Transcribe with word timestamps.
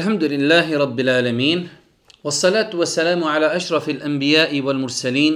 الحمد 0.00 0.24
لله 0.32 0.66
رب 0.84 0.98
العالمين 1.00 1.68
والصلاة 2.24 2.72
والسلام 2.72 3.20
على 3.24 3.46
أشرف 3.56 3.84
الأنبياء 3.88 4.60
والمرسلين 4.60 5.34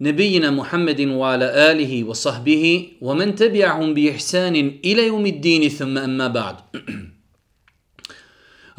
نبينا 0.00 0.48
محمد 0.50 1.00
وعلى 1.20 1.48
آله 1.70 1.92
وصحبه 2.08 2.64
ومن 3.06 3.28
تبعهم 3.42 3.88
بإحسان 3.94 4.56
إلى 4.88 5.02
يوم 5.12 5.24
الدين 5.26 5.68
ثم 5.68 5.98
أما 5.98 6.26
بعد 6.28 6.56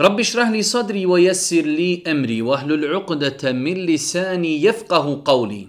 رب 0.06 0.18
اشرح 0.20 0.48
لي 0.50 0.62
صدري 0.62 1.06
ويسر 1.06 1.66
لي 1.80 1.92
أمري 2.14 2.42
واهلل 2.42 2.84
عقدة 2.96 3.52
من 3.52 3.76
لساني 3.86 4.54
يفقه 4.64 5.06
قولي 5.26 5.68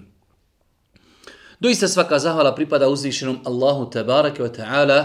Doista 1.60 1.88
svaka 1.88 2.18
zahvala 2.18 2.52
pripada 2.52 2.88
uzvišenom 2.92 3.40
Allahu 3.48 3.88
tabaraka 3.88 4.42
wa 4.42 4.52
ta'ala. 4.52 4.98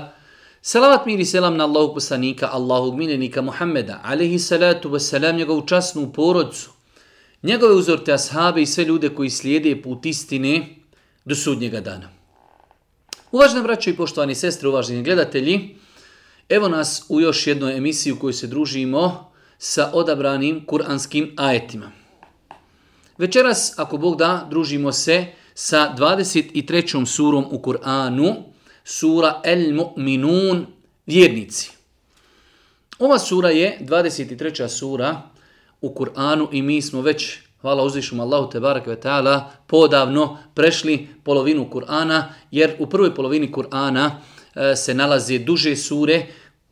Salavat 0.61 1.05
mir 1.05 1.19
i 1.19 1.25
selam 1.25 1.57
na 1.57 1.63
Allahu 1.63 1.93
poslanika, 1.93 2.49
Allahog 2.51 2.97
miljenika 2.97 3.41
Muhammeda, 3.41 4.01
alaihi 4.03 4.39
salatu 4.39 4.89
wa 4.89 4.99
salam, 4.99 5.35
njegovu 5.35 5.61
časnu 5.67 6.11
porodcu, 6.13 6.69
njegove 7.43 7.73
uzorte 7.73 8.13
ashabe 8.13 8.61
i 8.61 8.65
sve 8.65 8.83
ljude 8.83 9.09
koji 9.09 9.29
slijede 9.29 9.81
put 9.81 10.05
istine 10.05 10.67
do 11.25 11.35
sudnjega 11.35 11.79
dana. 11.81 12.09
Uvažene 13.31 13.61
braće 13.61 13.89
i 13.89 13.95
poštovani 13.95 14.35
sestre, 14.35 14.69
uvaženi 14.69 15.03
gledatelji, 15.03 15.75
evo 16.49 16.67
nas 16.67 17.05
u 17.09 17.21
još 17.21 17.47
jednoj 17.47 17.77
emisiji 17.77 18.13
u 18.13 18.19
kojoj 18.19 18.33
se 18.33 18.47
družimo 18.47 19.31
sa 19.57 19.91
odabranim 19.93 20.65
kuranskim 20.65 21.33
ajetima. 21.37 21.91
Večeras, 23.17 23.73
ako 23.79 23.97
Bog 23.97 24.17
da, 24.17 24.47
družimo 24.49 24.91
se 24.91 25.25
sa 25.53 25.95
23. 25.97 27.05
surom 27.05 27.45
u 27.51 27.59
Kur'anu, 27.59 28.48
sura 28.89 29.41
El 29.43 29.73
Mu'minun, 29.73 30.65
vjernici. 31.05 31.71
Ova 32.99 33.19
sura 33.19 33.49
je 33.49 33.77
23. 33.81 34.67
sura 34.67 35.21
u 35.81 35.93
Kur'anu 35.93 36.47
i 36.51 36.61
mi 36.61 36.81
smo 36.81 37.01
već, 37.01 37.37
hvala 37.61 37.83
uzvišom 37.83 38.19
Allahu 38.19 38.49
te 38.49 38.59
barake 38.59 38.95
ta'ala, 38.95 39.41
podavno 39.67 40.37
prešli 40.53 41.07
polovinu 41.23 41.69
Kur'ana, 41.71 42.23
jer 42.51 42.75
u 42.79 42.87
prvoj 42.89 43.15
polovini 43.15 43.51
Kur'ana 43.51 44.11
e, 44.55 44.75
se 44.75 44.93
nalaze 44.93 45.37
duže 45.37 45.75
sure, 45.75 46.25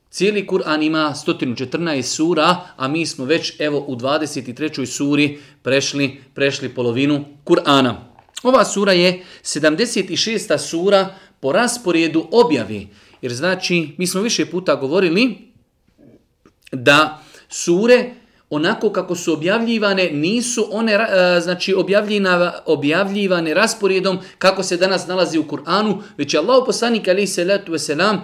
Cijeli 0.09 0.47
Kur'an 0.47 0.83
ima 0.83 1.13
114 1.27 2.01
sura, 2.01 2.55
a 2.77 2.87
mi 2.87 3.05
smo 3.05 3.25
već 3.25 3.59
evo 3.59 3.85
u 3.87 3.95
23. 3.95 4.85
suri 4.85 5.39
prešli, 5.63 6.21
prešli 6.33 6.69
polovinu 6.69 7.25
Kur'ana. 7.45 8.07
Ova 8.43 8.65
sura 8.65 8.91
je 8.93 9.23
76. 9.43 10.57
sura 10.57 11.15
po 11.47 11.53
rasporedu 11.53 12.27
objave. 12.31 12.81
Jer 13.21 13.33
znači, 13.33 13.95
mi 13.97 14.07
smo 14.07 14.21
više 14.21 14.45
puta 14.45 14.75
govorili 14.75 15.37
da 16.71 17.23
sure 17.49 18.11
onako 18.49 18.89
kako 18.89 19.15
su 19.15 19.33
objavljivane 19.33 20.11
nisu 20.11 20.67
one 20.71 20.93
eh, 20.93 21.39
znači 21.41 21.75
objavljivane 22.65 23.53
rasporedom 23.53 24.19
kako 24.37 24.63
se 24.63 24.77
danas 24.77 25.07
nalazi 25.07 25.39
u 25.39 25.43
Kur'anu, 25.43 26.01
već 26.17 26.33
je 26.33 26.39
Allah 26.39 26.63
poslanik 26.65 27.07
alejhi 27.07 27.27
salatu 27.27 27.71
ve 27.71 27.79
selam 27.79 28.21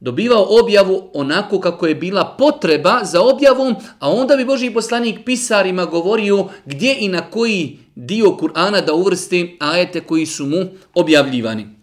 dobivao 0.00 0.46
objavu 0.60 1.10
onako 1.14 1.60
kako 1.60 1.86
je 1.86 1.94
bila 1.94 2.36
potreba 2.38 3.00
za 3.04 3.22
objavom, 3.22 3.74
a 3.98 4.10
onda 4.10 4.36
bi 4.36 4.44
Boži 4.44 4.70
poslanik 4.70 5.24
pisarima 5.24 5.84
govorio 5.84 6.48
gdje 6.66 6.96
i 7.00 7.08
na 7.08 7.30
koji 7.30 7.78
dio 7.94 8.26
Kur'ana 8.26 8.84
da 8.84 8.92
uvrsti 8.92 9.56
ajete 9.60 10.00
koji 10.00 10.26
su 10.26 10.46
mu 10.46 10.66
objavljivani. 10.94 11.77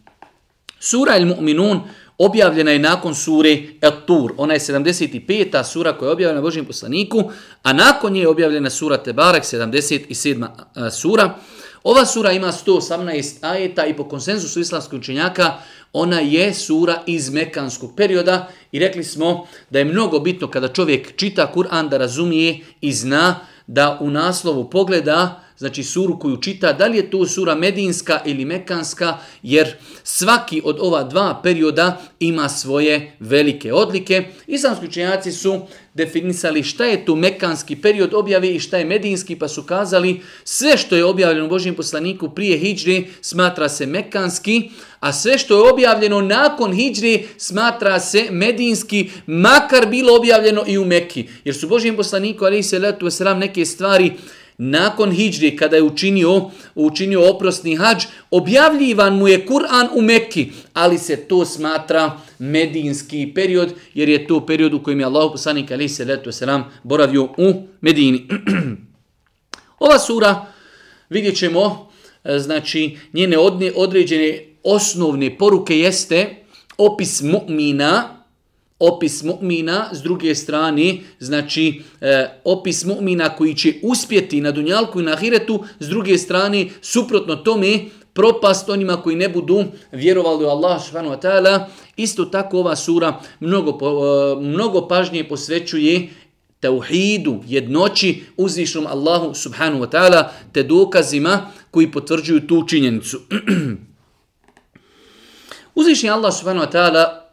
Sura 0.85 1.15
El 1.17 1.25
Mu'minun 1.25 1.79
objavljena 2.17 2.71
je 2.71 2.79
nakon 2.79 3.15
sure 3.15 3.57
At-Tur. 3.81 4.33
Ona 4.37 4.53
je 4.53 4.59
75. 4.59 5.63
sura 5.63 5.93
koja 5.93 6.07
je 6.07 6.13
objavljena 6.13 6.41
Božijem 6.41 6.65
poslaniku, 6.65 7.31
a 7.63 7.73
nakon 7.73 8.13
nje 8.13 8.19
je 8.19 8.27
objavljena 8.27 8.69
sura 8.69 8.97
Tebarek, 8.97 9.43
77. 9.43 10.47
sura. 10.91 11.35
Ova 11.83 12.05
sura 12.05 12.31
ima 12.31 12.47
118 12.47 13.35
ajeta 13.41 13.85
i 13.85 13.93
po 13.93 14.03
konsenzusu 14.03 14.59
islamskih 14.59 14.99
učenjaka 14.99 15.53
ona 15.93 16.19
je 16.19 16.53
sura 16.53 17.01
iz 17.05 17.29
mekanskog 17.29 17.95
perioda 17.97 18.47
i 18.71 18.79
rekli 18.79 19.03
smo 19.03 19.47
da 19.69 19.79
je 19.79 19.85
mnogo 19.85 20.19
bitno 20.19 20.47
kada 20.47 20.67
čovjek 20.67 21.15
čita 21.15 21.51
Kur'an 21.55 21.89
da 21.89 21.97
razumije 21.97 22.59
i 22.81 22.93
zna 22.93 23.39
da 23.67 23.97
u 24.01 24.09
naslovu 24.09 24.69
pogleda 24.69 25.44
znači 25.57 25.83
suru 25.83 26.19
koju 26.19 26.37
čita, 26.41 26.73
da 26.73 26.87
li 26.87 26.97
je 26.97 27.09
to 27.09 27.25
sura 27.27 27.55
medinska 27.55 28.21
ili 28.25 28.45
mekanska, 28.45 29.17
jer 29.43 29.75
svaki 30.03 30.61
od 30.63 30.77
ova 30.79 31.03
dva 31.03 31.39
perioda 31.43 32.01
ima 32.19 32.49
svoje 32.49 33.15
velike 33.19 33.73
odlike. 33.73 34.25
Islamski 34.47 34.85
učenjaci 34.85 35.31
su 35.31 35.61
definisali 35.93 36.63
šta 36.63 36.85
je 36.85 37.05
tu 37.05 37.15
mekanski 37.15 37.75
period 37.75 38.13
objave 38.13 38.55
i 38.55 38.59
šta 38.59 38.77
je 38.77 38.85
medinski, 38.85 39.35
pa 39.35 39.47
su 39.47 39.63
kazali 39.63 40.21
sve 40.43 40.77
što 40.77 40.95
je 40.95 41.05
objavljeno 41.05 41.47
Božijem 41.47 41.75
poslaniku 41.75 42.29
prije 42.29 42.57
hijđre 42.57 43.01
smatra 43.21 43.69
se 43.69 43.85
mekanski, 43.85 44.69
a 44.99 45.13
sve 45.13 45.37
što 45.37 45.55
je 45.55 45.71
objavljeno 45.71 46.21
nakon 46.21 46.73
hijđre 46.73 47.19
smatra 47.37 47.99
se 47.99 48.27
medinski, 48.31 49.09
makar 49.25 49.87
bilo 49.87 50.15
objavljeno 50.15 50.63
i 50.67 50.77
u 50.77 50.85
Mekki. 50.85 51.27
Jer 51.45 51.55
su 51.55 51.67
Božijem 51.67 51.95
poslaniku, 51.95 52.45
ali 52.45 52.63
se 52.63 52.79
letu 52.79 53.09
neke 53.37 53.65
stvari 53.65 54.11
nakon 54.57 55.11
hijđri, 55.11 55.55
kada 55.57 55.75
je 55.75 55.83
učinio, 55.83 56.41
učinio 56.75 57.29
oprosni 57.29 57.75
hađ, 57.75 58.05
objavljivan 58.31 59.17
mu 59.17 59.27
je 59.27 59.45
Kur'an 59.45 59.87
u 59.95 60.01
Mekki, 60.01 60.51
ali 60.73 60.97
se 60.97 61.15
to 61.15 61.45
smatra 61.45 62.19
medinski 62.39 63.31
period, 63.35 63.73
jer 63.93 64.09
je 64.09 64.27
to 64.27 64.45
period 64.45 64.73
u 64.73 64.83
kojem 64.83 64.99
je 64.99 65.05
Allah 65.05 65.31
poslanik 65.31 65.71
ali 65.71 65.89
se 65.89 66.05
letu 66.05 66.31
selam 66.31 66.65
boravio 66.83 67.23
u 67.23 67.67
Medini. 67.81 68.27
Ova 69.79 69.99
sura, 69.99 70.45
vidjet 71.09 71.37
ćemo, 71.37 71.91
e, 72.23 72.39
znači, 72.39 72.97
njene 73.13 73.37
određene 73.75 74.39
osnovne 74.63 75.37
poruke 75.37 75.79
jeste 75.79 76.35
opis 76.77 77.21
mu'mina, 77.21 78.14
opis 78.79 79.23
mu'mina, 79.23 79.93
s 79.93 80.01
druge 80.01 80.35
strane, 80.35 80.97
znači 81.19 81.81
e, 82.01 82.27
opis 82.43 82.85
mu'mina 82.85 83.35
koji 83.37 83.55
će 83.55 83.73
uspjeti 83.83 84.41
na 84.41 84.51
dunjalku 84.51 84.99
i 84.99 85.03
na 85.03 85.11
ahiretu, 85.11 85.63
s 85.79 85.87
druge 85.89 86.17
strane, 86.17 86.67
suprotno 86.81 87.35
tome, 87.35 87.79
propast 88.13 88.69
onima 88.69 89.01
koji 89.01 89.15
ne 89.15 89.29
budu 89.29 89.63
vjerovali 89.91 90.45
u 90.45 90.47
Allah 90.47 90.85
subhanahu 90.85 91.15
wa 91.15 91.21
ta'ala. 91.21 91.65
Isto 91.95 92.25
tako 92.25 92.59
ova 92.59 92.75
sura 92.75 93.19
mnogo, 93.39 93.71
e, 93.71 94.41
mnogo 94.41 94.87
pažnje 94.87 95.23
posvećuje 95.23 96.09
tauhidu, 96.59 97.43
jednoći 97.47 98.23
uzvišnom 98.37 98.87
Allahu 98.87 99.33
subhanahu 99.33 99.83
wa 99.83 99.89
ta'ala, 99.89 100.23
te 100.51 100.63
dokazima 100.63 101.51
koji 101.71 101.91
potvrđuju 101.91 102.47
tu 102.47 102.67
činjenicu. 102.67 103.19
Uzvišnji 105.75 106.09
Allah 106.09 106.33
subhanahu 106.33 106.65
wa 106.65 106.71
ta'ala 106.71 107.24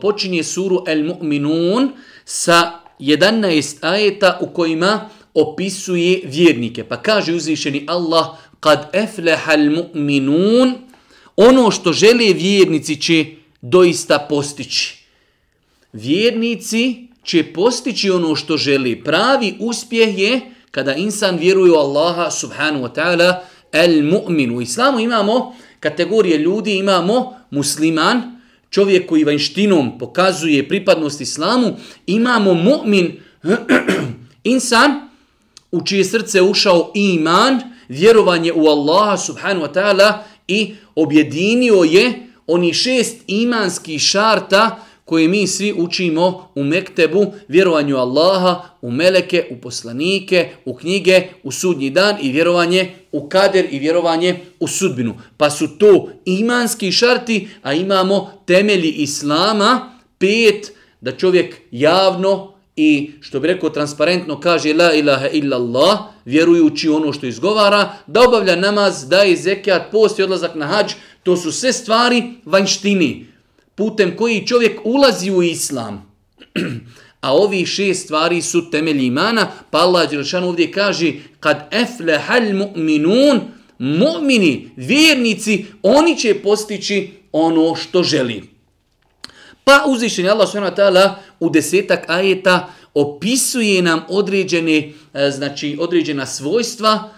počinje 0.00 0.42
suru 0.42 0.84
El 0.86 1.04
Mu'minun 1.04 1.90
sa 2.24 2.80
11 2.98 3.76
ajeta 3.80 4.38
u 4.40 4.46
kojima 4.46 5.08
opisuje 5.34 6.20
vjernike. 6.24 6.84
Pa 6.84 7.02
kaže 7.02 7.34
uzvišeni 7.34 7.84
Allah, 7.88 8.26
kad 8.60 8.90
efleha 8.92 9.52
al 9.52 9.70
mu'minun, 9.70 10.74
ono 11.36 11.70
što 11.70 11.92
žele 11.92 12.32
vjernici 12.32 13.00
će 13.00 13.26
doista 13.60 14.26
postići. 14.28 15.04
Vjernici 15.92 17.08
će 17.24 17.52
postići 17.52 18.10
ono 18.10 18.36
što 18.36 18.56
žele. 18.56 19.04
Pravi 19.04 19.54
uspjeh 19.60 20.18
je 20.18 20.40
kada 20.70 20.94
insan 20.94 21.38
vjeruje 21.38 21.72
u 21.72 21.74
Allaha 21.74 22.30
subhanahu 22.30 22.84
wa 22.84 22.94
ta'ala 22.94 23.34
el 23.72 24.02
mu'min. 24.02 24.56
U 24.56 24.60
islamu 24.60 25.00
imamo 25.00 25.56
kategorije 25.80 26.38
ljudi, 26.38 26.76
imamo 26.76 27.34
musliman, 27.50 28.40
čovjek 28.72 29.08
koji 29.08 29.24
vanštinom 29.24 29.98
pokazuje 29.98 30.68
pripadnost 30.68 31.20
islamu, 31.20 31.76
imamo 32.06 32.54
mu'min, 32.54 33.20
insan, 34.54 35.08
u 35.72 35.84
čije 35.84 36.04
srce 36.04 36.42
ušao 36.42 36.92
iman, 36.94 37.60
vjerovanje 37.88 38.52
u 38.52 38.66
Allaha 38.66 39.16
subhanahu 39.16 39.66
wa 39.66 39.72
ta'ala 39.74 40.18
i 40.48 40.74
objedinio 40.94 41.74
je 41.74 42.26
oni 42.46 42.74
šest 42.74 43.16
imanskih 43.26 44.00
šarta 44.00 44.84
koje 45.12 45.28
mi 45.28 45.46
svi 45.46 45.74
učimo 45.76 46.48
u 46.54 46.64
Mektebu, 46.64 47.32
vjerovanju 47.48 47.96
Allaha, 47.96 48.62
u 48.82 48.90
meleke, 48.90 49.44
u 49.50 49.60
poslanike, 49.60 50.48
u 50.64 50.74
knjige, 50.74 51.22
u 51.42 51.52
sudnji 51.52 51.90
dan 51.90 52.16
i 52.22 52.32
vjerovanje 52.32 52.90
u 53.12 53.28
kader 53.28 53.66
i 53.70 53.78
vjerovanje 53.78 54.40
u 54.60 54.68
sudbinu. 54.68 55.14
Pa 55.36 55.50
su 55.50 55.78
to 55.78 56.08
imanski 56.24 56.92
šarti, 56.92 57.48
a 57.62 57.72
imamo 57.72 58.32
temelji 58.46 58.90
Islama, 58.90 60.00
pet, 60.18 60.72
da 61.00 61.16
čovjek 61.16 61.56
javno 61.70 62.54
i 62.76 63.10
što 63.20 63.40
bi 63.40 63.48
rekao 63.48 63.70
transparentno 63.70 64.40
kaže 64.40 64.74
la 64.74 64.92
ilaha 64.92 65.28
illa 65.28 65.56
Allah, 65.56 65.98
vjerujući 66.24 66.88
ono 66.88 67.12
što 67.12 67.26
izgovara, 67.26 67.92
da 68.06 68.20
obavlja 68.28 68.56
namaz, 68.56 69.08
da 69.08 69.18
je 69.18 69.36
zekijat, 69.36 69.90
post 69.90 70.18
i 70.18 70.22
odlazak 70.22 70.54
na 70.54 70.66
hađ, 70.66 70.92
to 71.22 71.36
su 71.36 71.52
sve 71.52 71.72
stvari 71.72 72.22
vanjštini 72.44 73.31
putem 73.74 74.16
koji 74.16 74.46
čovjek 74.46 74.80
ulazi 74.84 75.30
u 75.30 75.42
islam. 75.42 76.12
A 77.20 77.34
ovi 77.34 77.66
šest 77.66 78.04
stvari 78.04 78.42
su 78.42 78.70
temelji 78.70 79.06
imana, 79.06 79.48
pa 79.70 79.78
Allah 79.78 80.10
Đelšan 80.10 80.44
ovdje 80.44 80.72
kaže 80.72 81.12
kad 81.40 81.68
eflehal 81.70 82.42
mu'minun, 82.42 83.40
mu'mini, 83.78 84.70
vjernici, 84.76 85.66
oni 85.82 86.18
će 86.18 86.34
postići 86.34 87.10
ono 87.32 87.74
što 87.74 88.02
želi. 88.02 88.42
Pa 89.64 89.84
uzvišenje 89.86 90.28
Allah 90.28 90.48
s.w.t. 90.48 91.10
u 91.40 91.50
desetak 91.50 92.04
ajeta 92.10 92.72
opisuje 92.94 93.82
nam 93.82 94.02
određene, 94.08 94.92
e, 95.14 95.30
znači 95.30 95.76
određena 95.80 96.26
svojstva 96.26 97.10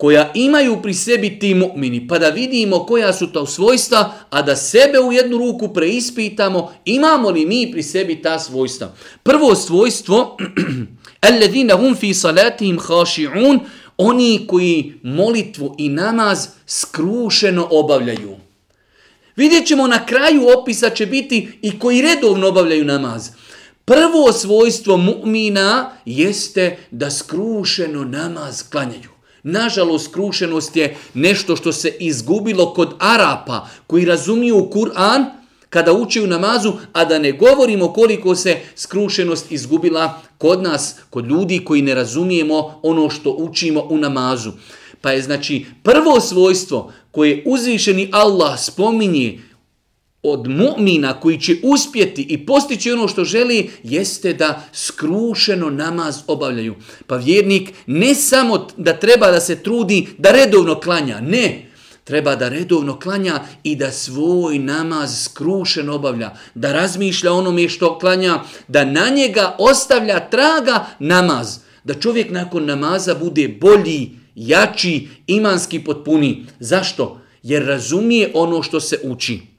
koja 0.00 0.32
imaju 0.34 0.82
pri 0.82 0.94
sebi 0.94 1.38
ti 1.38 1.54
mu'mini, 1.54 2.08
pa 2.08 2.18
da 2.18 2.28
vidimo 2.28 2.86
koja 2.86 3.12
su 3.12 3.26
to 3.26 3.46
svojstva, 3.46 4.12
a 4.30 4.42
da 4.42 4.56
sebe 4.56 4.98
u 5.00 5.12
jednu 5.12 5.38
ruku 5.38 5.74
preispitamo 5.74 6.72
imamo 6.84 7.30
li 7.30 7.46
mi 7.46 7.72
pri 7.72 7.82
sebi 7.82 8.22
ta 8.22 8.38
svojstva. 8.38 8.94
Prvo 9.22 9.54
svojstvo, 9.54 10.36
alladhina 11.28 11.76
hum 11.76 11.96
fi 11.96 12.14
salatihim 12.14 12.78
khashi'un, 12.78 13.60
oni 13.96 14.46
koji 14.46 14.92
molitvu 15.02 15.74
i 15.78 15.88
namaz 15.88 16.46
skrušeno 16.66 17.68
obavljaju. 17.70 18.36
Vidjet 19.36 19.66
ćemo 19.66 19.86
na 19.86 20.06
kraju 20.06 20.46
opisa 20.58 20.90
će 20.90 21.06
biti 21.06 21.48
i 21.62 21.78
koji 21.78 22.02
redovno 22.02 22.48
obavljaju 22.48 22.84
namaz. 22.84 23.28
Prvo 23.84 24.32
svojstvo 24.32 24.96
mu'mina 24.96 25.84
jeste 26.04 26.78
da 26.90 27.10
skrušeno 27.10 28.04
namaz 28.04 28.62
klanjaju. 28.70 29.19
Nažalost, 29.42 30.10
skrušenost 30.10 30.76
je 30.76 30.96
nešto 31.14 31.56
što 31.56 31.72
se 31.72 31.96
izgubilo 32.00 32.74
kod 32.74 32.94
Arapa 32.98 33.68
koji 33.86 34.04
razumiju 34.04 34.68
Kur'an 34.72 35.24
kada 35.70 35.92
uče 35.92 36.22
u 36.22 36.26
namazu, 36.26 36.72
a 36.92 37.04
da 37.04 37.18
ne 37.18 37.32
govorimo 37.32 37.92
koliko 37.92 38.34
se 38.34 38.56
skrušenost 38.76 39.52
izgubila 39.52 40.22
kod 40.38 40.62
nas, 40.62 40.94
kod 41.10 41.26
ljudi 41.26 41.64
koji 41.64 41.82
ne 41.82 41.94
razumijemo 41.94 42.80
ono 42.82 43.10
što 43.10 43.30
učimo 43.38 43.86
u 43.90 43.98
namazu. 43.98 44.52
Pa 45.00 45.10
je 45.10 45.22
znači 45.22 45.66
prvo 45.82 46.20
svojstvo 46.20 46.92
koje 47.10 47.42
uzvišeni 47.46 48.08
Allah 48.12 48.60
spominje 48.60 49.38
od 50.22 50.46
mu'mina 50.46 51.20
koji 51.20 51.40
će 51.40 51.56
uspjeti 51.62 52.22
i 52.22 52.46
postići 52.46 52.92
ono 52.92 53.08
što 53.08 53.24
želi, 53.24 53.70
jeste 53.82 54.32
da 54.32 54.62
skrušeno 54.72 55.70
namaz 55.70 56.18
obavljaju. 56.26 56.74
Pa 57.06 57.16
vjernik 57.16 57.72
ne 57.86 58.14
samo 58.14 58.66
da 58.76 58.92
treba 58.92 59.30
da 59.30 59.40
se 59.40 59.62
trudi 59.62 60.06
da 60.18 60.30
redovno 60.30 60.80
klanja, 60.80 61.20
ne. 61.20 61.66
Treba 62.04 62.36
da 62.36 62.48
redovno 62.48 62.98
klanja 62.98 63.40
i 63.62 63.76
da 63.76 63.92
svoj 63.92 64.58
namaz 64.58 65.22
skrušen 65.24 65.90
obavlja, 65.90 66.30
da 66.54 66.72
razmišlja 66.72 67.32
onome 67.32 67.68
što 67.68 67.98
klanja, 67.98 68.40
da 68.68 68.84
na 68.84 69.08
njega 69.08 69.56
ostavlja 69.58 70.30
traga 70.30 70.86
namaz. 70.98 71.58
Da 71.84 71.94
čovjek 71.94 72.30
nakon 72.30 72.64
namaza 72.64 73.14
bude 73.14 73.48
bolji, 73.48 74.10
jači, 74.34 75.08
imanski 75.26 75.84
potpuni. 75.84 76.46
Zašto? 76.58 77.20
Jer 77.42 77.66
razumije 77.66 78.30
ono 78.34 78.62
što 78.62 78.80
se 78.80 79.00
uči. 79.04 79.49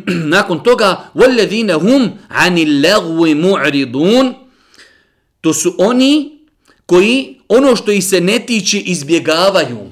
Nakon 0.35 0.63
toga, 0.63 1.11
وَالَّذِينَ 1.15 1.71
هُمْ 1.71 2.17
عَنِ 2.29 2.57
اللَّغْوِ 2.57 3.35
مُعْرِضُونَ 3.35 4.33
To 5.41 5.53
su 5.53 5.75
oni 5.77 6.39
koji 6.85 7.39
ono 7.47 7.75
što 7.75 7.91
ih 7.91 8.05
se 8.05 8.21
ne 8.21 8.39
tiče 8.39 8.79
izbjegavaju. 8.79 9.91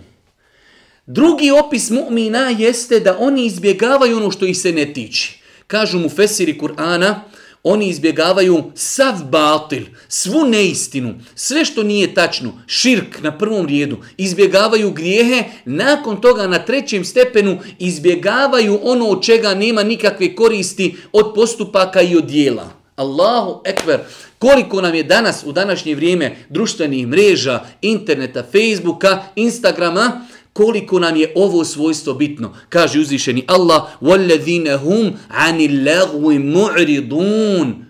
Drugi 1.05 1.51
opis 1.51 1.89
mu'mina 1.89 2.59
jeste 2.59 2.99
da 2.99 3.17
oni 3.19 3.45
izbjegavaju 3.45 4.17
ono 4.17 4.31
što 4.31 4.45
ih 4.45 4.57
se 4.57 4.71
ne 4.71 4.93
tiče. 4.93 5.39
Kažu 5.67 5.99
mu 5.99 6.09
Fesiri 6.09 6.59
Kur'ana, 6.59 7.15
oni 7.62 7.88
izbjegavaju 7.88 8.64
sav 8.74 9.14
batil, 9.24 9.82
svu 10.08 10.44
neistinu, 10.44 11.14
sve 11.34 11.64
što 11.64 11.82
nije 11.82 12.14
tačno, 12.14 12.52
širk 12.66 13.22
na 13.22 13.38
prvom 13.38 13.66
rijedu, 13.66 13.96
izbjegavaju 14.16 14.90
grijehe, 14.90 15.44
nakon 15.64 16.20
toga 16.20 16.46
na 16.46 16.58
trećem 16.58 17.04
stepenu 17.04 17.58
izbjegavaju 17.78 18.80
ono 18.82 19.06
od 19.06 19.22
čega 19.24 19.54
nema 19.54 19.82
nikakve 19.82 20.34
koristi 20.34 20.96
od 21.12 21.32
postupaka 21.34 22.02
i 22.02 22.16
od 22.16 22.24
dijela. 22.24 22.70
Allahu 22.96 23.60
ekber, 23.64 23.98
koliko 24.38 24.80
nam 24.80 24.94
je 24.94 25.02
danas 25.02 25.42
u 25.46 25.52
današnje 25.52 25.94
vrijeme 25.94 26.36
društvenih 26.48 27.06
mreža, 27.06 27.60
interneta, 27.82 28.42
Facebooka, 28.52 29.22
Instagrama, 29.36 30.26
koliko 30.53 30.99
nam 30.99 31.15
je 31.15 31.33
ovo 31.35 31.65
svojstvo 31.65 32.13
bitno. 32.13 32.55
Kaže 32.69 32.99
uzvišeni 32.99 33.43
Allah, 33.47 33.83
وَالَّذِينَ 34.01 34.77
هُمْ 34.77 35.13
عَنِ 35.29 35.57
اللَّغْوِ 35.59 36.39
مُعْرِضُونَ 36.39 37.85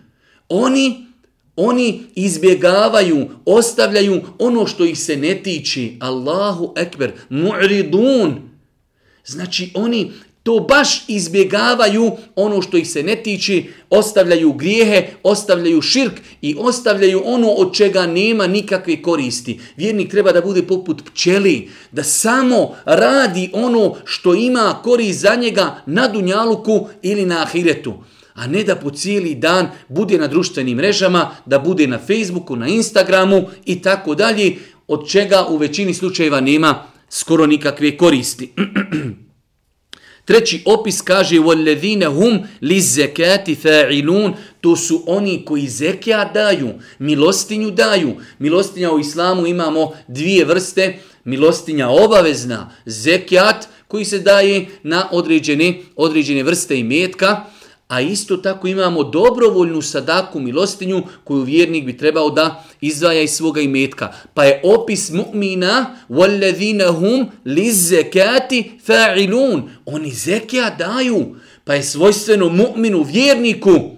Oni, 0.50 1.06
oni 1.56 2.04
izbjegavaju, 2.16 3.30
ostavljaju 3.46 4.22
ono 4.40 4.68
što 4.68 4.86
ih 4.86 5.00
se 5.00 5.18
ne 5.18 5.36
tiče. 5.44 5.90
Allahu 6.00 6.74
ekber, 6.78 7.12
mu'ridun. 7.30 8.34
Znači 9.26 9.72
oni 9.74 10.12
to 10.51 10.61
baš 10.61 11.05
izbjegavaju 11.09 12.11
ono 12.37 12.63
što 12.63 12.77
ih 12.77 12.91
se 12.91 13.03
ne 13.03 13.17
tiče, 13.17 13.63
ostavljaju 13.91 14.53
grijehe, 14.53 15.09
ostavljaju 15.23 15.83
širk 15.83 16.13
i 16.43 16.57
ostavljaju 16.59 17.23
ono 17.25 17.49
od 17.49 17.75
čega 17.75 18.07
nema 18.07 18.47
nikakve 18.47 19.03
koristi. 19.03 19.61
Vjernik 19.77 20.11
treba 20.11 20.33
da 20.33 20.41
bude 20.41 20.63
poput 20.63 21.03
pčeli, 21.05 21.69
da 21.93 22.03
samo 22.03 22.75
radi 22.85 23.51
ono 23.53 23.95
što 24.05 24.35
ima 24.35 24.81
korist 24.85 25.21
za 25.21 25.35
njega 25.35 25.83
na 25.87 26.09
Dunjaluku 26.09 26.89
ili 27.03 27.27
na 27.27 27.43
Ahiretu. 27.43 27.95
A 28.35 28.47
ne 28.47 28.65
da 28.65 28.77
po 28.77 28.91
cijeli 28.91 29.35
dan 29.35 29.69
bude 29.89 30.19
na 30.19 30.27
društvenim 30.27 30.77
mrežama, 30.77 31.31
da 31.47 31.59
bude 31.59 31.87
na 31.87 31.99
Facebooku, 31.99 32.57
na 32.57 32.69
Instagramu 32.69 33.49
i 33.65 33.83
tako 33.83 34.15
dalje, 34.15 34.57
od 34.89 35.09
čega 35.09 35.47
u 35.49 35.57
većini 35.57 35.95
slučajeva 35.95 36.41
nema 36.41 36.87
skoro 37.09 37.47
nikakve 37.47 37.97
koristi. 37.97 38.53
Treći 40.26 40.62
opis 40.66 41.02
kaže 41.02 41.40
وَالَّذِينَ 41.40 42.04
هُمْ 42.04 42.44
لِزَّكَاتِ 42.62 43.50
فَاعِلُونَ 43.64 44.34
To 44.62 44.76
su 44.76 45.04
oni 45.08 45.46
koji 45.46 45.68
zekija 45.68 46.32
daju, 46.34 46.70
milostinju 47.00 47.72
daju. 47.72 48.16
Milostinja 48.40 48.92
u 48.92 49.00
islamu 49.00 49.48
imamo 49.48 49.92
dvije 50.08 50.46
vrste. 50.46 51.00
Milostinja 51.24 51.90
obavezna, 51.90 52.72
zekijat 52.86 53.68
koji 53.88 54.06
se 54.06 54.20
daje 54.20 54.66
na 54.84 55.10
određene, 55.12 55.82
određene 55.96 56.44
vrste 56.44 56.80
i 56.80 56.84
metka. 56.84 57.46
A 57.90 58.02
isto 58.02 58.38
tako 58.38 58.68
imamo 58.68 59.04
dobrovoljnu 59.04 59.82
sadaku, 59.82 60.40
milostinju 60.40 61.04
koju 61.24 61.42
vjernik 61.42 61.86
bi 61.86 61.98
trebao 61.98 62.30
da 62.30 62.64
izdvaja 62.82 63.22
iz 63.22 63.32
svoga 63.32 63.62
imetka. 63.62 64.14
Pa 64.34 64.44
je 64.44 64.62
opis 64.64 65.12
mu'mina 65.12 65.86
وَالَّذِينَ 66.10 66.84
هُمْ 66.84 67.26
لِزَّكَاتِ 67.46 68.66
فَاعِلُونَ 68.88 69.62
Oni 69.86 70.12
zekija 70.12 70.76
daju. 70.80 71.36
Pa 71.64 71.74
je 71.74 71.84
svojstveno 71.84 72.50
mu'minu, 72.50 73.04
vjerniku, 73.04 73.96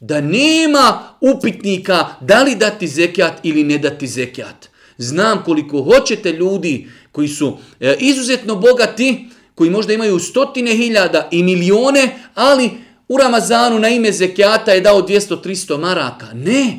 da 0.00 0.20
nema 0.20 1.02
upitnika 1.20 2.06
da 2.20 2.42
li 2.42 2.54
dati 2.54 2.88
zekijat 2.88 3.32
ili 3.42 3.64
ne 3.64 3.78
dati 3.78 4.06
zekijat. 4.06 4.68
Znam 4.98 5.42
koliko 5.44 5.82
hoćete 5.82 6.32
ljudi 6.32 6.88
koji 7.12 7.28
su 7.28 7.58
e, 7.80 7.96
izuzetno 8.00 8.56
bogati, 8.56 9.28
koji 9.54 9.70
možda 9.70 9.92
imaju 9.92 10.18
stotine 10.18 10.76
hiljada 10.76 11.28
i 11.32 11.42
milione, 11.42 12.16
ali 12.34 12.70
u 13.11 13.17
Ramazanu 13.17 13.79
na 13.79 13.89
ime 13.89 14.11
zekijata 14.11 14.71
je 14.71 14.81
dao 14.81 15.01
200-300 15.01 15.77
maraka. 15.77 16.27
Ne, 16.33 16.77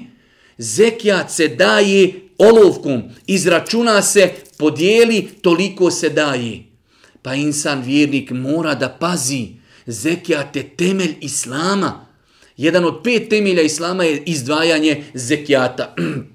zekijat 0.59 1.31
se 1.31 1.49
daje 1.49 2.13
olovkom, 2.39 3.03
izračuna 3.27 4.03
se, 4.03 4.31
podijeli, 4.59 5.29
toliko 5.43 5.91
se 5.91 6.09
daje. 6.09 6.63
Pa 7.23 7.35
insan 7.35 7.83
vjernik 7.83 8.31
mora 8.31 8.75
da 8.75 8.89
pazi, 8.89 9.49
zekijat 9.87 10.57
je 10.57 10.77
temelj 10.77 11.15
Islama. 11.21 12.07
Jedan 12.57 12.85
od 12.85 13.01
pet 13.05 13.29
temelja 13.29 13.63
Islama 13.63 14.05
je 14.05 14.23
izdvajanje 14.27 15.05
zekijata. 15.15 15.95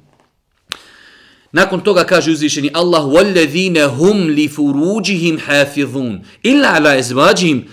Nakon 1.53 1.81
toga 1.81 2.05
kaže 2.05 2.31
uzvišeni 2.31 2.71
Allah 2.75 3.05
وَالَّذِينَ 3.05 3.79
هُمْ 3.79 4.31
لِفُرُوجِهِمْ 4.31 5.39
حَافِظُونَ 5.39 6.23
إِلَّا 6.47 6.69
عَلَى 6.69 6.99
إِزْوَاجِهِمْ 6.99 7.65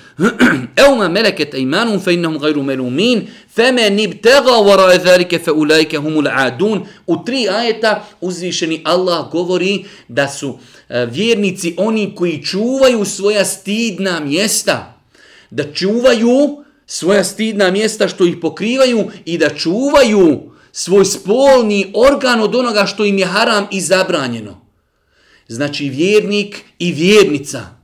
أَوْ 0.83 0.95
مَا 0.95 1.07
مَلَكَتْ 1.07 1.55
أَيْمَانُهُمْ 1.55 1.99
فَإِنَّهُمْ 1.99 2.37
غَيْرُ 2.37 2.59
مَلُومِينَ 2.59 3.29
فَمَنِ 3.55 3.99
ابْتَغَى 3.99 4.55
وَرَاءَ 4.67 4.95
ذَلِكَ 4.95 5.35
فَأُولَٰئِكَ 5.35 5.95
هُمُ 5.95 6.19
الْعَادُونَ 6.19 6.85
U 7.07 7.23
tri 7.25 7.49
ajeta 7.49 8.07
uzvišeni 8.21 8.81
Allah 8.83 9.31
govori 9.31 9.85
da 10.07 10.27
su 10.27 10.59
e, 10.89 11.05
vjernici 11.05 11.73
oni 11.77 12.15
koji 12.15 12.43
čuvaju 12.43 13.05
svoja 13.05 13.45
stidna 13.45 14.19
mjesta, 14.19 14.99
da 15.49 15.73
čuvaju 15.73 16.63
svoja 16.87 17.23
stidna 17.23 17.71
mjesta 17.71 18.07
što 18.07 18.25
ih 18.25 18.37
pokrivaju 18.41 19.11
i 19.25 19.37
da 19.37 19.49
čuvaju 19.49 20.49
svoj 20.73 21.05
spolni 21.05 21.93
organ 21.95 22.41
od 22.41 22.55
onoga 22.55 22.85
što 22.85 23.05
im 23.05 23.17
je 23.17 23.25
haram 23.25 23.67
i 23.71 23.81
zabranjeno. 23.81 24.61
Znači 25.47 25.89
vjernik 25.89 26.61
i 26.79 26.91
vjernica 26.91 27.79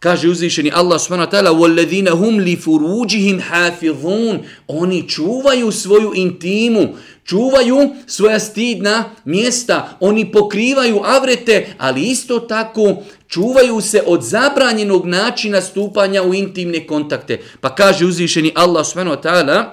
Kaže 0.00 0.28
uzvišeni 0.28 0.72
Allah 0.74 1.00
subhanahu 1.00 1.28
wa 1.28 1.32
ta'ala 1.32 1.52
وَالَّذِينَ 1.52 2.08
هُمْ 2.08 2.40
لِفُرُوجِهِمْ 2.40 3.40
حَافِظُونَ 3.40 4.38
Oni 4.66 5.08
čuvaju 5.08 5.72
svoju 5.72 6.12
intimu, 6.14 6.88
čuvaju 7.24 7.90
svoja 8.06 8.38
stidna 8.40 9.04
mjesta, 9.24 9.96
oni 10.00 10.32
pokrivaju 10.32 11.00
avrete, 11.04 11.74
ali 11.78 12.02
isto 12.02 12.38
tako 12.38 12.96
čuvaju 13.28 13.80
se 13.80 14.02
od 14.06 14.22
zabranjenog 14.22 15.06
načina 15.06 15.60
stupanja 15.60 16.22
u 16.22 16.34
intimne 16.34 16.86
kontakte. 16.86 17.40
Pa 17.60 17.74
kaže 17.74 18.06
uzvišeni 18.06 18.52
Allah 18.54 18.86
subhanahu 18.86 19.16
wa 19.16 19.22
ta'ala 19.22 19.64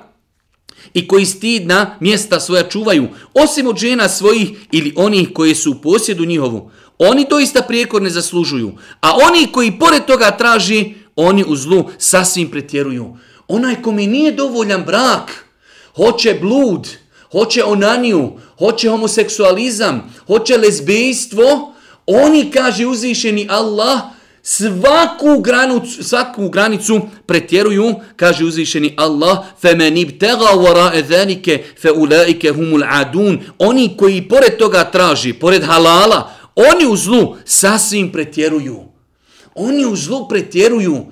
i 0.95 1.09
koji 1.09 1.27
stidna 1.27 1.97
mjesta 2.01 2.41
svoja 2.41 2.69
čuvaju, 2.69 3.09
osim 3.35 3.67
od 3.67 3.77
žena 3.77 4.09
svojih 4.09 4.51
ili 4.73 4.93
onih 4.97 5.29
koji 5.35 5.55
su 5.55 5.71
u 5.71 5.75
posjedu 5.83 6.25
njihovu. 6.25 6.71
Oni 6.99 7.27
doista 7.31 7.63
prijekor 7.63 8.03
ne 8.03 8.11
zaslužuju, 8.11 8.73
a 9.01 9.13
oni 9.29 9.47
koji 9.53 9.79
pored 9.79 10.05
toga 10.05 10.31
traži, 10.31 10.95
oni 11.17 11.45
u 11.49 11.57
zlu 11.57 11.85
sasvim 11.99 12.51
pretjeruju. 12.51 13.17
Onaj 13.49 13.83
kome 13.83 14.07
nije 14.07 14.33
dovoljan 14.33 14.85
brak, 14.85 15.47
hoće 15.97 16.35
blud, 16.41 16.89
hoće 17.33 17.65
onaniju, 17.65 18.33
hoće 18.59 18.89
homoseksualizam, 18.89 20.15
hoće 20.27 20.57
lezbejstvo, 20.57 21.75
oni, 22.07 22.51
kaže 22.51 22.87
uzvišeni 22.87 23.47
Allah, 23.51 24.01
svaku 24.42 25.42
granicu, 25.42 26.04
svaku 26.04 26.50
granicu 26.50 27.02
pretjeruju, 27.26 27.96
kaže 28.16 28.46
uzvišeni 28.46 28.94
Allah, 28.98 29.44
فَمَنِ 29.62 30.06
ابْتَغَا 30.06 30.52
وَرَاءَ 30.56 31.00
ذَلِكَ 31.00 31.64
فَأُولَئِكَ 31.82 32.46
هُمُ 32.46 32.76
الْعَدُونَ 32.76 33.40
Oni 33.60 33.98
koji 33.98 34.28
pored 34.30 34.58
toga 34.58 34.84
traži, 34.84 35.34
pored 35.34 35.64
halala, 35.64 36.32
oni 36.56 36.86
u 36.86 36.96
zlu 36.96 37.36
sasvim 37.46 38.12
pretjeruju. 38.12 38.80
Oni 39.56 39.86
u 39.86 39.96
zlu 39.96 40.28
pretjeruju. 40.28 41.06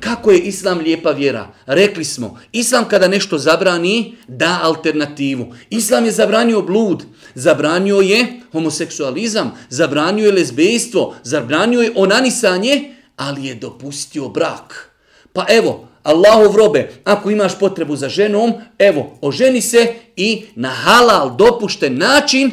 Kako 0.00 0.30
je 0.30 0.38
islam 0.38 0.78
lijepa 0.78 1.10
vjera? 1.10 1.48
Rekli 1.66 2.04
smo, 2.04 2.38
islam 2.52 2.88
kada 2.88 3.08
nešto 3.08 3.38
zabrani, 3.38 4.14
da 4.28 4.60
alternativu. 4.62 5.54
Islam 5.70 6.04
je 6.04 6.12
zabranio 6.12 6.62
blud, 6.62 7.04
zabranio 7.34 7.96
je 7.96 8.40
homoseksualizam, 8.52 9.52
zabranio 9.68 10.26
je 10.26 10.32
lezbejstvo, 10.32 11.14
zabranio 11.22 11.80
je 11.80 11.92
onanisanje, 11.96 12.94
ali 13.16 13.46
je 13.46 13.54
dopustio 13.54 14.28
brak. 14.28 14.90
Pa 15.32 15.46
evo, 15.48 15.88
Allahov 16.02 16.56
robe, 16.56 16.90
ako 17.04 17.30
imaš 17.30 17.58
potrebu 17.58 17.96
za 17.96 18.08
ženom, 18.08 18.52
evo, 18.78 19.18
oženi 19.20 19.60
se 19.60 19.94
i 20.16 20.42
na 20.54 20.68
halal 20.68 21.36
dopušten 21.36 21.98
način 21.98 22.50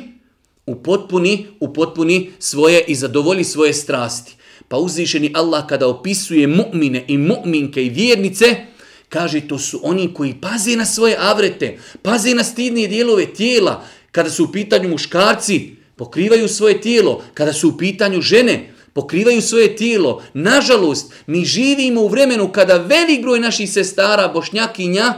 upotpuni, 0.65 1.47
upotpuni 1.59 2.31
svoje 2.39 2.83
i 2.88 2.95
zadovolji 2.95 3.43
svoje 3.43 3.73
strasti. 3.73 4.35
Pa 4.74 4.77
uzvišeni 4.77 5.32
Allah 5.34 5.68
kada 5.70 5.88
opisuje 5.88 6.48
mu'mine 6.48 7.03
i 7.08 7.18
mu'minke 7.18 7.84
i 7.86 7.89
vjernice, 7.89 8.56
kaže 9.10 9.48
to 9.48 9.60
su 9.60 9.80
oni 9.84 10.13
koji 10.13 10.34
paze 10.42 10.75
na 10.75 10.86
svoje 10.86 11.18
avrete, 11.20 11.77
paze 12.01 12.34
na 12.34 12.44
stidne 12.44 12.88
dijelove 12.88 13.25
tijela. 13.25 13.84
Kada 14.12 14.30
su 14.30 14.44
u 14.44 14.51
pitanju 14.51 14.89
muškarci, 14.89 15.75
pokrivaju 15.96 16.48
svoje 16.48 16.82
tijelo. 16.82 17.22
Kada 17.34 17.53
su 17.53 17.70
u 17.70 17.77
pitanju 17.77 18.22
žene, 18.22 18.74
pokrivaju 18.94 19.42
svoje 19.42 19.75
tijelo. 19.75 20.24
Nažalost, 20.34 21.13
mi 21.27 21.46
živimo 21.46 22.01
u 22.01 22.08
vremenu 22.08 22.51
kada 22.51 22.77
velik 22.77 23.22
broj 23.22 23.39
naših 23.39 23.72
sestara, 23.72 24.27
bošnjakinja, 24.27 25.13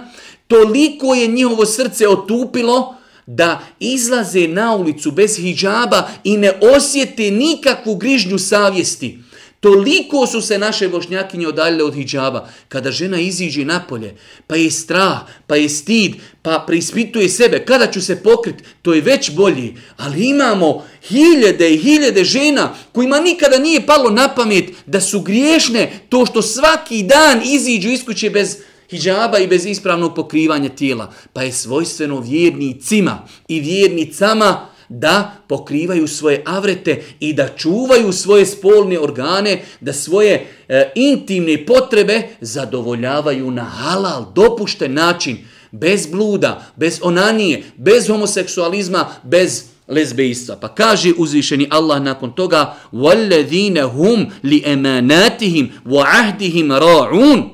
toliko 0.48 1.14
je 1.14 1.28
njihovo 1.28 1.66
srce 1.66 2.08
otupilo, 2.08 2.96
da 3.26 3.62
izlaze 3.80 4.48
na 4.48 4.76
ulicu 4.76 5.12
bez 5.12 5.38
hijjaba 5.38 6.10
i 6.24 6.38
ne 6.38 6.60
osjete 6.76 7.32
nikakvu 7.32 7.96
grižnju 7.96 8.40
savjesti. 8.40 9.25
Toliko 9.66 10.28
su 10.28 10.42
se 10.42 10.60
naše 10.60 10.88
bošnjakinje 10.88 11.48
odaljile 11.48 11.84
od 11.84 11.94
hijjaba. 11.94 12.50
Kada 12.70 12.92
žena 12.92 13.20
iziđe 13.20 13.66
napolje, 13.66 14.16
pa 14.48 14.56
je 14.56 14.72
strah, 14.72 15.20
pa 15.48 15.56
je 15.56 15.70
stid, 15.70 16.16
pa 16.42 16.64
preispituje 16.68 17.30
sebe, 17.30 17.66
kada 17.66 17.92
ću 17.92 18.02
se 18.02 18.24
pokrit, 18.24 18.56
to 18.82 18.94
je 18.94 19.02
već 19.02 19.32
bolji. 19.32 19.74
Ali 19.98 20.26
imamo 20.26 20.86
hiljede 21.08 21.74
i 21.74 21.78
hiljede 21.78 22.24
žena 22.24 22.74
kojima 22.92 23.20
nikada 23.20 23.58
nije 23.58 23.86
palo 23.86 24.10
na 24.10 24.36
pamet 24.36 24.66
da 24.86 25.02
su 25.02 25.22
griješne 25.22 26.00
to 26.10 26.26
što 26.26 26.42
svaki 26.42 27.04
dan 27.04 27.42
iziđu 27.46 27.90
iz 27.90 28.06
kuće 28.06 28.30
bez 28.30 28.58
hijjaba 28.90 29.40
i 29.40 29.48
bez 29.48 29.66
ispravnog 29.66 30.16
pokrivanja 30.16 30.70
tijela. 30.70 31.14
Pa 31.34 31.44
je 31.44 31.52
svojstveno 31.52 32.20
vjernicima 32.20 33.28
i 33.48 33.60
vjernicama 33.60 34.75
da 34.90 35.36
pokrivaju 35.48 36.08
svoje 36.08 36.44
avrete 36.46 37.04
i 37.20 37.34
da 37.34 37.48
čuvaju 37.58 38.12
svoje 38.12 38.46
spolne 38.46 39.00
organe, 39.00 39.62
da 39.82 39.94
svoje 39.94 40.48
e, 40.68 40.92
intimne 40.96 41.66
potrebe 41.66 42.22
zadovoljavaju 42.42 43.52
na 43.52 43.64
halal, 43.64 44.26
dopušten 44.36 44.94
način, 44.94 45.38
bez 45.72 46.08
bluda, 46.08 46.66
bez 46.76 47.00
onanije, 47.04 47.64
bez 47.78 48.08
homoseksualizma, 48.08 49.08
bez 49.24 49.64
lezbejstva. 49.88 50.56
Pa 50.56 50.68
kaže 50.68 51.14
uzvišeni 51.18 51.68
Allah 51.70 52.02
nakon 52.02 52.32
toga 52.32 52.78
وَالَّذِينَ 52.94 53.78
هُمْ 53.78 54.28
لِأَمَانَاتِهِمْ 54.44 55.70
وَعَهْدِهِمْ 55.86 56.72
رَعُونَ 56.72 57.50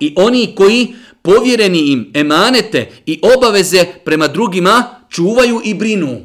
I 0.00 0.14
oni 0.16 0.54
koji 0.54 0.94
povjereni 1.22 1.78
im 1.78 2.10
emanete 2.14 2.90
i 3.06 3.20
obaveze 3.36 3.84
prema 4.04 4.28
drugima 4.28 4.93
čuvaju 5.10 5.60
i 5.64 5.74
brinu. 5.74 6.20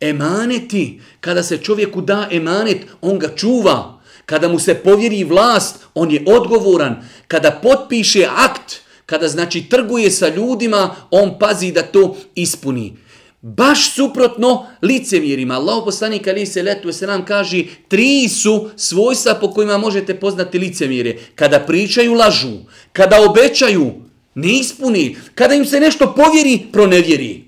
Emaneti, 0.00 1.00
kada 1.20 1.42
se 1.42 1.58
čovjeku 1.58 2.00
da 2.00 2.28
emanet, 2.30 2.86
on 3.00 3.18
ga 3.18 3.28
čuva. 3.36 4.00
Kada 4.26 4.48
mu 4.48 4.58
se 4.58 4.74
povjeri 4.74 5.24
vlast, 5.24 5.76
on 5.94 6.10
je 6.10 6.24
odgovoran. 6.26 7.04
Kada 7.28 7.50
potpiše 7.62 8.26
akt, 8.36 8.80
kada 9.06 9.28
znači 9.28 9.62
trguje 9.62 10.10
sa 10.10 10.28
ljudima, 10.28 10.94
on 11.10 11.38
pazi 11.38 11.72
da 11.72 11.82
to 11.82 12.16
ispuni. 12.34 12.96
Baš 13.40 13.94
suprotno 13.94 14.66
licemjerima. 14.82 15.54
Allah 15.54 15.82
poslanik 15.84 16.26
ali 16.28 16.46
se 16.46 16.62
letu 16.62 16.92
se 16.92 17.06
nam 17.06 17.24
kaže 17.24 17.64
tri 17.88 18.28
su 18.28 18.70
svojstva 18.76 19.34
po 19.34 19.50
kojima 19.50 19.78
možete 19.78 20.14
poznati 20.14 20.58
licemjere. 20.58 21.16
Kada 21.34 21.60
pričaju 21.60 22.14
lažu, 22.14 22.56
kada 22.92 23.30
obećaju 23.30 23.92
ne 24.34 24.58
ispuni, 24.58 25.16
kada 25.34 25.54
im 25.54 25.64
se 25.64 25.80
nešto 25.80 26.14
povjeri 26.16 26.66
pronevjeri. 26.72 27.45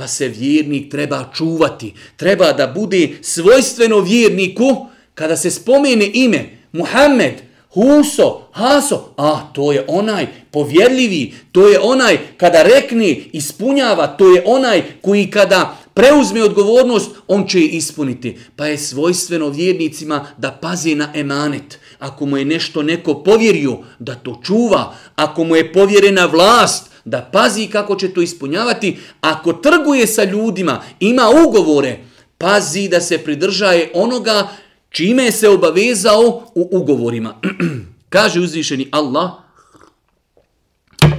Pa 0.00 0.08
se 0.08 0.28
vjernik 0.28 0.90
treba 0.90 1.30
čuvati, 1.36 1.92
treba 2.16 2.52
da 2.52 2.66
bude 2.66 3.08
svojstveno 3.20 4.00
vjerniku 4.00 4.86
kada 5.14 5.36
se 5.36 5.50
spomene 5.50 6.10
ime 6.14 6.58
Muhammed, 6.72 7.34
Huso, 7.74 8.40
Haso, 8.52 9.14
a 9.16 9.52
to 9.54 9.72
je 9.72 9.84
onaj 9.88 10.26
povjerljivi, 10.50 11.34
to 11.52 11.68
je 11.68 11.80
onaj 11.80 12.18
kada 12.36 12.62
rekne 12.62 13.16
ispunjava, 13.32 14.06
to 14.06 14.34
je 14.34 14.42
onaj 14.46 14.82
koji 15.02 15.30
kada 15.30 15.78
preuzme 15.94 16.42
odgovornost, 16.42 17.10
on 17.28 17.48
će 17.48 17.60
je 17.60 17.68
ispuniti. 17.68 18.38
Pa 18.56 18.66
je 18.66 18.78
svojstveno 18.78 19.48
vjernicima 19.48 20.26
da 20.38 20.50
pazi 20.50 20.94
na 20.94 21.12
emanet 21.14 21.78
Ako 21.99 22.25
mu 22.25 22.37
je 22.37 22.45
nešto 22.45 22.83
neko 22.83 23.23
povjerio, 23.23 23.77
da 23.99 24.15
to 24.15 24.41
čuva. 24.43 24.95
Ako 25.15 25.43
mu 25.43 25.55
je 25.55 25.73
povjerena 25.73 26.25
vlast, 26.25 26.89
da 27.05 27.21
pazi 27.21 27.67
kako 27.67 27.95
će 27.95 28.13
to 28.13 28.21
ispunjavati. 28.21 28.97
Ako 29.21 29.53
trguje 29.53 30.07
sa 30.07 30.23
ljudima, 30.23 30.81
ima 30.99 31.29
ugovore, 31.47 31.99
pazi 32.37 32.87
da 32.87 33.01
se 33.01 33.17
pridržaje 33.17 33.91
onoga 33.93 34.47
čime 34.89 35.31
se 35.31 35.49
obavezao 35.49 36.51
u 36.55 36.69
ugovorima. 36.71 37.35
Kaže 38.09 38.39
uzvišeni 38.39 38.87
Allah, 38.91 39.31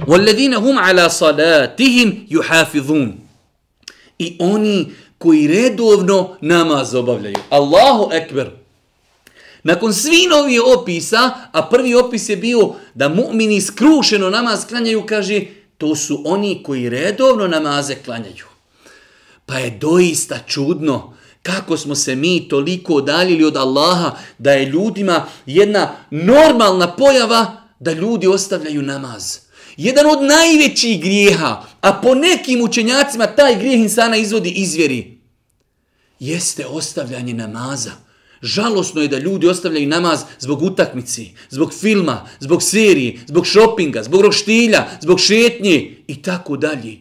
وَالَّذِينَ 0.07 0.55
هُمْ 0.55 0.79
عَلَى 0.79 1.09
صَلَاتِهِمْ 1.09 2.27
يُحَافِظُونَ 2.29 3.11
I 4.19 4.37
oni 4.39 4.91
koji 5.17 5.47
redovno 5.47 6.37
namaz 6.41 6.95
obavljaju. 6.95 7.35
Allahu 7.49 8.09
ekber. 8.13 8.49
Nakon 9.62 9.94
svi 9.94 10.26
novi 10.30 10.58
opisa, 10.58 11.30
a 11.52 11.62
prvi 11.62 11.94
opis 11.94 12.28
je 12.28 12.36
bio 12.36 12.74
da 12.94 13.08
mu'mini 13.08 13.60
skrušeno 13.60 14.30
namaz 14.30 14.64
klanjaju, 14.68 15.06
kaže, 15.06 15.40
to 15.78 15.96
su 15.96 16.22
oni 16.24 16.62
koji 16.62 16.88
redovno 16.88 17.48
namaze 17.48 17.94
klanjaju. 17.94 18.46
Pa 19.46 19.58
je 19.58 19.70
doista 19.70 20.38
čudno 20.46 21.16
kako 21.42 21.76
smo 21.76 21.94
se 21.94 22.16
mi 22.16 22.48
toliko 22.48 22.94
odaljili 22.94 23.44
od 23.44 23.56
Allaha 23.56 24.16
da 24.38 24.52
je 24.52 24.66
ljudima 24.66 25.26
jedna 25.46 25.96
normalna 26.10 26.96
pojava 26.96 27.56
da 27.80 27.92
ljudi 27.92 28.26
ostavljaju 28.26 28.82
namaz. 28.82 29.38
Jedan 29.76 30.06
od 30.06 30.22
najvećih 30.22 31.00
grijeha, 31.00 31.62
a 31.80 31.92
po 31.92 32.14
nekim 32.14 32.62
učenjacima 32.62 33.26
taj 33.26 33.56
grijeh 33.56 33.80
insana 33.80 34.16
izvodi 34.16 34.50
izvjeri, 34.50 35.18
jeste 36.20 36.66
ostavljanje 36.66 37.34
namaza. 37.34 37.92
Žalosno 38.42 39.02
je 39.02 39.08
da 39.08 39.18
ljudi 39.18 39.46
ostavljaju 39.46 39.88
namaz 39.88 40.20
zbog 40.38 40.62
utakmici, 40.62 41.30
zbog 41.50 41.74
filma, 41.80 42.26
zbog 42.40 42.62
serije, 42.62 43.18
zbog 43.26 43.46
šopinga, 43.46 44.02
zbog 44.02 44.20
roštilja, 44.20 44.86
zbog 45.00 45.20
šetnje 45.20 45.96
i 46.06 46.22
tako 46.22 46.56
dalje. 46.56 46.98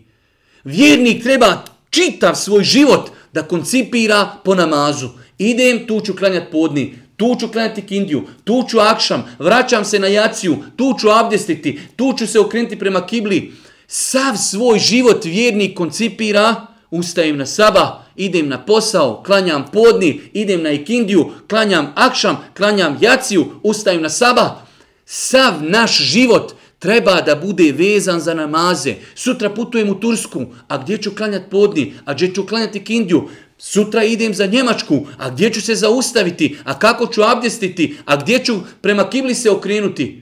Vjernik 0.64 1.24
treba 1.24 1.64
čitav 1.90 2.36
svoj 2.36 2.64
život 2.64 3.10
da 3.34 3.44
koncipira 3.44 4.36
po 4.44 4.56
namazu. 4.56 5.10
Idem, 5.38 5.88
tu 5.88 6.02
ću 6.06 6.16
klanjati 6.16 6.52
podni, 6.52 6.96
tu 7.18 7.36
ću 7.40 7.48
klanjati 7.48 7.82
kindiju, 7.82 8.24
tu 8.44 8.66
ću 8.70 8.80
akšam, 8.80 9.36
vraćam 9.40 9.86
se 9.86 10.00
na 10.00 10.08
jaciju, 10.08 10.58
tu 10.76 10.96
ću 11.00 11.10
abdestiti, 11.10 11.80
tu 11.96 12.14
ću 12.18 12.28
se 12.28 12.40
okrenuti 12.40 12.80
prema 12.80 13.06
kibli. 13.06 13.54
Sav 13.88 14.38
svoj 14.38 14.80
život 14.80 15.26
vjernik 15.26 15.78
koncipira, 15.78 16.68
ustajem 16.92 17.38
na 17.38 17.46
saba, 17.46 18.01
idem 18.16 18.48
na 18.48 18.66
posao, 18.66 19.24
klanjam 19.26 19.66
podni, 19.74 20.22
idem 20.34 20.64
na 20.64 20.72
ikindiju, 20.72 21.32
klanjam 21.50 21.94
akšam, 21.96 22.38
klanjam 22.58 22.98
jaciju, 23.02 23.46
ustajem 23.64 24.02
na 24.02 24.10
saba. 24.10 24.66
Sav 25.06 25.54
naš 25.64 25.98
život 25.98 26.54
treba 26.80 27.22
da 27.22 27.36
bude 27.36 27.72
vezan 27.72 28.20
za 28.20 28.34
namaze. 28.34 28.96
Sutra 29.16 29.50
putujem 29.50 29.90
u 29.90 30.00
Tursku, 30.00 30.46
a 30.68 30.78
gdje 30.78 30.98
ću 30.98 31.12
klanjati 31.16 31.50
podni, 31.50 31.94
a 32.06 32.14
gdje 32.14 32.34
ću 32.34 32.46
klanjati 32.48 32.84
kindiju? 32.84 33.30
Sutra 33.58 34.04
idem 34.04 34.34
za 34.34 34.46
Njemačku, 34.46 35.06
a 35.18 35.30
gdje 35.30 35.54
ću 35.54 35.62
se 35.62 35.76
zaustaviti, 35.76 36.58
a 36.64 36.80
kako 36.80 37.08
ću 37.08 37.22
abdestiti, 37.22 37.98
a 38.06 38.16
gdje 38.16 38.46
ću 38.46 38.56
prema 38.82 39.10
kibli 39.10 39.36
se 39.36 39.50
okrenuti? 39.50 40.22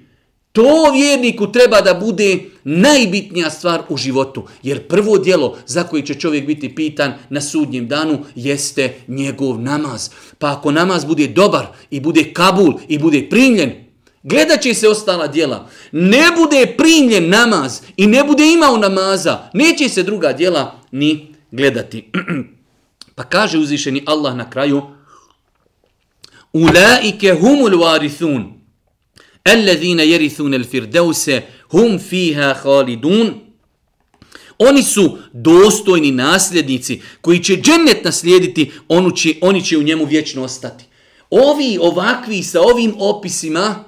To 0.51 0.91
vjerniku 0.91 1.51
treba 1.51 1.81
da 1.81 1.93
bude 1.93 2.39
najbitnija 2.69 3.49
stvar 3.49 3.81
u 3.89 3.97
životu. 3.97 4.47
Jer 4.63 4.87
prvo 4.87 5.17
dijelo 5.17 5.57
za 5.65 5.83
koje 5.83 6.05
će 6.05 6.13
čovjek 6.13 6.45
biti 6.45 6.75
pitan 6.75 7.13
na 7.29 7.41
sudnjem 7.41 7.87
danu 7.87 8.25
jeste 8.35 8.93
njegov 9.07 9.61
namaz. 9.61 10.09
Pa 10.37 10.51
ako 10.51 10.71
namaz 10.71 11.05
bude 11.05 11.27
dobar 11.27 11.67
i 11.91 11.99
bude 11.99 12.33
kabul 12.33 12.73
i 12.87 12.99
bude 12.99 13.29
primljen, 13.29 13.71
gledat 14.23 14.61
će 14.61 14.73
se 14.73 14.89
ostala 14.89 15.27
dijela. 15.27 15.69
Ne 15.91 16.23
bude 16.37 16.75
primljen 16.77 17.29
namaz 17.29 17.81
i 17.97 18.07
ne 18.07 18.23
bude 18.23 18.53
imao 18.53 18.77
namaza, 18.77 19.49
neće 19.53 19.89
se 19.89 20.03
druga 20.03 20.33
dijela 20.33 20.79
ni 20.91 21.35
gledati. 21.51 22.11
pa 23.15 23.23
kaže 23.23 23.57
uzvišeni 23.57 24.03
Allah 24.05 24.35
na 24.35 24.49
kraju, 24.49 24.81
Ulaike 26.53 27.33
humul 27.33 27.71
warithun, 27.71 28.59
Allazina 29.43 30.03
yarithuna 30.03 30.55
al-firdausa 30.55 31.41
hum 31.71 31.99
fiha 31.99 32.53
khalidun. 32.61 33.33
Oni 34.57 34.83
su 34.83 35.17
dostojni 35.33 36.11
nasljednici 36.11 37.01
koji 37.21 37.43
će 37.43 37.57
džennet 37.57 38.03
naslijediti, 38.03 38.71
onu 38.87 39.11
će, 39.11 39.35
oni 39.41 39.65
će 39.65 39.77
u 39.77 39.83
njemu 39.83 40.05
vječno 40.05 40.43
ostati. 40.43 40.85
Ovi 41.29 41.77
ovakvi 41.81 42.43
sa 42.43 42.61
ovim 42.61 42.93
opisima, 42.97 43.83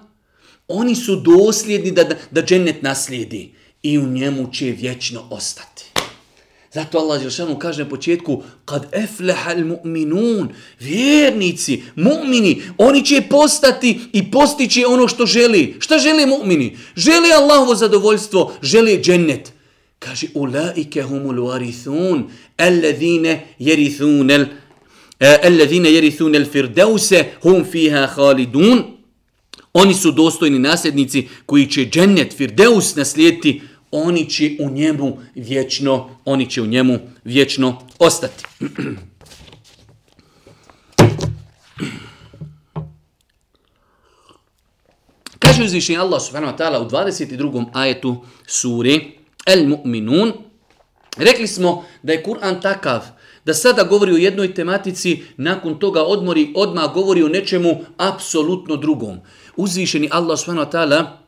oni 0.67 0.95
su 0.95 1.15
dosljedni 1.15 1.91
da, 1.91 2.03
da, 2.03 2.15
da 2.31 2.41
džennet 2.41 2.81
naslijedi 2.81 3.53
i 3.83 3.97
u 3.97 4.07
njemu 4.07 4.51
će 4.53 4.65
vječno 4.65 5.27
ostati. 5.29 5.90
Zato 6.73 6.99
Allah 6.99 7.19
Đelšanu 7.19 7.59
kaže 7.59 7.83
na 7.83 7.89
početku 7.89 8.43
kad 8.65 8.87
efleha 8.91 9.55
mu'minun, 9.55 10.47
vjernici, 10.79 11.83
mu'mini, 11.95 12.61
oni 12.77 13.05
će 13.05 13.21
postati 13.29 13.99
i 14.13 14.31
postići 14.31 14.85
ono 14.85 15.07
što 15.07 15.25
želi. 15.25 15.75
Šta 15.79 15.99
žele 15.99 16.25
mu'mini? 16.25 16.77
Želi 16.95 17.31
Allahovo 17.31 17.75
zadovoljstvo, 17.75 18.53
želi 18.61 19.01
džennet. 19.03 19.53
Kaže 19.99 20.27
ulaike 20.33 21.01
humul 21.01 21.35
warithun, 21.35 22.23
alladhine 22.57 23.47
yerithun 23.59 24.31
al 24.31 24.45
eh, 25.19 25.37
alladhine 25.43 25.89
yerithun 25.89 26.35
al 26.35 26.45
firdausa 26.45 27.23
hum 27.43 27.65
fiha 27.71 28.07
khalidun. 28.15 28.83
Oni 29.73 29.93
su 29.93 30.11
dostojni 30.11 30.59
nasljednici 30.59 31.27
koji 31.45 31.67
će 31.67 31.85
džennet 31.85 32.37
firdeus 32.37 32.95
naslijediti 32.95 33.61
oni 33.91 34.29
će 34.29 34.51
u 34.59 34.69
njemu 34.69 35.17
vječno, 35.35 36.09
oni 36.25 36.49
će 36.49 36.61
u 36.61 36.65
njemu 36.65 36.99
vječno 37.23 37.87
ostati. 37.99 38.43
Kaže 45.39 45.63
uzvišenje 45.63 45.99
Allah 45.99 46.21
subhanahu 46.21 46.57
wa 46.57 46.57
ta'ala 46.57 46.79
u 46.85 46.89
22. 46.89 47.65
ajetu 47.73 48.25
sure 48.47 48.99
El 49.45 49.65
Mu'minun. 49.67 50.31
Rekli 51.17 51.47
smo 51.47 51.85
da 52.03 52.13
je 52.13 52.23
Kur'an 52.23 52.61
takav 52.61 53.01
da 53.45 53.53
sada 53.53 53.83
govori 53.83 54.13
o 54.13 54.17
jednoj 54.17 54.53
tematici, 54.53 55.23
nakon 55.37 55.79
toga 55.79 56.03
odmori, 56.03 56.53
odmah 56.55 56.93
govori 56.93 57.23
o 57.23 57.27
nečemu 57.27 57.81
apsolutno 57.97 58.75
drugom. 58.75 59.19
Uzvišeni 59.55 60.09
Allah 60.11 60.39
subhanahu 60.39 60.71
wa 60.71 60.71
ta'ala 60.71 61.20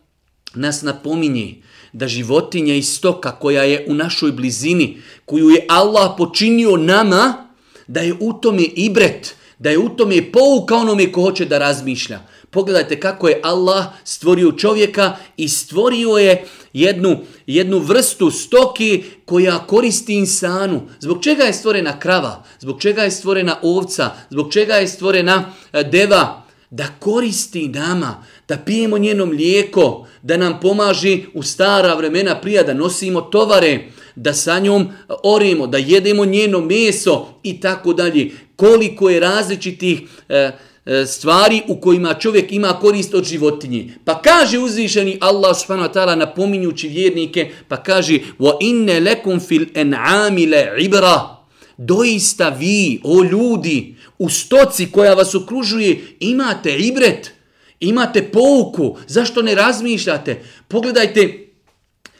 nas 0.56 0.82
napominje 0.82 1.56
da 1.94 2.08
životinja 2.08 2.76
i 2.76 2.82
stoka 2.82 3.32
koja 3.32 3.63
je 3.63 3.86
u 3.88 3.94
našoj 3.94 4.32
blizini, 4.32 4.98
koju 5.26 5.50
je 5.50 5.66
Allah 5.70 6.12
počinio 6.18 6.78
nama, 6.78 7.50
da 7.88 8.00
je 8.00 8.13
u 8.20 8.34
tome 8.34 8.63
ibret, 8.63 9.36
da 9.60 9.70
je 9.70 9.78
u 9.78 9.89
tome 9.89 10.32
pouka 10.32 10.76
onome 10.76 11.12
ko 11.12 11.22
hoće 11.22 11.46
da 11.46 11.58
razmišlja. 11.58 12.20
Pogledajte 12.50 13.00
kako 13.00 13.28
je 13.28 13.39
Allah 13.44 13.86
stvorio 14.04 14.52
čovjeka 14.52 15.16
i 15.38 15.50
stvorio 15.50 16.10
je 16.10 16.46
jednu, 16.74 17.18
jednu 17.48 17.80
vrstu 17.80 18.32
stoki 18.32 19.04
koja 19.26 19.60
koristi 19.60 20.13
insanu. 20.13 20.82
Zbog 21.00 21.24
čega 21.24 21.44
je 21.44 21.54
stvorena 21.54 22.00
krava? 22.00 22.44
Zbog 22.60 22.82
čega 22.82 23.02
je 23.02 23.12
stvorena 23.12 23.60
ovca? 23.62 24.12
Zbog 24.30 24.54
čega 24.54 24.74
je 24.74 24.88
stvorena 24.88 25.54
e, 25.74 25.84
deva? 25.84 26.43
da 26.73 26.87
koristi 27.01 27.69
nama, 27.69 28.25
da 28.49 28.57
pijemo 28.57 28.99
njeno 28.99 29.27
mlijeko, 29.27 30.07
da 30.23 30.37
nam 30.37 30.61
pomaži 30.61 31.25
u 31.35 31.43
stara 31.43 31.95
vremena 31.95 32.41
prija, 32.41 32.62
da 32.62 32.75
nosimo 32.75 33.21
tovare, 33.21 33.81
da 34.17 34.35
sa 34.35 34.59
njom 34.59 34.88
orimo, 35.23 35.67
da 35.67 35.79
jedemo 35.79 36.25
njeno 36.25 36.61
meso 36.61 37.27
i 37.43 37.61
tako 37.61 37.93
dalje. 37.93 38.31
Koliko 38.57 39.11
je 39.11 39.21
različitih 39.21 40.01
e, 40.29 40.51
e, 40.87 41.07
stvari 41.07 41.62
u 41.69 41.81
kojima 41.81 42.14
čovjek 42.14 42.53
ima 42.53 42.73
korist 42.81 43.14
od 43.14 43.25
životinje. 43.25 43.95
Pa 44.05 44.23
kaže 44.23 44.59
uzvišeni 44.59 45.19
Allah 45.21 45.57
subhanahu 45.57 45.88
wa 45.88 45.95
ta'ala 45.95 46.14
napominjući 46.14 46.88
vjernike, 46.88 47.51
pa 47.69 47.77
kaže 47.77 48.19
وَإِنَّ 48.38 49.05
لَكُمْ 49.05 49.38
فِي 49.41 49.57
الْأَنْعَامِ 49.57 50.37
لَعِبْرَةِ 50.37 51.38
Doista 51.81 52.49
vi, 52.49 53.01
o 53.05 53.25
ljudi, 53.25 53.95
u 54.24 54.30
stoci 54.30 54.92
koja 54.92 55.14
vas 55.14 55.36
okružuje, 55.36 56.16
imate 56.20 56.78
ibret, 56.78 57.32
imate 57.80 58.24
pouku. 58.32 58.98
Zašto 59.08 59.42
ne 59.42 59.56
razmišljate? 59.56 60.44
Pogledajte, 60.68 61.48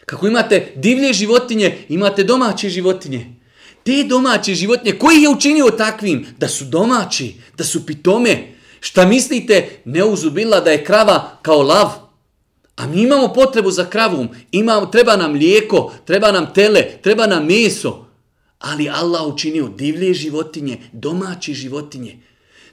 kako 0.06 0.28
imate 0.28 0.74
divlje 0.76 1.14
životinje, 1.14 1.78
imate 1.90 2.24
domaće 2.24 2.70
životinje. 2.70 3.36
Te 3.84 4.04
domaće 4.04 4.56
životinje, 4.56 5.00
koji 5.00 5.22
je 5.22 5.30
učinio 5.30 5.70
takvim? 5.78 6.26
Da 6.38 6.48
su 6.48 6.66
domaći, 6.66 7.36
da 7.58 7.64
su 7.64 7.86
pitome. 7.86 8.52
Šta 8.80 9.06
mislite, 9.06 9.70
ne 9.86 10.04
uzubila 10.04 10.60
da 10.60 10.72
je 10.72 10.84
krava 10.84 11.40
kao 11.42 11.62
lav? 11.62 11.90
A 12.76 12.88
mi 12.88 13.02
imamo 13.02 13.34
potrebu 13.34 13.72
za 13.72 13.86
kravom, 13.86 14.30
imamo, 14.52 14.86
treba 14.86 15.16
nam 15.16 15.32
mlijeko, 15.32 15.94
treba 16.06 16.32
nam 16.32 16.54
tele, 16.54 16.84
treba 17.02 17.28
nam 17.28 17.46
meso 17.46 18.03
ali 18.64 18.90
Allah 18.90 19.28
učinio 19.28 19.68
divlje 19.68 20.14
životinje, 20.14 20.78
domaće 20.92 21.54
životinje. 21.54 22.18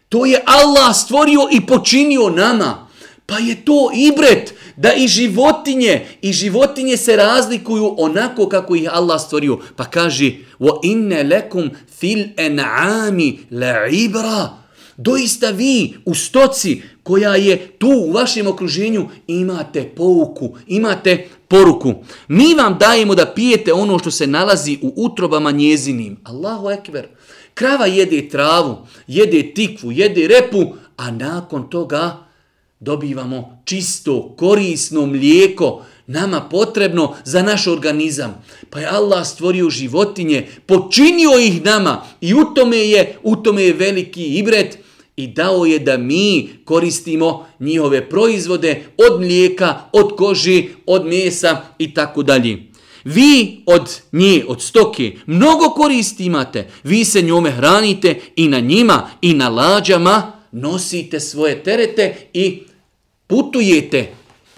To 0.08 0.26
je 0.26 0.42
Allah 0.46 0.96
stvorio 0.96 1.48
i 1.52 1.66
počinio 1.66 2.30
nama. 2.30 2.86
Pa 3.26 3.38
je 3.38 3.64
to 3.64 3.90
ibret 3.94 4.54
da 4.76 4.92
i 4.92 5.08
životinje, 5.08 6.06
i 6.22 6.32
životinje 6.32 6.96
se 6.96 7.16
razlikuju 7.16 7.94
onako 7.98 8.48
kako 8.48 8.76
ih 8.76 8.88
Allah 8.92 9.20
stvorio. 9.20 9.58
Pa 9.76 9.84
kaže, 9.84 10.32
wa 10.58 10.80
inna 10.82 11.22
lakum 11.22 11.70
fil 11.98 12.18
en'ami 12.36 13.38
la. 13.50 14.59
Doista 15.02 15.50
vi 15.50 15.94
u 16.04 16.14
stoci 16.14 16.82
koja 17.02 17.36
je 17.36 17.66
tu 17.66 17.88
u 17.88 18.12
vašem 18.12 18.46
okruženju 18.46 19.08
imate 19.26 19.92
pouku, 19.96 20.56
imate 20.66 21.28
poruku. 21.48 21.94
Mi 22.28 22.54
vam 22.54 22.76
dajemo 22.80 23.14
da 23.14 23.26
pijete 23.26 23.72
ono 23.72 23.98
što 23.98 24.10
se 24.10 24.26
nalazi 24.26 24.78
u 24.82 24.92
utrobama 24.96 25.50
njezinim. 25.50 26.16
Allahu 26.24 26.70
ekber. 26.70 27.06
Krava 27.54 27.86
jede 27.86 28.28
travu, 28.28 28.76
jede 29.06 29.54
tikvu, 29.54 29.92
jede 29.92 30.28
repu, 30.28 30.74
a 30.96 31.10
nakon 31.10 31.70
toga 31.70 32.26
dobivamo 32.80 33.62
čisto, 33.64 34.34
korisno 34.38 35.06
mlijeko, 35.06 35.84
nama 36.06 36.40
potrebno 36.40 37.14
za 37.24 37.42
naš 37.42 37.66
organizam. 37.66 38.44
Pa 38.70 38.80
je 38.80 38.86
Allah 38.86 39.26
stvorio 39.26 39.70
životinje, 39.70 40.48
počinio 40.66 41.38
ih 41.38 41.64
nama 41.64 42.04
i 42.20 42.34
u 42.34 42.44
tome 42.54 42.76
je, 42.76 43.16
u 43.22 43.36
tome 43.36 43.62
je 43.62 43.72
veliki 43.72 44.24
ibret, 44.24 44.78
i 45.22 45.26
dao 45.26 45.66
je 45.66 45.78
da 45.78 45.96
mi 45.96 46.48
koristimo 46.64 47.46
njihove 47.60 48.08
proizvode 48.08 48.82
od 49.08 49.20
mlijeka, 49.20 49.80
od 49.92 50.16
koži, 50.16 50.68
od 50.86 51.06
mesa 51.06 51.60
i 51.78 51.94
tako 51.94 52.22
dalje. 52.22 52.58
Vi 53.04 53.62
od 53.66 54.00
nje, 54.12 54.44
od 54.48 54.62
stoke, 54.62 55.12
mnogo 55.26 55.68
koristi 55.68 56.24
imate. 56.24 56.68
Vi 56.84 57.04
se 57.04 57.22
njome 57.22 57.50
hranite 57.50 58.20
i 58.36 58.48
na 58.48 58.60
njima 58.60 59.10
i 59.20 59.34
na 59.34 59.48
lađama 59.48 60.32
nosite 60.52 61.20
svoje 61.20 61.62
terete 61.62 62.16
i 62.32 62.62
putujete. 63.26 64.12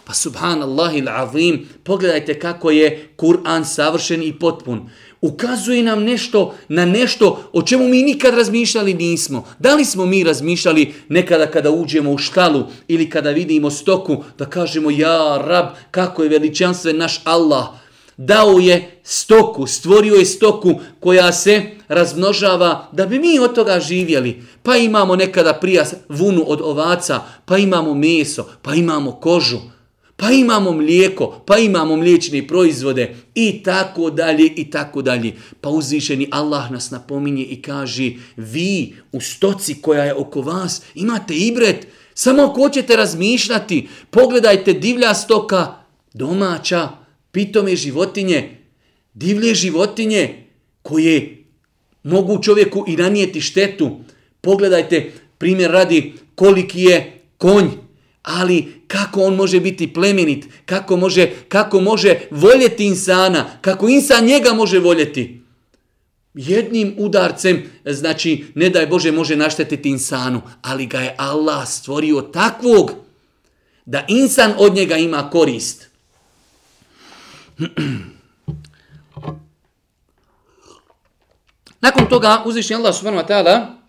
Pa 0.05 0.14
subhanallahi 0.14 1.03
l'azim, 1.03 1.59
pogledajte 1.85 2.38
kako 2.38 2.70
je 2.70 3.09
Kur'an 3.16 3.64
savršen 3.64 4.22
i 4.22 4.33
potpun. 4.38 4.90
Ukazuje 5.23 5.83
nam 5.83 6.03
nešto 6.03 6.55
na 6.69 6.85
nešto 6.85 7.45
o 7.53 7.63
čemu 7.63 7.89
mi 7.89 8.03
nikad 8.03 8.35
razmišljali 8.35 8.95
nismo. 8.95 9.45
Da 9.59 9.75
li 9.75 9.85
smo 9.85 10.07
mi 10.07 10.25
razmišljali 10.25 10.95
nekada 11.09 11.47
kada 11.47 11.71
uđemo 11.71 12.11
u 12.11 12.19
štalu 12.19 12.65
ili 12.89 13.11
kada 13.11 13.31
vidimo 13.31 13.71
stoku 13.71 14.25
da 14.39 14.47
kažemo 14.47 14.91
ja 14.91 15.43
rab 15.47 15.67
kako 15.91 16.23
je 16.23 16.29
veličanstven 16.29 16.97
naš 16.97 17.21
Allah. 17.25 17.67
Dao 18.17 18.59
je 18.59 19.01
stoku, 19.03 19.67
stvorio 19.67 20.15
je 20.15 20.27
stoku 20.27 20.75
koja 21.01 21.33
se 21.33 21.63
razmnožava 21.89 22.89
da 22.93 23.07
bi 23.07 23.19
mi 23.19 23.39
od 23.39 23.55
toga 23.55 23.81
živjeli. 23.81 24.43
Pa 24.63 24.77
imamo 24.77 25.17
nekada 25.17 25.55
prija 25.55 25.85
vunu 26.09 26.45
od 26.47 26.61
ovaca, 26.61 27.21
pa 27.45 27.59
imamo 27.59 27.95
meso, 27.95 28.47
pa 28.63 28.75
imamo 28.75 29.13
kožu 29.13 29.59
pa 30.23 30.31
imamo 30.31 30.73
mlijeko, 30.73 31.43
pa 31.47 31.59
imamo 31.59 31.97
mliječne 31.97 32.47
proizvode 32.47 33.15
i 33.35 33.63
tako 33.63 34.11
dalje 34.11 34.47
i 34.57 34.71
tako 34.71 35.03
dalje. 35.03 35.33
Pa 35.61 35.69
uzvišeni 35.69 36.29
Allah 36.31 36.71
nas 36.71 36.91
napominje 36.91 37.43
i 37.43 37.63
kaže 37.63 38.13
vi 38.37 38.95
u 39.13 39.21
stoci 39.21 39.75
koja 39.75 40.05
je 40.05 40.15
oko 40.15 40.41
vas 40.41 40.83
imate 40.95 41.35
ibret, 41.35 41.87
samo 42.15 42.43
ako 42.43 42.61
hoćete 42.61 42.97
razmišljati, 42.97 43.89
pogledajte 44.11 44.73
divlja 44.73 45.15
stoka, 45.15 45.75
domaća, 46.15 46.89
pitome 47.33 47.77
životinje, 47.77 48.59
divlje 49.15 49.55
životinje 49.55 50.45
koje 50.83 51.45
mogu 52.03 52.43
čovjeku 52.43 52.85
i 52.89 52.97
nanijeti 52.97 53.41
štetu. 53.41 53.91
Pogledajte 54.41 55.13
primjer 55.39 55.71
radi 55.71 56.13
koliki 56.35 56.83
je 56.83 57.21
konj, 57.39 57.82
ali 58.23 58.83
kako 58.87 59.23
on 59.23 59.35
može 59.35 59.61
biti 59.61 59.93
plemenit, 59.93 60.47
kako 60.67 60.97
može, 60.97 61.31
kako 61.49 61.81
može 61.81 62.21
voljeti 62.31 62.85
insana, 62.85 63.51
kako 63.61 63.89
insan 63.89 64.25
njega 64.25 64.53
može 64.53 64.79
voljeti. 64.79 65.43
Jednim 66.35 66.95
udarcem, 66.99 67.63
znači, 67.85 68.45
ne 68.55 68.71
daj 68.71 68.87
Bože, 68.87 69.13
može 69.13 69.37
naštetiti 69.37 69.89
insanu, 69.89 70.43
ali 70.63 70.87
ga 70.87 71.01
je 71.01 71.15
Allah 71.19 71.69
stvorio 71.69 72.21
takvog 72.21 72.93
da 73.85 74.05
insan 74.09 74.55
od 74.59 74.75
njega 74.75 74.97
ima 74.97 75.31
korist. 75.31 75.89
Nakon 81.81 82.09
toga 82.09 82.43
uzvišnji 82.47 82.77
Allah 82.77 82.95
subhanahu 82.95 83.29
wa 83.29 83.29
ta'ala 83.29 83.82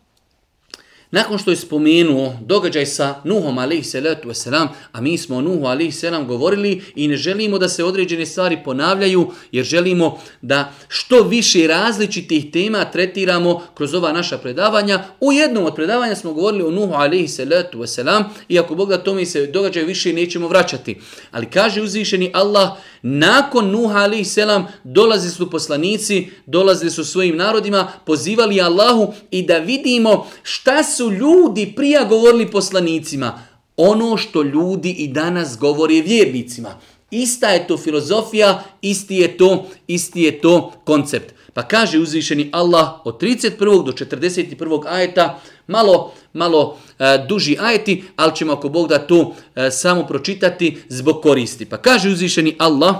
Nakon 1.13 1.37
što 1.37 1.51
je 1.51 1.57
spomenuo 1.57 2.33
događaj 2.41 2.85
sa 2.85 3.15
Nuhom 3.23 3.57
alaihi 3.57 3.83
salatu 3.83 4.29
wasalam, 4.29 4.67
a 4.91 5.01
mi 5.01 5.17
smo 5.17 5.37
o 5.37 5.41
Nuhu 5.41 5.65
alaihi 5.65 5.91
salam 5.91 6.27
govorili 6.27 6.81
i 6.95 7.07
ne 7.07 7.17
želimo 7.17 7.57
da 7.57 7.69
se 7.69 7.83
određene 7.83 8.25
stvari 8.25 8.57
ponavljaju, 8.65 9.31
jer 9.51 9.65
želimo 9.65 10.19
da 10.41 10.71
što 10.87 11.23
više 11.23 11.67
različitih 11.67 12.51
tema 12.51 12.85
tretiramo 12.85 13.61
kroz 13.73 13.93
ova 13.93 14.11
naša 14.11 14.37
predavanja. 14.37 15.03
U 15.19 15.33
jednom 15.33 15.65
od 15.65 15.75
predavanja 15.75 16.15
smo 16.15 16.33
govorili 16.33 16.63
o 16.63 16.71
Nuhu 16.71 16.93
alaihi 16.93 17.27
salatu 17.27 17.79
wasalam, 17.79 18.23
i 18.49 18.59
ako 18.59 18.75
Bog 18.75 18.89
da 18.89 19.03
tome 19.03 19.25
se 19.25 19.47
događaj 19.47 19.83
više 19.83 20.13
nećemo 20.13 20.47
vraćati. 20.47 20.99
Ali 21.31 21.45
kaže 21.45 21.81
uzvišeni 21.81 22.31
Allah, 22.33 22.69
nakon 23.01 23.71
Nuha 23.71 23.99
alaihi 23.99 24.25
salam 24.25 24.67
dolazi 24.83 25.29
su 25.29 25.49
poslanici, 25.49 26.29
dolazili 26.45 26.91
su 26.91 27.05
svojim 27.05 27.37
narodima, 27.37 27.91
pozivali 28.05 28.61
Allahu 28.61 29.13
i 29.31 29.45
da 29.45 29.57
vidimo 29.57 30.27
šta 30.43 30.83
su 30.83 31.02
su 31.03 31.11
ljudi 31.11 31.73
prija 31.75 32.03
govorili 32.03 32.51
poslanicima? 32.51 33.39
Ono 33.77 34.17
što 34.17 34.43
ljudi 34.43 34.91
i 34.91 35.07
danas 35.07 35.57
govore 35.57 36.01
vjernicima. 36.01 36.79
Ista 37.11 37.47
je 37.49 37.67
to 37.67 37.77
filozofija, 37.77 38.63
isti 38.81 39.15
je 39.15 39.37
to, 39.37 39.65
isti 39.87 40.21
je 40.21 40.41
to 40.41 40.71
koncept. 40.83 41.33
Pa 41.53 41.63
kaže 41.63 41.99
uzvišeni 41.99 42.49
Allah 42.51 43.05
od 43.05 43.21
31. 43.21 43.85
do 43.85 43.91
41. 43.91 44.83
ajeta, 44.87 45.41
malo, 45.67 46.13
malo 46.33 46.77
e, 46.99 47.25
duži 47.29 47.57
ajeti, 47.59 48.03
ali 48.15 48.35
ćemo 48.35 48.53
ako 48.53 48.69
Bog 48.69 48.87
da 48.87 49.07
to 49.07 49.35
e, 49.55 49.71
samo 49.71 50.07
pročitati 50.07 50.77
zbog 50.89 51.21
koristi. 51.21 51.65
Pa 51.65 51.77
kaže 51.77 52.09
uzvišeni 52.09 52.55
Allah, 52.59 52.95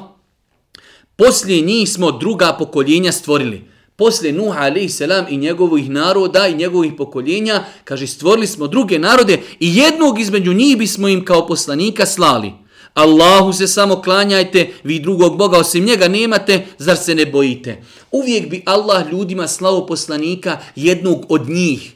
poslije 1.16 1.62
njih 1.62 1.90
smo 1.90 2.12
druga 2.12 2.56
pokoljenja 2.60 3.12
stvorili. 3.12 3.73
Poslije 3.96 4.34
Nuh 4.34 4.58
a.s. 4.58 5.02
i 5.30 5.38
njegovih 5.38 5.90
naroda 5.90 6.48
i 6.48 6.56
njegovih 6.56 6.94
pokoljenja, 6.98 7.64
kaže, 7.84 8.08
stvorili 8.08 8.48
smo 8.48 8.68
druge 8.68 9.00
narode 9.00 9.40
i 9.60 9.78
jednog 9.78 10.20
između 10.20 10.54
njih 10.54 10.78
bismo 10.78 11.08
im 11.08 11.26
kao 11.26 11.48
poslanika 11.48 12.06
slali. 12.06 12.52
Allahu 12.94 13.54
se 13.54 13.68
samo 13.68 14.02
klanjajte, 14.02 14.70
vi 14.84 15.00
drugog 15.00 15.38
Boga 15.38 15.58
osim 15.58 15.86
njega 15.86 16.08
nemate, 16.08 16.66
zar 16.78 16.98
se 16.98 17.16
ne 17.16 17.26
bojite? 17.26 17.84
Uvijek 18.12 18.50
bi 18.50 18.64
Allah 18.66 19.12
ljudima 19.12 19.48
slao 19.48 19.86
poslanika 19.86 20.58
jednog 20.76 21.26
od 21.30 21.50
njih. 21.50 21.94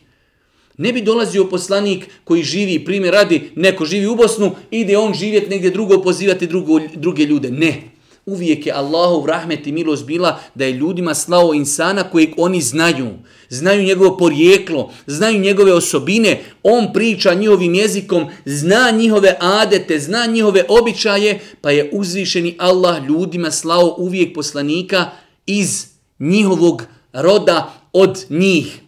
Ne 0.77 0.93
bi 0.93 1.01
dolazio 1.01 1.45
poslanik 1.45 2.05
koji 2.23 2.43
živi, 2.43 2.85
primjer 2.85 3.13
radi, 3.13 3.51
neko 3.55 3.85
živi 3.85 4.07
u 4.07 4.15
Bosnu, 4.15 4.55
ide 4.71 4.97
on 4.97 5.13
živjeti 5.13 5.49
negdje 5.49 5.71
drugo, 5.71 6.01
pozivati 6.01 6.47
drugo, 6.47 6.79
druge 6.95 7.23
ljude. 7.23 7.51
Ne 7.51 7.96
uvijek 8.27 8.65
je 8.65 8.73
Allahov 8.73 9.25
rahmet 9.25 9.67
i 9.67 9.71
milost 9.71 10.05
bila 10.05 10.39
da 10.55 10.65
je 10.65 10.71
ljudima 10.71 11.15
slao 11.15 11.53
insana 11.53 12.03
kojeg 12.03 12.29
oni 12.37 12.61
znaju. 12.61 13.07
Znaju 13.49 13.83
njegovo 13.83 14.17
porijeklo, 14.17 14.91
znaju 15.05 15.39
njegove 15.39 15.73
osobine, 15.73 16.43
on 16.63 16.93
priča 16.93 17.33
njihovim 17.33 17.73
jezikom, 17.73 18.25
zna 18.45 18.91
njihove 18.91 19.37
adete, 19.39 19.99
zna 19.99 20.25
njihove 20.25 20.65
običaje, 20.67 21.39
pa 21.61 21.71
je 21.71 21.89
uzvišeni 21.93 22.55
Allah 22.59 23.07
ljudima 23.07 23.51
slao 23.51 23.95
uvijek 23.97 24.35
poslanika 24.35 25.09
iz 25.45 25.85
njihovog 26.19 26.83
roda 27.13 27.73
od 27.93 28.25
njih. 28.29 28.79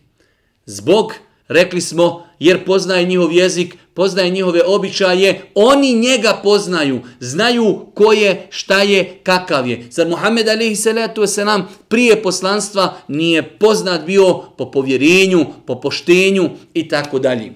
Zbog, 0.66 1.14
rekli 1.48 1.82
smo, 1.82 2.26
jer 2.40 2.66
poznaje 2.66 3.06
njihov 3.06 3.32
jezik, 3.32 3.78
poznaje 4.00 4.30
njihove 4.30 4.62
običaje, 4.66 5.42
oni 5.56 5.94
njega 5.94 6.40
poznaju, 6.44 7.02
znaju 7.20 7.86
ko 7.94 8.14
je, 8.14 8.48
šta 8.50 8.82
je, 8.82 9.20
kakav 9.24 9.68
je. 9.68 9.88
Zar 9.92 10.08
Muhammed 10.08 10.48
alaihi 10.48 10.76
salatu 10.76 11.22
wasalam 11.22 11.64
prije 11.88 12.24
poslanstva 12.24 12.98
nije 13.08 13.44
poznat 13.44 14.06
bio 14.06 14.34
po 14.58 14.72
povjerenju, 14.72 15.46
po 15.66 15.76
poštenju 15.76 16.50
i 16.74 16.88
tako 16.88 17.20
dalje. 17.20 17.52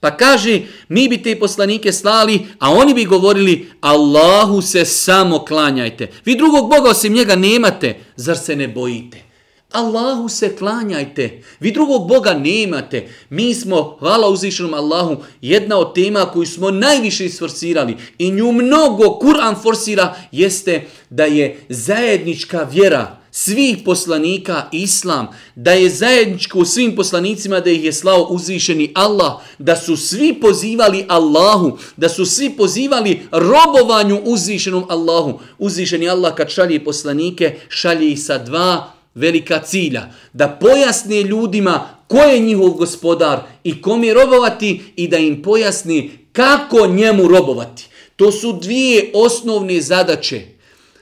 Pa 0.00 0.16
kaže, 0.16 0.60
mi 0.88 1.08
bi 1.08 1.22
te 1.22 1.38
poslanike 1.38 1.92
slali, 1.92 2.40
a 2.58 2.70
oni 2.70 2.94
bi 2.94 3.04
govorili, 3.04 3.70
Allahu 3.80 4.62
se 4.62 4.84
samo 4.84 5.44
klanjajte. 5.44 6.10
Vi 6.24 6.36
drugog 6.36 6.70
Boga 6.70 6.90
osim 6.90 7.12
njega 7.12 7.36
nemate, 7.36 7.96
zar 8.16 8.38
se 8.38 8.56
ne 8.56 8.68
bojite? 8.68 9.33
Allahu 9.74 10.28
se 10.28 10.56
klanjajte. 10.56 11.42
Vi 11.60 11.72
drugog 11.72 12.08
Boga 12.08 12.34
nemate. 12.34 13.08
Mi 13.30 13.54
smo, 13.54 13.96
hvala 14.00 14.28
uzvišenom 14.28 14.74
Allahu, 14.74 15.16
jedna 15.42 15.78
od 15.78 15.94
tema 15.94 16.26
koju 16.32 16.46
smo 16.46 16.70
najviše 16.70 17.24
isforsirali 17.24 17.96
i 18.18 18.30
nju 18.30 18.52
mnogo 18.52 19.04
Kur'an 19.04 19.62
forsira 19.62 20.14
jeste 20.32 20.86
da 21.10 21.24
je 21.24 21.60
zajednička 21.68 22.62
vjera 22.62 23.24
svih 23.36 23.76
poslanika 23.84 24.68
Islam, 24.72 25.28
da 25.54 25.72
je 25.72 25.90
zajedničko 25.90 26.58
u 26.58 26.64
svim 26.64 26.96
poslanicima 26.96 27.60
da 27.60 27.70
ih 27.70 27.84
je 27.84 27.92
slao 27.92 28.26
uzvišeni 28.30 28.92
Allah, 28.94 29.32
da 29.58 29.76
su 29.76 29.96
svi 29.96 30.34
pozivali 30.40 31.04
Allahu, 31.08 31.78
da 31.96 32.08
su 32.08 32.26
svi 32.26 32.50
pozivali 32.50 33.22
robovanju 33.32 34.20
uzvišenom 34.24 34.84
Allahu. 34.88 35.40
Uzvišeni 35.58 36.08
Allah 36.08 36.34
kad 36.34 36.50
šalje 36.50 36.84
poslanike, 36.84 37.58
šalje 37.68 38.12
ih 38.12 38.22
sa 38.22 38.38
dva 38.38 38.93
velika 39.14 39.58
cilja, 39.62 40.12
da 40.32 40.48
pojasne 40.48 41.22
ljudima 41.22 41.88
ko 42.08 42.18
je 42.18 42.40
njihov 42.40 42.70
gospodar 42.70 43.40
i 43.64 43.82
kom 43.82 44.04
je 44.04 44.14
robovati 44.14 44.80
i 44.96 45.08
da 45.08 45.16
im 45.16 45.42
pojasni 45.42 46.10
kako 46.32 46.86
njemu 46.86 47.28
robovati. 47.28 47.88
To 48.16 48.32
su 48.32 48.52
dvije 48.52 49.10
osnovne 49.14 49.80
zadaće 49.80 50.42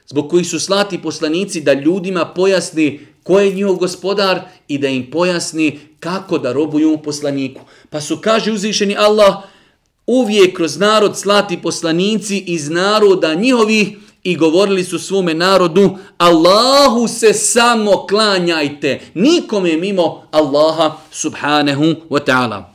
zbog 0.06 0.30
kojih 0.30 0.46
su 0.46 0.60
slati 0.60 1.02
poslanici 1.02 1.60
da 1.60 1.72
ljudima 1.72 2.24
pojasni 2.24 3.00
ko 3.22 3.40
je 3.40 3.54
njihov 3.54 3.76
gospodar 3.76 4.40
i 4.68 4.78
da 4.78 4.88
im 4.88 5.10
pojasni 5.10 5.78
kako 6.00 6.38
da 6.38 6.52
robuju 6.52 6.98
poslaniku. 7.04 7.60
Pa 7.90 8.00
su, 8.00 8.18
kaže 8.20 8.52
uzvišeni 8.52 8.96
Allah, 8.96 9.34
uvijek 10.06 10.56
kroz 10.56 10.76
narod 10.78 11.18
slati 11.18 11.62
poslanici 11.62 12.38
iz 12.38 12.70
naroda 12.70 13.34
njihovih 13.34 13.88
i 14.22 14.36
govorili 14.36 14.84
su 14.84 14.98
svome 14.98 15.34
narodu 15.34 15.98
Allahu 16.18 17.08
se 17.08 17.32
samo 17.32 18.06
klanjajte, 18.06 19.00
nikome 19.14 19.76
mimo 19.76 20.22
Allaha 20.30 20.96
subhanahu 21.10 21.84
wa 21.84 22.24
ta'ala. 22.24 22.72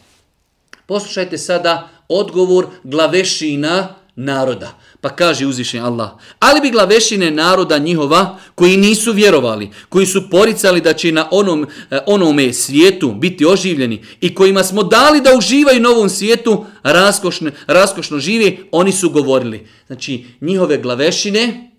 Poslušajte 0.85 1.37
sada 1.37 1.89
odgovor 2.09 2.65
glavešina 2.83 3.95
naroda. 4.15 4.73
Pa 5.01 5.09
kaže 5.09 5.47
uzvišen 5.47 5.83
Allah, 5.83 6.09
ali 6.39 6.61
bi 6.61 6.71
glavešine 6.71 7.31
naroda 7.31 7.77
njihova 7.77 8.37
koji 8.55 8.77
nisu 8.77 9.13
vjerovali, 9.13 9.69
koji 9.89 10.05
su 10.05 10.29
poricali 10.29 10.81
da 10.81 10.93
će 10.93 11.11
na 11.11 11.27
onom, 11.31 11.67
e, 11.91 11.99
onome 12.05 12.53
svijetu 12.53 13.11
biti 13.11 13.45
oživljeni 13.45 14.03
i 14.21 14.35
kojima 14.35 14.63
smo 14.63 14.83
dali 14.83 15.21
da 15.21 15.35
uživaju 15.37 15.79
na 15.79 15.89
ovom 15.89 16.09
svijetu, 16.09 16.65
raskošno, 16.83 17.51
raskošno 17.67 18.19
živi, 18.19 18.59
oni 18.71 18.91
su 18.91 19.09
govorili. 19.09 19.67
Znači, 19.87 20.25
njihove 20.41 20.77
glavešine, 20.77 21.71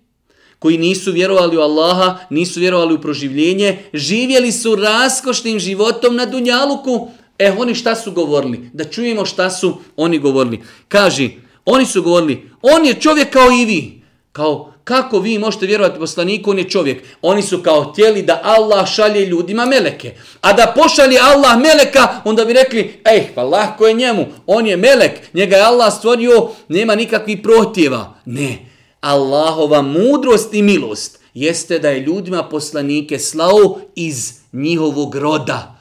koji 0.59 0.77
nisu 0.77 1.11
vjerovali 1.11 1.57
u 1.57 1.61
Allaha, 1.61 2.17
nisu 2.29 2.59
vjerovali 2.59 2.93
u 2.93 3.01
proživljenje, 3.01 3.77
živjeli 3.93 4.51
su 4.51 4.75
raskošnim 4.75 5.59
životom 5.59 6.15
na 6.15 6.25
Dunjaluku. 6.25 7.07
E, 7.39 7.51
oni 7.57 7.75
šta 7.75 7.95
su 7.95 8.11
govorili? 8.11 8.69
Da 8.73 8.83
čujemo 8.83 9.25
šta 9.25 9.49
su 9.49 9.77
oni 9.95 10.19
govorili. 10.19 10.59
Kaži, 10.87 11.31
oni 11.69 11.85
su 11.85 12.01
govorili, 12.01 12.49
on 12.61 12.85
je 12.85 12.93
čovjek 12.93 13.29
kao 13.29 13.51
i 13.51 13.65
vi. 13.65 14.01
Kao, 14.31 14.73
kako 14.83 15.19
vi 15.19 15.39
možete 15.39 15.65
vjerovati 15.65 15.99
poslaniku, 15.99 16.51
on 16.51 16.57
je 16.57 16.69
čovjek. 16.69 17.03
Oni 17.21 17.41
su 17.41 17.63
kao 17.63 17.83
htjeli 17.83 18.21
da 18.21 18.41
Allah 18.43 18.87
šalje 18.87 19.25
ljudima 19.25 19.65
meleke. 19.65 20.13
A 20.41 20.53
da 20.53 20.73
pošalje 20.75 21.19
Allah 21.19 21.57
meleka, 21.57 22.21
onda 22.25 22.45
bi 22.45 22.53
rekli, 22.53 23.01
ej, 23.05 23.27
pa 23.35 23.43
lahko 23.43 23.87
je 23.87 23.93
njemu, 23.93 24.25
on 24.47 24.67
je 24.67 24.77
melek, 24.77 25.11
njega 25.33 25.55
je 25.55 25.63
Allah 25.63 25.93
stvorio, 25.93 26.49
nema 26.67 26.95
nikakvih 26.95 27.39
protjeva. 27.43 28.13
Ne, 28.25 28.65
Allahova 29.01 29.81
mudrost 29.81 30.53
i 30.53 30.61
milost 30.61 31.19
jeste 31.33 31.79
da 31.79 31.89
je 31.89 31.99
ljudima 31.99 32.43
poslanike 32.43 33.19
slao 33.19 33.79
iz 33.95 34.33
njihovog 34.53 35.15
roda. 35.15 35.78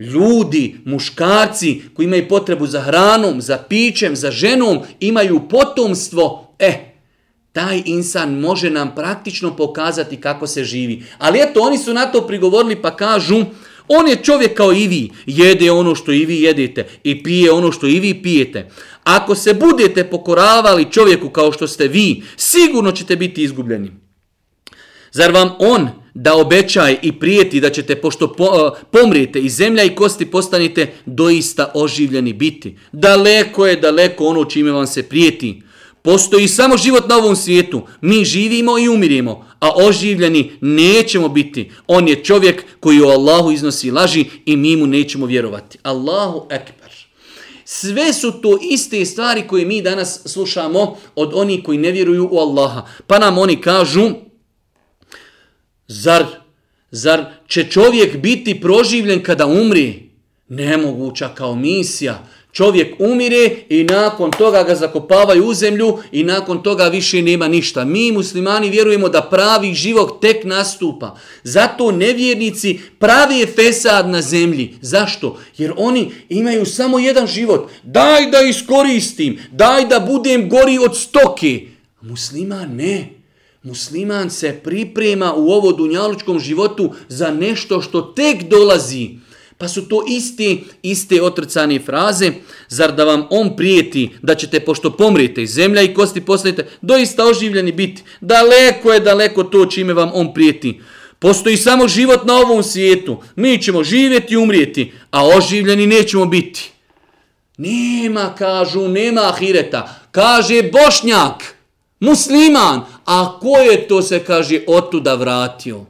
Ljudi, 0.00 0.76
muškarci 0.84 1.82
koji 1.94 2.06
imaju 2.06 2.28
potrebu 2.28 2.66
za 2.66 2.80
hranom, 2.80 3.40
za 3.40 3.58
pićem, 3.58 4.16
za 4.16 4.30
ženom, 4.30 4.78
imaju 5.00 5.40
potomstvo, 5.48 6.54
e, 6.58 6.94
taj 7.52 7.82
insan 7.84 8.38
može 8.38 8.70
nam 8.70 8.94
praktično 8.94 9.56
pokazati 9.56 10.16
kako 10.16 10.46
se 10.46 10.64
živi. 10.64 11.04
Ali 11.18 11.38
eto, 11.38 11.60
oni 11.60 11.78
su 11.78 11.94
na 11.94 12.06
to 12.06 12.26
prigovorili 12.26 12.82
pa 12.82 12.96
kažu, 12.96 13.44
on 13.88 14.08
je 14.08 14.16
čovjek 14.16 14.56
kao 14.56 14.72
i 14.72 14.88
vi, 14.88 15.10
jede 15.26 15.70
ono 15.70 15.94
što 15.94 16.12
i 16.12 16.24
vi 16.24 16.42
jedete 16.42 16.86
i 17.04 17.22
pije 17.22 17.52
ono 17.52 17.72
što 17.72 17.86
i 17.86 18.00
vi 18.00 18.22
pijete. 18.22 18.70
Ako 19.04 19.34
se 19.34 19.54
budete 19.54 20.04
pokoravali 20.04 20.90
čovjeku 20.90 21.28
kao 21.28 21.52
što 21.52 21.68
ste 21.68 21.88
vi, 21.88 22.22
sigurno 22.36 22.92
ćete 22.92 23.16
biti 23.16 23.42
izgubljeni. 23.42 23.90
Zar 25.12 25.32
vam 25.32 25.50
on 25.58 25.99
da 26.14 26.34
obećaje 26.34 26.98
i 27.02 27.12
prijeti 27.12 27.60
da 27.60 27.70
ćete, 27.70 27.96
pošto 27.96 28.24
e, 28.24 28.80
pomrijete 28.90 29.40
i 29.40 29.48
zemlja 29.48 29.84
i 29.84 29.94
kosti 29.94 30.26
postanite, 30.26 30.92
doista 31.06 31.72
oživljeni 31.74 32.32
biti? 32.32 32.76
Daleko 32.92 33.66
je, 33.66 33.76
daleko 33.76 34.24
ono 34.24 34.44
čime 34.44 34.70
vam 34.70 34.86
se 34.86 35.02
prijeti. 35.02 35.62
Postoji 36.02 36.48
samo 36.48 36.76
život 36.76 37.08
na 37.08 37.16
ovom 37.16 37.36
svijetu. 37.36 37.82
Mi 38.00 38.24
živimo 38.24 38.78
i 38.78 38.88
umirimo, 38.88 39.46
a 39.60 39.70
oživljeni 39.74 40.52
nećemo 40.60 41.28
biti. 41.28 41.70
On 41.86 42.08
je 42.08 42.24
čovjek 42.24 42.64
koji 42.80 43.00
u 43.00 43.08
Allahu 43.08 43.50
iznosi 43.50 43.90
laži 43.90 44.24
i 44.46 44.56
mi 44.56 44.76
mu 44.76 44.86
nećemo 44.86 45.26
vjerovati. 45.26 45.78
Allahu 45.82 46.46
ekber. 46.50 46.90
Sve 47.64 48.12
su 48.12 48.32
to 48.32 48.58
iste 48.62 49.04
stvari 49.04 49.42
koje 49.46 49.64
mi 49.64 49.82
danas 49.82 50.22
slušamo 50.24 50.96
od 51.14 51.30
onih 51.34 51.62
koji 51.64 51.78
ne 51.78 51.90
vjeruju 51.90 52.28
u 52.32 52.38
Allaha. 52.38 52.86
Pa 53.06 53.18
nam 53.18 53.38
oni 53.38 53.60
kažu, 53.60 54.10
zar, 55.90 56.24
zar 56.90 57.24
će 57.48 57.64
čovjek 57.64 58.16
biti 58.16 58.60
proživljen 58.60 59.22
kada 59.22 59.46
umri? 59.46 60.10
Nemoguća 60.48 61.28
kao 61.34 61.54
misija. 61.54 62.26
Čovjek 62.52 62.94
umire 62.98 63.50
i 63.68 63.84
nakon 63.84 64.30
toga 64.30 64.62
ga 64.62 64.74
zakopavaju 64.74 65.44
u 65.44 65.54
zemlju 65.54 65.98
i 66.12 66.24
nakon 66.24 66.62
toga 66.62 66.84
više 66.84 67.22
nema 67.22 67.48
ništa. 67.48 67.84
Mi 67.84 68.12
muslimani 68.12 68.70
vjerujemo 68.70 69.08
da 69.08 69.22
pravi 69.22 69.74
život 69.74 70.20
tek 70.20 70.44
nastupa. 70.44 71.16
Zato 71.42 71.90
nevjernici 71.92 72.80
pravi 72.98 73.38
je 73.38 73.46
fesad 73.46 74.08
na 74.08 74.22
zemlji. 74.22 74.74
Zašto? 74.80 75.38
Jer 75.58 75.72
oni 75.76 76.10
imaju 76.28 76.66
samo 76.66 76.98
jedan 76.98 77.26
život. 77.26 77.70
Daj 77.82 78.30
da 78.30 78.40
iskoristim, 78.40 79.38
daj 79.50 79.86
da 79.86 80.00
budem 80.00 80.48
gori 80.48 80.78
od 80.78 80.96
stoke. 80.96 81.60
Musliman 82.00 82.76
ne. 82.76 83.19
Musliman 83.62 84.30
se 84.30 84.60
priprema 84.64 85.34
u 85.34 85.50
ovo 85.50 85.72
dunjalučkom 85.72 86.38
životu 86.38 86.94
za 87.08 87.30
nešto 87.30 87.82
što 87.82 88.02
tek 88.02 88.42
dolazi. 88.42 89.10
Pa 89.58 89.68
su 89.68 89.88
to 89.88 90.04
iste, 90.08 90.56
iste 90.82 91.22
otrcane 91.22 91.80
fraze. 91.80 92.32
Zar 92.68 92.94
da 92.94 93.04
vam 93.04 93.26
on 93.30 93.56
prijeti 93.56 94.10
da 94.22 94.34
ćete, 94.34 94.60
pošto 94.60 94.90
pomrijete 94.90 95.42
i 95.42 95.46
zemlja 95.46 95.82
i 95.82 95.94
kosti 95.94 96.20
postanete, 96.20 96.66
doista 96.80 97.24
oživljeni 97.24 97.72
biti. 97.72 98.02
Daleko 98.20 98.92
je 98.92 99.00
daleko 99.00 99.44
to 99.44 99.66
čime 99.66 99.94
vam 99.94 100.10
on 100.14 100.34
prijeti. 100.34 100.80
Postoji 101.18 101.56
samo 101.56 101.88
život 101.88 102.24
na 102.24 102.34
ovom 102.34 102.62
svijetu. 102.62 103.22
Mi 103.36 103.62
ćemo 103.62 103.84
živjeti 103.84 104.34
i 104.34 104.36
umrijeti, 104.36 104.92
a 105.10 105.26
oživljeni 105.26 105.86
nećemo 105.86 106.26
biti. 106.26 106.72
Nema, 107.56 108.34
kažu, 108.38 108.88
nema 108.88 109.20
ahireta. 109.28 110.00
Kaže 110.10 110.62
Bošnjak, 110.62 111.59
musliman. 112.00 112.80
A 113.04 113.38
ko 113.40 113.56
je 113.56 113.88
to 113.88 114.02
se, 114.02 114.24
kaže, 114.24 114.60
otuda 114.66 115.14
vratio? 115.14 115.86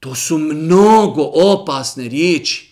To 0.00 0.14
su 0.14 0.38
mnogo 0.38 1.30
opasne 1.34 2.08
riječi. 2.08 2.70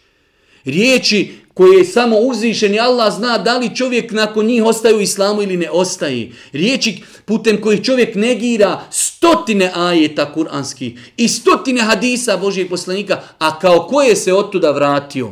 Riječi 0.64 1.34
koje 1.54 1.78
je 1.78 1.84
samo 1.84 2.16
uzvišen 2.16 2.80
Allah 2.80 3.14
zna 3.14 3.38
da 3.38 3.58
li 3.58 3.76
čovjek 3.76 4.12
nakon 4.12 4.46
njih 4.46 4.64
ostaje 4.64 4.94
u 4.94 5.00
islamu 5.00 5.42
ili 5.42 5.56
ne 5.56 5.70
ostaje. 5.70 6.32
Riječi 6.52 7.02
putem 7.24 7.60
kojih 7.60 7.82
čovjek 7.82 8.14
negira 8.14 8.80
stotine 8.90 9.72
ajeta 9.74 10.32
kuranskih 10.32 11.12
i 11.16 11.28
stotine 11.28 11.80
hadisa 11.80 12.36
Božijeg 12.36 12.68
poslanika, 12.68 13.22
a 13.38 13.58
kao 13.58 13.86
koje 13.86 14.16
se 14.16 14.34
otuda 14.34 14.70
vratio. 14.70 15.30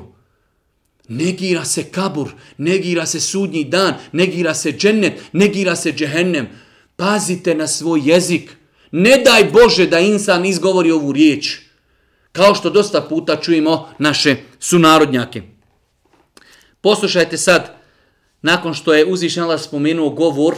Negira 1.09 1.64
se 1.64 1.85
kabur, 1.85 2.32
negira 2.59 3.06
se 3.06 3.20
sudnji 3.20 3.64
dan, 3.64 3.94
negira 4.12 4.54
se 4.54 4.72
džennet, 4.72 5.12
negira 5.32 5.76
se 5.76 5.92
džehennem. 5.92 6.48
Pazite 6.96 7.54
na 7.54 7.66
svoj 7.66 8.00
jezik. 8.04 8.56
Ne 8.92 9.22
daj 9.24 9.44
Bože 9.44 9.87
da 9.87 9.98
insan 9.98 10.44
izgovori 10.46 10.90
ovu 10.90 11.12
riječ. 11.12 11.59
Kao 12.32 12.54
što 12.54 12.70
dosta 12.70 13.00
puta 13.00 13.37
čujemo 13.37 13.88
naše 13.98 14.37
sunarodnjake. 14.59 15.42
Poslušajte 16.80 17.37
sad, 17.37 17.76
nakon 18.42 18.74
što 18.74 18.94
je 18.94 19.06
uzvišen 19.06 19.42
Allah 19.42 19.61
spomenuo 19.61 20.11
govor 20.11 20.54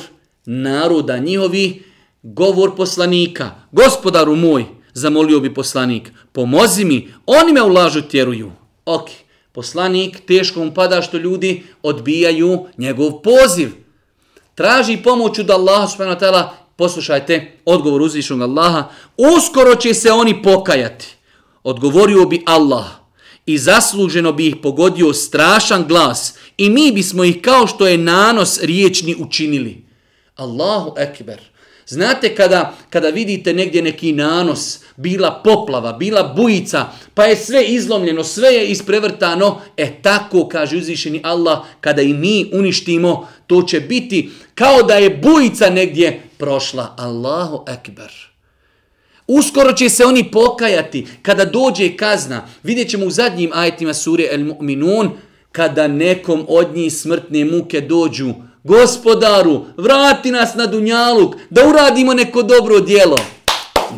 naroda 0.46 1.18
njihovi, 1.18 1.83
govor 2.22 2.77
poslanika. 2.77 3.51
Gospodaru 3.72 4.37
moj, 4.37 4.64
zamolio 4.94 5.40
bi 5.40 5.55
poslanik, 5.55 6.12
pomozi 6.33 6.85
mi, 6.85 7.09
oni 7.27 7.53
me 7.53 7.62
ulažu 7.62 8.03
tjeruju. 8.03 8.53
Ok, 8.85 9.11
poslanik, 9.53 10.20
teško 10.27 10.64
mu 10.64 10.74
pada 10.74 11.03
što 11.03 11.16
ljudi 11.16 11.62
odbijaju 11.83 12.66
njegov 12.79 13.22
poziv. 13.22 13.88
Traži 14.59 14.97
pomoć 14.97 15.38
od 15.38 15.51
Allaha 15.51 15.87
subhanahu 15.87 16.21
wa 16.21 16.25
ta'ala, 16.27 16.49
poslušajte, 16.77 17.59
odgovor 17.64 18.03
uzvišnog 18.03 18.42
Allaha, 18.42 18.88
uskoro 19.16 19.75
će 19.75 19.94
se 19.94 20.12
oni 20.12 20.42
pokajati 20.42 21.07
odgovorio 21.62 22.25
bi 22.25 22.42
Allah 22.47 22.85
i 23.47 23.59
zasluženo 23.59 24.33
bi 24.33 24.47
ih 24.47 24.57
pogodio 24.62 25.12
strašan 25.12 25.85
glas 25.88 26.35
i 26.57 26.71
mi 26.71 26.92
bismo 26.92 27.25
ih 27.25 27.40
kao 27.42 27.66
što 27.66 27.87
je 27.87 27.99
nanos 27.99 28.59
riječni 28.62 29.16
učinili. 29.18 29.85
Allahu 30.37 30.94
ekber. 30.97 31.40
Znate 31.88 32.35
kada, 32.35 32.74
kada 32.90 33.09
vidite 33.09 33.53
negdje 33.53 33.83
neki 33.83 34.12
nanos, 34.12 34.81
bila 34.96 35.40
poplava, 35.44 35.92
bila 35.92 36.22
bujica, 36.37 36.87
pa 37.14 37.24
je 37.24 37.37
sve 37.37 37.64
izlomljeno, 37.64 38.24
sve 38.24 38.48
je 38.48 38.66
isprevrtano, 38.66 39.61
e 39.77 40.03
tako 40.03 40.48
kaže 40.48 40.77
uzvišeni 40.77 41.20
Allah, 41.24 41.59
kada 41.81 42.03
i 42.03 42.12
mi 42.12 42.51
uništimo, 42.53 43.29
to 43.46 43.62
će 43.62 43.81
biti 43.81 44.31
kao 44.55 44.83
da 44.83 44.94
je 44.94 45.11
bujica 45.11 45.70
negdje 45.70 46.22
prošla. 46.38 46.94
Allahu 46.98 47.64
ekber. 47.68 48.12
Uskoro 49.27 49.72
će 49.72 49.88
se 49.88 50.05
oni 50.05 50.31
pokajati 50.31 51.07
kada 51.22 51.44
dođe 51.44 51.96
kazna. 51.96 52.46
Vidjet 52.62 52.88
ćemo 52.88 53.07
u 53.07 53.11
zadnjim 53.11 53.51
ajetima 53.55 53.94
sure 53.94 54.29
El 54.31 54.40
Mu'minun 54.40 55.11
kada 55.53 55.88
nekom 55.88 56.44
od 56.48 56.74
njih 56.74 56.92
smrtne 56.92 57.44
muke 57.44 57.81
dođu. 57.81 58.35
Gospodaru, 58.64 59.64
vrati 59.77 60.31
nas 60.31 60.55
na 60.55 60.66
Dunjaluk 60.66 61.35
da 61.51 61.68
uradimo 61.68 62.14
neko 62.14 62.42
dobro 62.42 62.81
dijelo. 62.81 63.16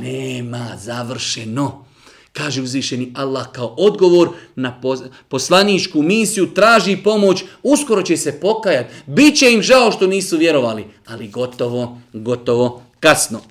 Nema, 0.00 0.76
završeno. 0.78 1.84
Kaže 2.32 2.62
uzvišeni 2.62 3.12
Allah 3.16 3.46
kao 3.52 3.74
odgovor 3.78 4.28
na 4.54 4.80
poslaničku 5.28 6.02
misiju, 6.02 6.54
traži 6.54 6.96
pomoć, 6.96 7.44
uskoro 7.62 8.02
će 8.02 8.16
se 8.16 8.40
pokajati. 8.40 8.94
Biće 9.06 9.52
im 9.52 9.62
žao 9.62 9.92
što 9.92 10.06
nisu 10.06 10.38
vjerovali, 10.38 10.86
ali 11.06 11.28
gotovo, 11.28 12.00
gotovo, 12.12 12.82
kasno. 13.00 13.40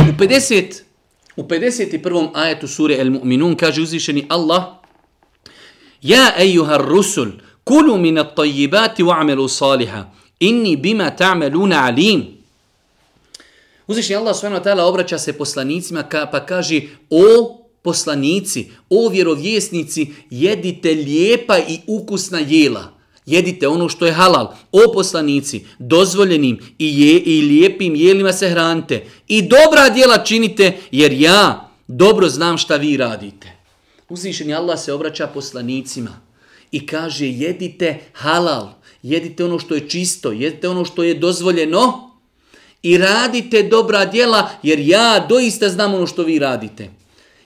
U 0.00 0.16
50 0.18 0.83
u 1.36 1.42
51. 1.42 2.30
ajetu 2.34 2.68
sure 2.68 2.94
El 2.94 3.10
Mu'minun 3.10 3.56
kaže 3.56 3.82
uzvišeni 3.82 4.26
Allah 4.28 4.84
Ja 6.04 6.34
ejuha 6.38 6.76
rusul, 6.76 7.28
kulu 7.64 7.98
min 7.98 8.18
at 8.18 8.36
tajibati 8.36 9.02
wa 9.02 9.20
amelu 9.20 9.48
saliha, 9.48 10.10
inni 10.40 10.76
bima 10.76 11.10
ta'meluna 11.10 11.84
alim. 11.84 12.26
Uzvišeni 13.86 14.16
Allah 14.16 14.36
s.w.t. 14.36 14.82
obraća 14.82 15.18
se 15.18 15.32
poslanicima 15.32 16.02
ka, 16.02 16.26
pa 16.26 16.46
kaže 16.46 16.80
o 17.10 17.58
poslanici, 17.82 18.70
o 18.90 19.08
vjerovjesnici, 19.08 20.12
jedite 20.30 20.90
lijepa 20.90 21.58
i 21.58 21.80
ukusna 21.86 22.38
jela. 22.38 22.93
Jedite 23.26 23.68
ono 23.68 23.88
što 23.88 24.06
je 24.06 24.12
halal. 24.12 24.54
O 24.72 24.92
poslanici, 24.94 25.64
dozvoljenim 25.78 26.58
i, 26.78 27.00
je, 27.02 27.20
i 27.20 27.42
lijepim 27.42 27.94
jelima 27.94 28.32
se 28.32 28.48
hranite. 28.48 29.04
I 29.28 29.42
dobra 29.42 29.88
djela 29.88 30.18
činite, 30.18 30.72
jer 30.90 31.12
ja 31.12 31.70
dobro 31.88 32.28
znam 32.28 32.58
šta 32.58 32.76
vi 32.76 32.96
radite. 32.96 33.52
Uzvišeni 34.08 34.54
Allah 34.54 34.80
se 34.80 34.92
obraća 34.92 35.26
poslanicima 35.26 36.20
i 36.72 36.86
kaže 36.86 37.26
jedite 37.26 37.98
halal, 38.12 38.68
jedite 39.02 39.44
ono 39.44 39.58
što 39.58 39.74
je 39.74 39.88
čisto, 39.88 40.32
jedite 40.32 40.68
ono 40.68 40.84
što 40.84 41.02
je 41.02 41.14
dozvoljeno 41.14 42.10
i 42.82 42.98
radite 42.98 43.62
dobra 43.62 44.04
djela, 44.04 44.50
jer 44.62 44.78
ja 44.78 45.26
doista 45.28 45.68
znam 45.68 45.94
ono 45.94 46.06
što 46.06 46.22
vi 46.22 46.38
radite. 46.38 46.90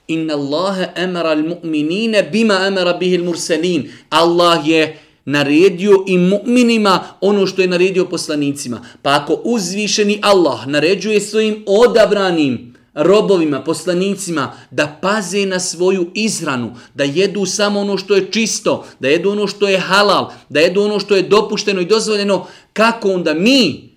Inna 0.09 0.35
Allahe 0.35 0.87
emara 0.97 1.31
al-mu'minine 1.31 2.31
bima 2.33 2.67
emara 2.67 2.93
bihil 2.93 3.25
murselin. 3.25 3.93
Allah 4.11 4.69
je 4.69 4.99
naredio 5.29 6.05
i 6.07 6.19
mu'minima 6.19 6.99
ono 7.21 7.47
što 7.47 7.63
je 7.63 7.69
naredio 7.69 8.05
poslanicima. 8.05 8.81
Pa 9.03 9.17
ako 9.17 9.41
uzvišeni 9.45 10.19
Allah 10.23 10.67
naređuje 10.67 11.21
svojim 11.21 11.65
odabranim 11.67 12.75
robovima, 12.95 13.61
poslanicima, 13.61 14.53
da 14.71 14.99
paze 15.03 15.47
na 15.47 15.61
svoju 15.61 16.11
izranu, 16.15 16.75
da 16.95 17.05
jedu 17.05 17.47
samo 17.47 17.81
ono 17.81 17.99
što 17.99 18.15
je 18.15 18.31
čisto, 18.31 18.87
da 19.01 19.09
jedu 19.09 19.31
ono 19.31 19.47
što 19.47 19.69
je 19.69 19.79
halal, 19.79 20.31
da 20.49 20.61
jedu 20.61 20.83
ono 20.83 21.01
što 21.01 21.17
je 21.17 21.23
dopušteno 21.23 21.81
i 21.81 21.87
dozvoljeno, 21.87 22.47
kako 22.73 23.13
onda 23.13 23.35
mi, 23.35 23.91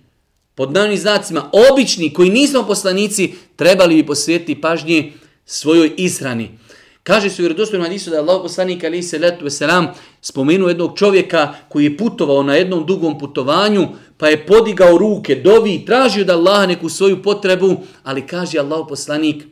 pod 0.54 0.72
navnim 0.72 0.98
znacima, 0.98 1.50
obični 1.72 2.12
koji 2.12 2.30
nismo 2.30 2.66
poslanici, 2.66 3.32
trebali 3.56 3.94
bi 3.94 4.06
posvetiti 4.06 4.60
pažnje 4.60 5.12
svojoj 5.44 5.92
izrani. 5.96 6.58
Kaže 7.02 7.30
se 7.30 7.42
u 7.42 7.44
vjerodostojnom 7.44 7.86
hadisu 7.86 8.10
da 8.10 8.16
je 8.16 8.22
Allah 8.22 8.42
poslanik 8.42 8.84
ali 8.84 9.02
se 9.02 9.18
letu 9.18 9.44
veselam 9.44 9.86
spomenuo 10.20 10.68
jednog 10.68 10.98
čovjeka 10.98 11.54
koji 11.68 11.84
je 11.84 11.96
putovao 11.96 12.42
na 12.42 12.54
jednom 12.54 12.86
dugom 12.86 13.18
putovanju, 13.18 13.88
pa 14.16 14.28
je 14.28 14.46
podigao 14.46 14.98
ruke, 14.98 15.34
dovi 15.34 15.74
i 15.74 15.84
tražio 15.86 16.24
da 16.24 16.32
Allah 16.32 16.68
neku 16.68 16.88
svoju 16.88 17.22
potrebu, 17.22 17.76
ali 18.02 18.26
kaže 18.26 18.58
Allah 18.58 18.86
poslanik 18.88 19.44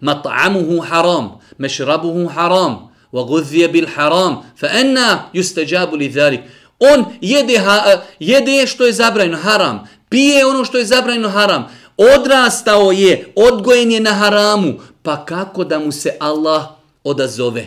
mat'amuhu 0.00 0.80
haram, 0.88 1.40
mešrabuhu 1.58 2.28
haram, 2.28 2.94
wa 3.12 3.26
gudhije 3.26 3.68
bil 3.68 3.86
haram, 3.94 4.42
fa 4.60 4.68
enna 4.80 5.30
yustajabu 5.32 5.96
li 5.96 6.08
dhalik. 6.08 6.40
On 6.78 7.04
jede, 7.20 7.58
ha, 7.58 8.02
jede 8.18 8.66
što 8.66 8.86
je 8.86 8.92
zabranjeno 8.92 9.38
haram, 9.38 9.88
pije 10.08 10.46
ono 10.46 10.64
što 10.64 10.78
je 10.78 10.84
zabranjeno 10.84 11.28
haram, 11.28 11.66
odrastao 11.96 12.92
je, 12.92 13.32
odgojen 13.34 13.90
je 13.90 14.00
na 14.00 14.12
haramu, 14.12 14.74
pa 15.02 15.24
kako 15.24 15.64
da 15.64 15.78
mu 15.78 15.92
se 15.92 16.16
Allah 16.20 16.64
odazove? 17.04 17.66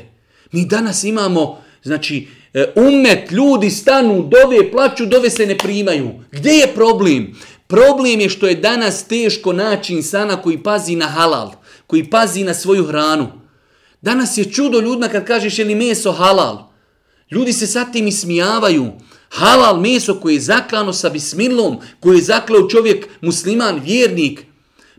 Mi 0.52 0.66
danas 0.66 1.04
imamo, 1.04 1.62
znači, 1.84 2.28
e, 2.54 2.74
umet, 2.76 3.32
ljudi 3.32 3.70
stanu, 3.70 4.30
dove, 4.32 4.72
plaću, 4.72 5.06
dove 5.06 5.30
se 5.30 5.46
ne 5.46 5.58
primaju. 5.58 6.10
Gdje 6.32 6.52
je 6.52 6.74
problem? 6.76 7.36
Problem 7.68 8.20
je 8.20 8.30
što 8.30 8.48
je 8.48 8.56
danas 8.56 9.04
teško 9.04 9.54
naći 9.54 9.94
insana 9.94 10.42
koji 10.42 10.64
pazi 10.64 10.96
na 10.96 11.06
halal, 11.06 11.52
koji 11.88 12.10
pazi 12.10 12.44
na 12.44 12.54
svoju 12.54 12.86
hranu. 12.86 13.28
Danas 14.02 14.38
je 14.38 14.52
čudo 14.52 14.80
ljudima 14.80 15.08
kad 15.08 15.26
kažeš 15.26 15.60
je 15.60 15.66
li 15.66 15.76
meso 15.76 16.12
halal. 16.12 16.68
Ljudi 17.32 17.54
se 17.54 17.68
sad 17.68 17.94
tim 17.94 18.08
ismijavaju. 18.08 18.92
Halal 19.30 19.80
meso 19.80 20.20
koje 20.20 20.34
je 20.34 20.42
zaklano 20.42 20.94
sa 20.94 21.10
bismilom, 21.10 21.78
koje 22.00 22.16
je 22.16 22.22
zaklao 22.22 22.70
čovjek 22.70 23.08
musliman, 23.22 23.82
vjernik, 23.86 24.48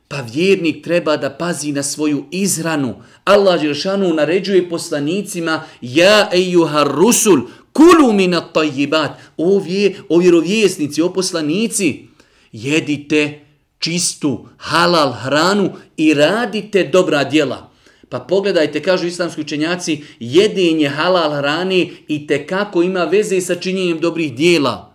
Pa 0.08 0.20
vjernik 0.20 0.84
treba 0.84 1.16
da 1.16 1.30
pazi 1.30 1.72
na 1.72 1.82
svoju 1.82 2.24
izranu. 2.30 2.94
Allah 3.24 3.60
Želšanu 3.60 4.14
naređuje 4.14 4.68
poslanicima 4.68 5.62
Ja 5.80 6.30
ejuha 6.32 6.82
rusul, 6.82 7.40
kulu 7.72 8.12
minat 8.12 8.52
tajibat. 8.54 9.10
O, 9.36 9.58
vje, 9.58 9.96
o 10.08 10.18
vjerovjesnici, 10.18 11.02
o 11.02 11.12
poslanici, 11.12 12.06
jedite 12.52 13.40
čistu 13.78 14.48
halal 14.56 15.12
hranu 15.12 15.72
i 15.96 16.14
radite 16.14 16.84
dobra 16.84 17.24
djela. 17.24 17.70
Pa 18.09 18.18
pogledajte, 18.18 18.83
kažu 18.83 19.07
islamski 19.07 19.40
učenjaci, 19.40 20.05
jedinje 20.21 20.88
halal 20.88 21.31
hrane 21.31 21.87
i 22.09 22.27
te 22.27 22.47
kako 22.47 22.83
ima 22.83 23.05
veze 23.05 23.40
sa 23.40 23.55
činjenjem 23.55 24.01
dobrih 24.01 24.35
djela. 24.35 24.94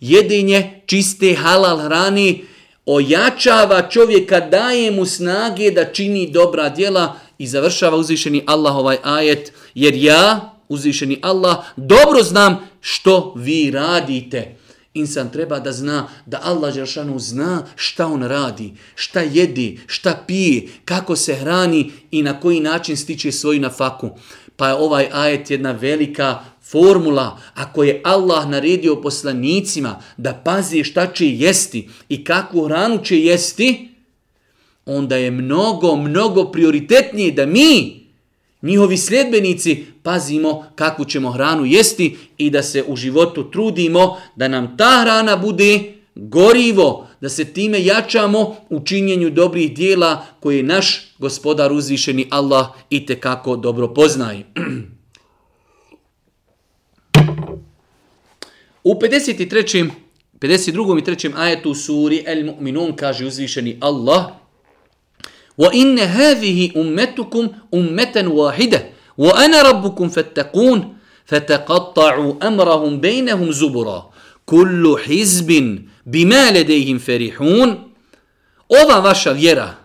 Jedinje 0.00 0.82
čiste 0.86 1.34
halal 1.34 1.78
hrane 1.78 2.34
ojačava 2.86 3.88
čovjeka, 3.90 4.40
daje 4.40 4.90
mu 4.90 5.06
snage 5.06 5.70
da 5.70 5.84
čini 5.84 6.30
dobra 6.30 6.68
djela 6.68 7.16
i 7.38 7.46
završava 7.46 7.96
uzvišeni 7.96 8.42
Allah 8.46 8.76
ovaj 8.76 8.96
ajet, 9.02 9.52
jer 9.74 9.94
ja, 9.94 10.54
uzvišeni 10.68 11.18
Allah, 11.22 11.56
dobro 11.76 12.22
znam 12.22 12.68
što 12.80 13.34
vi 13.36 13.70
radite. 13.70 14.56
Insan 14.94 15.30
treba 15.30 15.58
da 15.60 15.72
zna 15.72 16.08
da 16.26 16.40
Allah 16.42 16.74
Đeršanu 16.74 17.18
zna 17.18 17.66
šta 17.76 18.06
on 18.06 18.22
radi, 18.22 18.72
šta 18.94 19.20
jedi, 19.20 19.80
šta 19.86 20.24
pije, 20.26 20.68
kako 20.84 21.16
se 21.16 21.34
hrani 21.34 21.90
i 22.10 22.22
na 22.22 22.40
koji 22.40 22.60
način 22.60 22.96
stiče 22.96 23.32
svoju 23.32 23.60
nafaku. 23.60 24.10
Pa 24.56 24.68
je 24.68 24.74
ovaj 24.74 25.08
ajet 25.12 25.50
jedna 25.50 25.72
velika 25.72 26.44
formula, 26.62 27.38
ako 27.54 27.84
je 27.84 28.00
Allah 28.04 28.48
naredio 28.48 28.96
poslanicima 28.96 30.00
da 30.16 30.32
pazi 30.44 30.84
šta 30.84 31.06
će 31.06 31.28
jesti 31.28 31.88
i 32.08 32.24
kakvu 32.24 32.64
hranu 32.64 33.04
će 33.04 33.18
jesti, 33.18 33.88
onda 34.86 35.16
je 35.16 35.30
mnogo, 35.30 35.96
mnogo 35.96 36.44
prioritetnije 36.44 37.32
da 37.32 37.46
mi, 37.46 38.03
njihovi 38.64 38.96
sljedbenici, 38.96 39.84
pazimo 40.02 40.64
kakvu 40.74 41.04
ćemo 41.04 41.30
hranu 41.30 41.64
jesti 41.64 42.16
i 42.38 42.50
da 42.50 42.62
se 42.62 42.84
u 42.88 42.96
životu 42.96 43.50
trudimo 43.50 44.16
da 44.36 44.48
nam 44.48 44.76
ta 44.76 45.00
hrana 45.02 45.36
bude 45.36 45.94
gorivo, 46.14 47.08
da 47.20 47.28
se 47.28 47.44
time 47.44 47.84
jačamo 47.84 48.56
u 48.70 48.84
činjenju 48.84 49.30
dobrih 49.30 49.74
dijela 49.74 50.26
koje 50.40 50.62
naš 50.62 51.14
gospodar 51.18 51.72
uzvišeni 51.72 52.26
Allah 52.30 52.66
i 52.90 53.06
kako 53.06 53.56
dobro 53.56 53.94
poznaje. 53.94 54.44
U 58.84 58.94
53. 58.94 59.90
52. 60.40 60.98
i 60.98 61.02
3. 61.02 61.32
ajetu 61.36 61.74
suri 61.74 62.22
El 62.26 62.44
Mu'minun 62.44 62.96
kaže 62.96 63.26
uzvišeni 63.26 63.78
Allah 63.80 64.43
Wa 65.58 65.72
inne 65.72 66.06
hadhihi 66.06 66.72
ummetukum 66.74 67.48
ummeten 67.72 68.26
wahide 68.26 68.92
wa 69.18 69.32
ana 69.38 69.62
rabbukum 69.62 70.10
fattakun 70.10 70.98
fataqatta'u 71.30 72.36
amrahum 72.40 73.00
bainahum 73.00 73.52
zubura. 73.52 74.02
Kullu 74.46 74.96
hizbin 74.96 75.88
bima 76.06 76.50
ladayhim 76.50 76.98
farihun. 76.98 77.94
Ova 78.68 79.00
vaša 79.00 79.32
vjera 79.32 79.84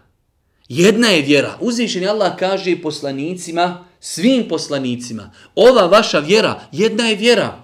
jedna 0.70 1.08
je 1.08 1.22
vjera. 1.22 1.58
Uzvišeni 1.62 2.08
Allah 2.08 2.36
kaže 2.40 2.82
poslanicima 2.82 3.86
svim 4.00 4.48
poslanicima 4.48 5.32
ova 5.56 5.86
vaša 5.86 6.20
vjera 6.20 6.62
jedna 6.72 7.08
je 7.08 7.16
vjera. 7.16 7.64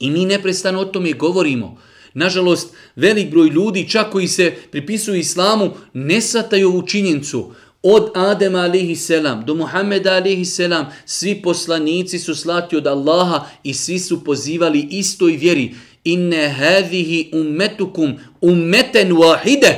I 0.00 0.10
mi 0.10 0.24
neprestano 0.24 0.80
o 0.80 0.84
tome 0.84 1.12
govorimo. 1.12 1.78
Nažalost, 2.14 2.74
velik 2.96 3.30
broj 3.30 3.48
ljudi, 3.48 3.88
čak 3.88 4.12
koji 4.12 4.28
se 4.28 4.54
pripisuju 4.70 5.16
islamu, 5.16 5.70
ne 5.92 6.20
sataju 6.20 6.68
ovu 6.68 6.86
činjencu. 6.86 7.52
Od 7.82 8.10
Adema 8.14 8.58
alihi 8.58 8.96
selam 8.96 9.44
do 9.46 9.54
Muhammeda 9.54 10.12
alihi 10.12 10.44
selam, 10.44 10.86
svi 11.06 11.42
poslanici 11.42 12.18
su 12.18 12.34
slati 12.34 12.76
od 12.76 12.86
Allaha 12.86 13.46
i 13.62 13.74
svi 13.74 13.98
su 13.98 14.24
pozivali 14.24 14.88
istoj 14.90 15.32
vjeri. 15.32 15.74
Inne 16.04 16.48
hadhihi 16.48 17.30
ummetukum 17.32 18.14
ummeten 18.40 19.12
wahide. 19.12 19.74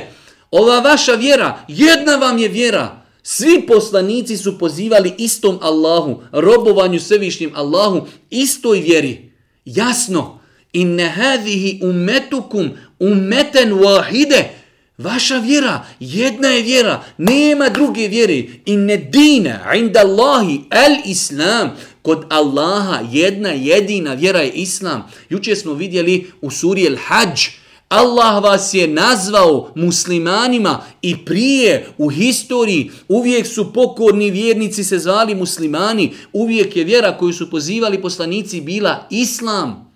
Ova 0.51 0.79
vaša 0.79 1.13
vjera, 1.13 1.65
jedna 1.67 2.15
vam 2.15 2.37
je 2.37 2.47
vjera. 2.47 3.01
Svi 3.23 3.67
poslanici 3.67 4.37
su 4.37 4.59
pozivali 4.59 5.13
istom 5.17 5.59
Allahu, 5.61 6.21
robovanju 6.31 6.99
svevišnjim 6.99 7.51
Allahu, 7.55 8.07
istoj 8.29 8.79
vjeri. 8.79 9.31
Jasno, 9.65 10.39
inne 10.75 11.07
hadhihi 11.09 11.79
umetukum 11.83 12.69
umeten 12.99 13.71
wahide, 13.71 14.49
vaša 14.97 15.37
vjera, 15.37 15.85
jedna 15.99 16.47
je 16.47 16.61
vjera, 16.61 17.03
nema 17.17 17.69
druge 17.69 18.07
vjere. 18.07 18.43
Inne 18.65 18.97
dina 18.97 19.75
inda 19.75 19.99
Allahi 19.99 20.61
el 20.71 20.95
islam, 21.05 21.71
kod 22.01 22.25
Allaha 22.29 22.99
jedna 23.11 23.49
jedina 23.49 24.13
vjera 24.13 24.39
je 24.39 24.51
islam. 24.51 25.03
Juče 25.29 25.55
smo 25.55 25.73
vidjeli 25.73 26.31
u 26.41 26.51
suri 26.51 26.85
el 26.85 26.97
hađ, 27.07 27.39
Allah 27.89 28.43
vas 28.43 28.73
je 28.73 28.87
nazvao 28.87 29.71
muslimanima 29.75 30.83
i 31.01 31.25
prije 31.25 31.87
u 31.97 32.09
historiji 32.09 32.91
uvijek 33.07 33.47
su 33.47 33.73
pokorni 33.73 34.31
vjernici 34.31 34.83
se 34.83 34.99
zvali 34.99 35.35
muslimani, 35.35 36.13
uvijek 36.33 36.75
je 36.75 36.83
vjera 36.83 37.17
koju 37.17 37.33
su 37.33 37.49
pozivali 37.49 38.01
poslanici 38.01 38.61
bila 38.61 39.07
islam. 39.09 39.94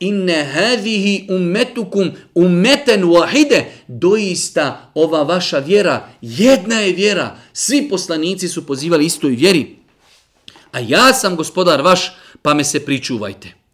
Inne 0.00 0.44
hadihi 0.44 1.26
ummetukum 1.30 2.10
ummeten 2.34 3.02
wahide, 3.02 3.64
doista 3.88 4.90
ova 4.94 5.22
vaša 5.22 5.58
vjera, 5.58 6.08
jedna 6.20 6.80
je 6.80 6.92
vjera, 6.92 7.36
svi 7.52 7.88
poslanici 7.88 8.48
su 8.48 8.66
pozivali 8.66 9.06
istoj 9.06 9.30
vjeri. 9.30 9.76
A 10.72 10.80
ja 10.80 11.12
sam 11.12 11.36
gospodar 11.36 11.82
vaš, 11.82 12.12
pa 12.42 12.54
me 12.54 12.64
se 12.64 12.84
pričuvajte. 12.84 13.65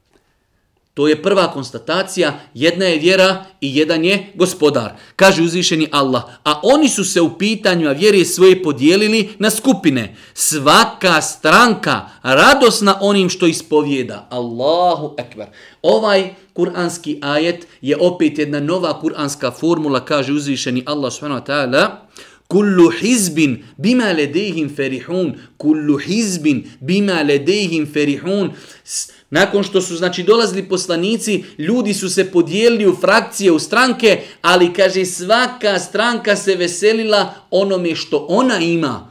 To 0.94 1.08
je 1.08 1.22
prva 1.22 1.52
konstatacija, 1.52 2.40
jedna 2.54 2.84
je 2.84 2.98
vjera 2.98 3.44
i 3.60 3.76
jedan 3.76 4.04
je 4.04 4.32
gospodar. 4.34 4.92
Kaže 5.16 5.42
uzvišeni 5.42 5.88
Allah, 5.90 6.22
a 6.44 6.60
oni 6.62 6.88
su 6.88 7.04
se 7.04 7.20
u 7.20 7.38
pitanju 7.38 7.94
vjere 7.98 8.24
svoje 8.24 8.62
podijelili 8.62 9.30
na 9.38 9.50
skupine. 9.50 10.16
Svaka 10.34 11.20
stranka 11.20 12.00
radosna 12.22 12.98
onim 13.00 13.28
što 13.28 13.46
ispovijeda. 13.46 14.28
Allahu 14.30 15.14
ekber. 15.18 15.46
Ovaj 15.82 16.34
kuranski 16.52 17.18
ajet 17.22 17.66
je 17.80 17.96
opet 18.00 18.38
jedna 18.38 18.60
nova 18.60 19.00
kuranska 19.00 19.50
formula, 19.50 20.04
kaže 20.04 20.32
uzvišeni 20.32 20.82
Allah 20.86 21.12
subhanahu 21.12 21.40
wa 21.40 21.46
ta'ala, 21.46 21.88
Kullu 22.52 22.90
hizbin 22.90 23.64
bima 23.78 24.12
ledejhim 24.12 24.68
ferihun. 24.76 25.32
Kullu 25.56 25.96
hizbin 25.98 26.64
bima 26.80 27.22
ledejhim 27.22 27.86
ferihun. 27.86 28.52
Nakon 29.32 29.62
što 29.62 29.80
su 29.80 29.96
znači 29.96 30.22
dolazili 30.22 30.68
poslanici, 30.68 31.44
ljudi 31.58 31.94
su 31.94 32.10
se 32.10 32.30
podijelili 32.30 32.86
u 32.86 32.96
frakcije, 32.96 33.52
u 33.52 33.58
stranke, 33.58 34.20
ali 34.42 34.72
kaže 34.72 35.04
svaka 35.04 35.78
stranka 35.78 36.36
se 36.36 36.54
veselila 36.54 37.34
onome 37.50 37.94
što 37.94 38.26
ona 38.28 38.58
ima. 38.58 39.10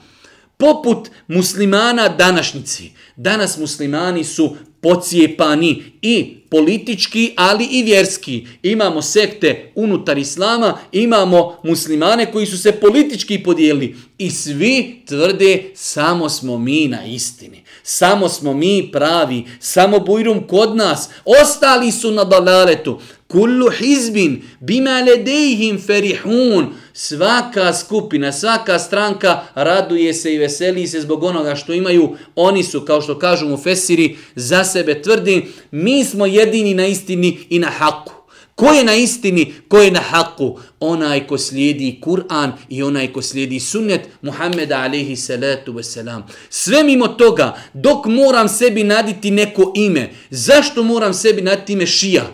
Poput 0.58 1.10
muslimana 1.28 2.10
današnjici. 2.10 2.92
Danas 3.16 3.58
muslimani 3.58 4.24
su 4.24 4.56
pocijepani 4.82 5.84
i 6.02 6.36
politički, 6.50 7.34
ali 7.36 7.66
i 7.72 7.84
vjerski. 7.84 8.48
Imamo 8.64 9.02
sekte 9.02 9.72
unutar 9.76 10.18
islama, 10.18 10.78
imamo 10.92 11.58
muslimane 11.64 12.32
koji 12.32 12.46
su 12.46 12.58
se 12.58 12.72
politički 12.72 13.44
podijelili 13.44 13.96
i 14.18 14.30
svi 14.30 15.02
tvrde 15.06 15.64
samo 15.76 16.30
smo 16.30 16.58
mi 16.58 16.88
na 16.88 17.06
istini. 17.06 17.64
Samo 17.84 18.30
smo 18.30 18.54
mi 18.54 18.90
pravi, 18.92 19.46
samo 19.60 20.00
bujrum 20.00 20.48
kod 20.48 20.76
nas. 20.76 21.10
Ostali 21.42 21.92
su 21.92 22.12
na 22.12 22.24
dalaletu. 22.24 23.00
Kullu 23.28 23.70
hizbin 23.70 24.42
bima 24.60 25.00
ledejhim 25.00 25.82
ferihun. 25.82 26.74
Svaka 26.94 27.74
skupina, 27.74 28.32
svaka 28.32 28.80
stranka 28.80 29.44
raduje 29.56 30.14
se 30.14 30.34
i 30.34 30.38
veseli 30.38 30.88
se 30.88 31.02
zbog 31.02 31.24
onoga 31.24 31.56
što 31.56 31.74
imaju. 31.74 32.16
Oni 32.36 32.64
su, 32.64 32.82
kao 32.82 33.02
što 33.02 33.20
kažu 33.20 33.48
mu 33.48 33.58
Fesiri, 33.58 34.18
za 34.36 34.64
sebe 34.64 35.02
tvrdi, 35.02 35.46
mi 35.72 36.06
smo 36.06 36.26
jedini 36.26 36.74
na 36.74 36.86
istini 36.86 37.40
i 37.50 37.60
na 37.60 37.68
haku. 37.68 38.21
Ko 38.62 38.74
je 38.74 38.84
na 38.84 38.94
istini, 38.96 39.54
ko 39.68 39.82
je 39.82 39.92
na 39.92 40.00
haku? 40.00 40.60
Onaj 40.80 41.28
ko 41.28 41.38
slijedi 41.38 41.98
Kur'an 42.02 42.52
i 42.70 42.84
onaj 42.84 43.08
ko 43.14 43.22
slijedi 43.22 43.60
sunnet 43.60 44.02
Muhammeda 44.22 44.78
alaihi 44.78 45.16
salatu 45.16 45.74
wasalam. 45.74 46.22
Sve 46.50 46.84
mimo 46.84 47.08
toga, 47.08 47.58
dok 47.74 48.06
moram 48.06 48.50
sebi 48.50 48.84
naditi 48.84 49.32
neko 49.32 49.74
ime, 49.76 50.10
zašto 50.30 50.84
moram 50.84 51.14
sebi 51.14 51.42
naditi 51.42 51.74
ime 51.74 51.86
šija? 51.88 52.26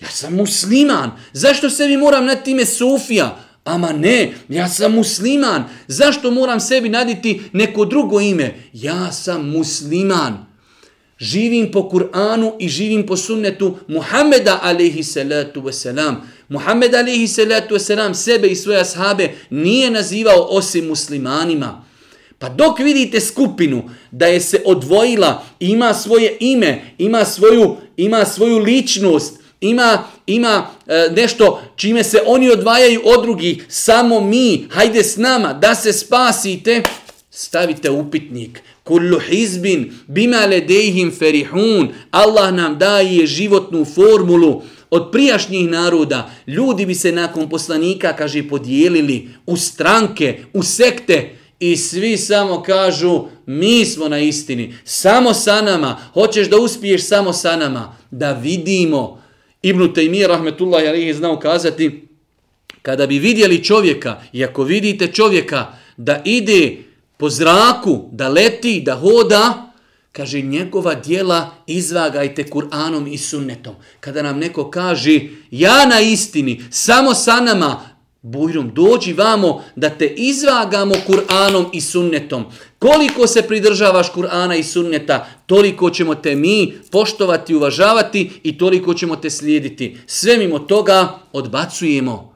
Ja 0.00 0.08
sam 0.08 0.34
musliman. 0.34 1.10
Zašto 1.32 1.70
sebi 1.70 1.96
moram 1.96 2.24
naditi 2.24 2.50
ime 2.50 2.66
Sufija? 2.66 3.36
Ama 3.64 3.92
ne, 3.92 4.32
ja 4.48 4.68
sam 4.68 4.92
musliman. 4.92 5.64
Zašto 5.88 6.30
moram 6.30 6.60
sebi 6.60 6.88
naditi 6.88 7.40
neko 7.52 7.84
drugo 7.84 8.20
ime? 8.20 8.54
Ja 8.72 9.12
sam 9.12 9.50
musliman. 9.50 10.53
Živim 11.24 11.70
po 11.72 11.88
Kur'anu 11.88 12.52
i 12.58 12.68
živim 12.68 13.06
po 13.06 13.16
sunnetu 13.16 13.76
Muhammeda 13.88 14.58
alaihi 14.62 15.02
salatu 15.02 15.62
wasalam. 15.62 16.14
Muhammed 16.48 16.94
alaihi 16.94 17.28
salatu 17.28 17.74
wasalam 17.74 18.14
sebe 18.14 18.48
i 18.48 18.56
svoje 18.56 18.80
ashabe 18.80 19.32
nije 19.50 19.90
nazivao 19.90 20.46
osim 20.50 20.86
muslimanima. 20.86 21.84
Pa 22.38 22.48
dok 22.48 22.78
vidite 22.78 23.20
skupinu 23.20 23.90
da 24.10 24.26
je 24.26 24.40
se 24.40 24.62
odvojila, 24.64 25.44
ima 25.60 25.94
svoje 25.94 26.36
ime, 26.40 26.82
ima 26.98 27.24
svoju, 27.24 27.76
ima 27.96 28.24
svoju 28.24 28.58
ličnost, 28.58 29.40
ima, 29.60 30.04
ima 30.26 30.66
e, 30.86 31.08
nešto 31.16 31.60
čime 31.76 32.04
se 32.04 32.22
oni 32.26 32.50
odvajaju 32.50 33.00
od 33.04 33.22
drugih, 33.22 33.64
samo 33.68 34.20
mi, 34.20 34.66
hajde 34.70 35.04
s 35.04 35.16
nama, 35.16 35.52
da 35.52 35.74
se 35.74 35.92
spasite, 35.92 36.82
stavite 37.30 37.90
upitnik. 37.90 38.60
Kullu 38.84 39.18
hizbin 39.18 39.92
bima 40.06 40.46
ledejhim 40.46 41.10
ferihun. 41.10 41.88
Allah 42.10 42.54
nam 42.54 42.78
daje 42.78 43.26
životnu 43.26 43.84
formulu 43.84 44.62
od 44.90 45.08
prijašnjih 45.12 45.68
naroda. 45.68 46.30
Ljudi 46.46 46.86
bi 46.86 46.94
se 46.94 47.12
nakon 47.12 47.48
poslanika, 47.48 48.12
kaže, 48.12 48.48
podijelili 48.48 49.28
u 49.46 49.56
stranke, 49.56 50.38
u 50.52 50.62
sekte 50.62 51.30
i 51.60 51.76
svi 51.76 52.16
samo 52.16 52.62
kažu 52.62 53.24
mi 53.46 53.84
smo 53.84 54.08
na 54.08 54.18
istini. 54.18 54.74
Samo 54.84 55.34
sa 55.34 55.62
nama. 55.62 56.00
Hoćeš 56.12 56.50
da 56.50 56.56
uspiješ 56.56 57.06
samo 57.06 57.32
sa 57.32 57.56
nama. 57.56 57.96
Da 58.10 58.32
vidimo. 58.32 59.22
Ibn 59.62 59.80
Taymiyyah 59.80 60.28
rahmetullahi 60.28 60.86
alihi 60.86 61.14
znao 61.14 61.38
kazati 61.38 62.08
kada 62.82 63.06
bi 63.06 63.18
vidjeli 63.18 63.64
čovjeka 63.64 64.22
i 64.32 64.44
ako 64.44 64.62
vidite 64.62 65.06
čovjeka 65.06 65.66
da 65.96 66.22
ide 66.24 66.76
po 67.24 67.30
zraku, 67.30 68.08
da 68.12 68.28
leti, 68.28 68.80
da 68.80 68.94
hoda, 68.94 69.72
kaže 70.12 70.40
njegova 70.40 70.94
dijela 70.94 71.50
izvagajte 71.66 72.44
Kur'anom 72.44 73.12
i 73.12 73.18
sunnetom. 73.18 73.74
Kada 74.00 74.22
nam 74.22 74.38
neko 74.38 74.70
kaže 74.70 75.20
ja 75.50 75.86
na 75.86 76.00
istini, 76.00 76.64
samo 76.70 77.14
sa 77.14 77.40
nama, 77.40 77.80
bujrom 78.22 78.74
dođi 78.74 79.12
vamo 79.12 79.64
da 79.76 79.90
te 79.90 80.06
izvagamo 80.06 80.94
Kur'anom 81.08 81.64
i 81.72 81.80
sunnetom. 81.80 82.44
Koliko 82.78 83.26
se 83.26 83.42
pridržavaš 83.42 84.12
Kur'ana 84.12 84.58
i 84.58 84.62
sunneta, 84.62 85.26
toliko 85.46 85.90
ćemo 85.90 86.14
te 86.14 86.36
mi 86.36 86.74
poštovati, 86.90 87.54
uvažavati 87.54 88.30
i 88.42 88.58
toliko 88.58 88.94
ćemo 88.94 89.16
te 89.16 89.30
slijediti. 89.30 89.96
Sve 90.06 90.36
mimo 90.36 90.58
toga 90.58 91.18
odbacujemo. 91.32 92.33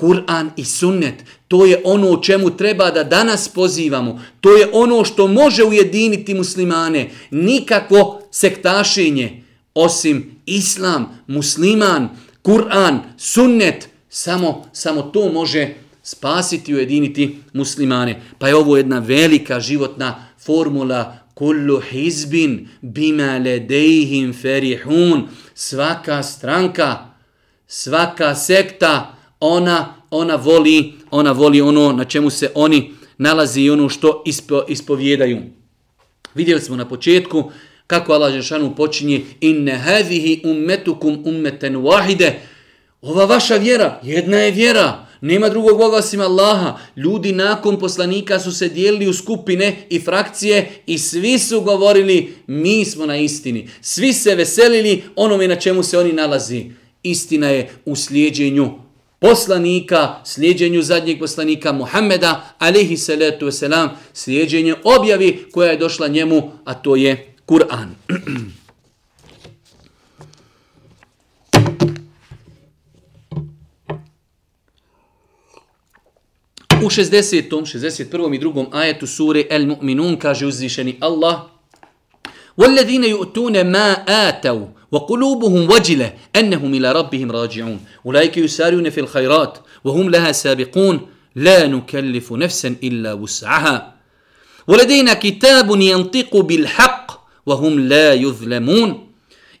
Kur'an 0.00 0.50
i 0.56 0.64
sunnet, 0.64 1.14
to 1.48 1.64
je 1.64 1.80
ono 1.84 2.10
o 2.10 2.22
čemu 2.22 2.50
treba 2.56 2.90
da 2.90 3.04
danas 3.04 3.48
pozivamo. 3.48 4.22
To 4.40 4.56
je 4.56 4.68
ono 4.72 5.04
što 5.04 5.26
može 5.26 5.64
ujediniti 5.64 6.34
muslimane. 6.34 7.10
Nikakvo 7.30 8.22
sektašenje, 8.30 9.42
osim 9.74 10.36
islam, 10.46 11.18
musliman, 11.26 12.08
Kur'an, 12.42 12.98
sunnet, 13.18 13.90
Samo, 14.12 14.66
samo 14.72 15.02
to 15.02 15.32
može 15.32 15.74
spasiti 16.02 16.72
i 16.72 16.74
ujediniti 16.74 17.38
muslimane. 17.52 18.22
Pa 18.38 18.48
je 18.48 18.56
ovo 18.56 18.76
jedna 18.76 18.98
velika 18.98 19.60
životna 19.60 20.26
formula 20.38 21.18
kullu 21.34 21.80
hizbin 21.80 22.68
bima 22.80 23.38
ledejhim 23.38 24.32
ferihun. 24.32 25.28
Svaka 25.54 26.22
stranka, 26.22 26.96
svaka 27.66 28.34
sekta, 28.34 29.16
ona, 29.40 29.94
ona 30.10 30.36
voli, 30.36 30.92
ona 31.10 31.32
voli 31.32 31.60
ono 31.60 31.92
na 31.92 32.04
čemu 32.04 32.30
se 32.30 32.50
oni 32.54 32.92
nalazi 33.18 33.60
i 33.60 33.70
ono 33.70 33.88
što 33.88 34.22
ispo, 34.26 34.62
ispovjedaju. 34.68 35.38
Vidjeli 36.34 36.60
smo 36.60 36.76
na 36.76 36.88
početku 36.88 37.50
kako 37.86 38.12
Allah 38.12 38.32
Žešanu 38.32 38.74
počinje 38.76 39.22
inne 39.40 39.72
hadhihi 39.72 40.40
ummetukum 40.44 41.22
ummeten 41.26 41.76
wahide 41.76 42.32
Ova 43.02 43.24
vaša 43.24 43.56
vjera, 43.56 44.00
jedna 44.02 44.38
je 44.38 44.50
vjera. 44.50 45.06
Nema 45.20 45.48
drugog 45.48 45.78
Boga 45.78 45.96
osim 45.96 46.20
Allaha. 46.20 46.78
Ljudi 46.96 47.32
nakon 47.32 47.78
poslanika 47.78 48.40
su 48.40 48.52
se 48.52 48.68
dijelili 48.68 49.08
u 49.08 49.12
skupine 49.12 49.76
i 49.90 50.00
frakcije 50.00 50.70
i 50.86 50.98
svi 50.98 51.38
su 51.38 51.60
govorili 51.60 52.34
mi 52.46 52.84
smo 52.84 53.06
na 53.06 53.16
istini. 53.16 53.68
Svi 53.80 54.12
se 54.12 54.34
veselili 54.34 55.02
onome 55.16 55.48
na 55.48 55.56
čemu 55.56 55.82
se 55.82 55.98
oni 55.98 56.12
nalazi. 56.12 56.64
Istina 57.02 57.48
je 57.48 57.70
u 57.84 57.96
slijedjenju 57.96 58.70
poslanika, 59.19 60.21
slijedjenju 60.23 60.81
zadnjeg 60.81 61.19
poslanika 61.19 61.71
Muhammeda, 61.71 62.55
alihi 62.59 62.97
salatu 62.97 63.45
wasalam, 63.45 63.89
slijedjenje 64.13 64.75
objavi 64.83 65.45
koja 65.51 65.71
je 65.71 65.77
došla 65.77 66.07
njemu, 66.07 66.51
a 66.65 66.73
to 66.73 66.95
je 66.95 67.33
Kur'an. 67.45 67.95
U 76.83 76.89
60. 76.89 77.49
61. 77.49 78.35
i 78.35 78.39
2. 78.39 78.65
ajetu 78.71 79.07
sure 79.07 79.45
El 79.49 79.65
Mu'minun 79.65 80.19
kaže 80.19 80.45
uzvišeni 80.45 80.97
Allah 80.99 81.55
وَالَّذِينَ 82.57 83.03
يُؤْتُونَ 83.03 83.63
مَا 83.71 84.05
آتَوْا 84.07 84.67
وقلوبهم 84.91 85.71
وجلة 85.71 86.13
أنهم 86.35 86.73
إلى 86.73 86.91
ربهم 86.91 87.31
راجعون 87.31 87.79
أولئك 88.05 88.37
يسارون 88.37 88.89
في 88.89 88.99
الخيرات 88.99 89.57
وهم 89.83 90.09
لها 90.09 90.31
سابقون 90.31 90.99
لا 91.35 91.67
نكلف 91.67 92.33
نفسا 92.33 92.75
إلا 92.83 93.13
وسعها 93.13 93.95
ولدينا 94.67 95.13
كتاب 95.13 95.81
ينطق 95.81 96.37
بالحق 96.37 97.27
وهم 97.45 97.79
لا 97.79 98.13
يظلمون 98.13 99.05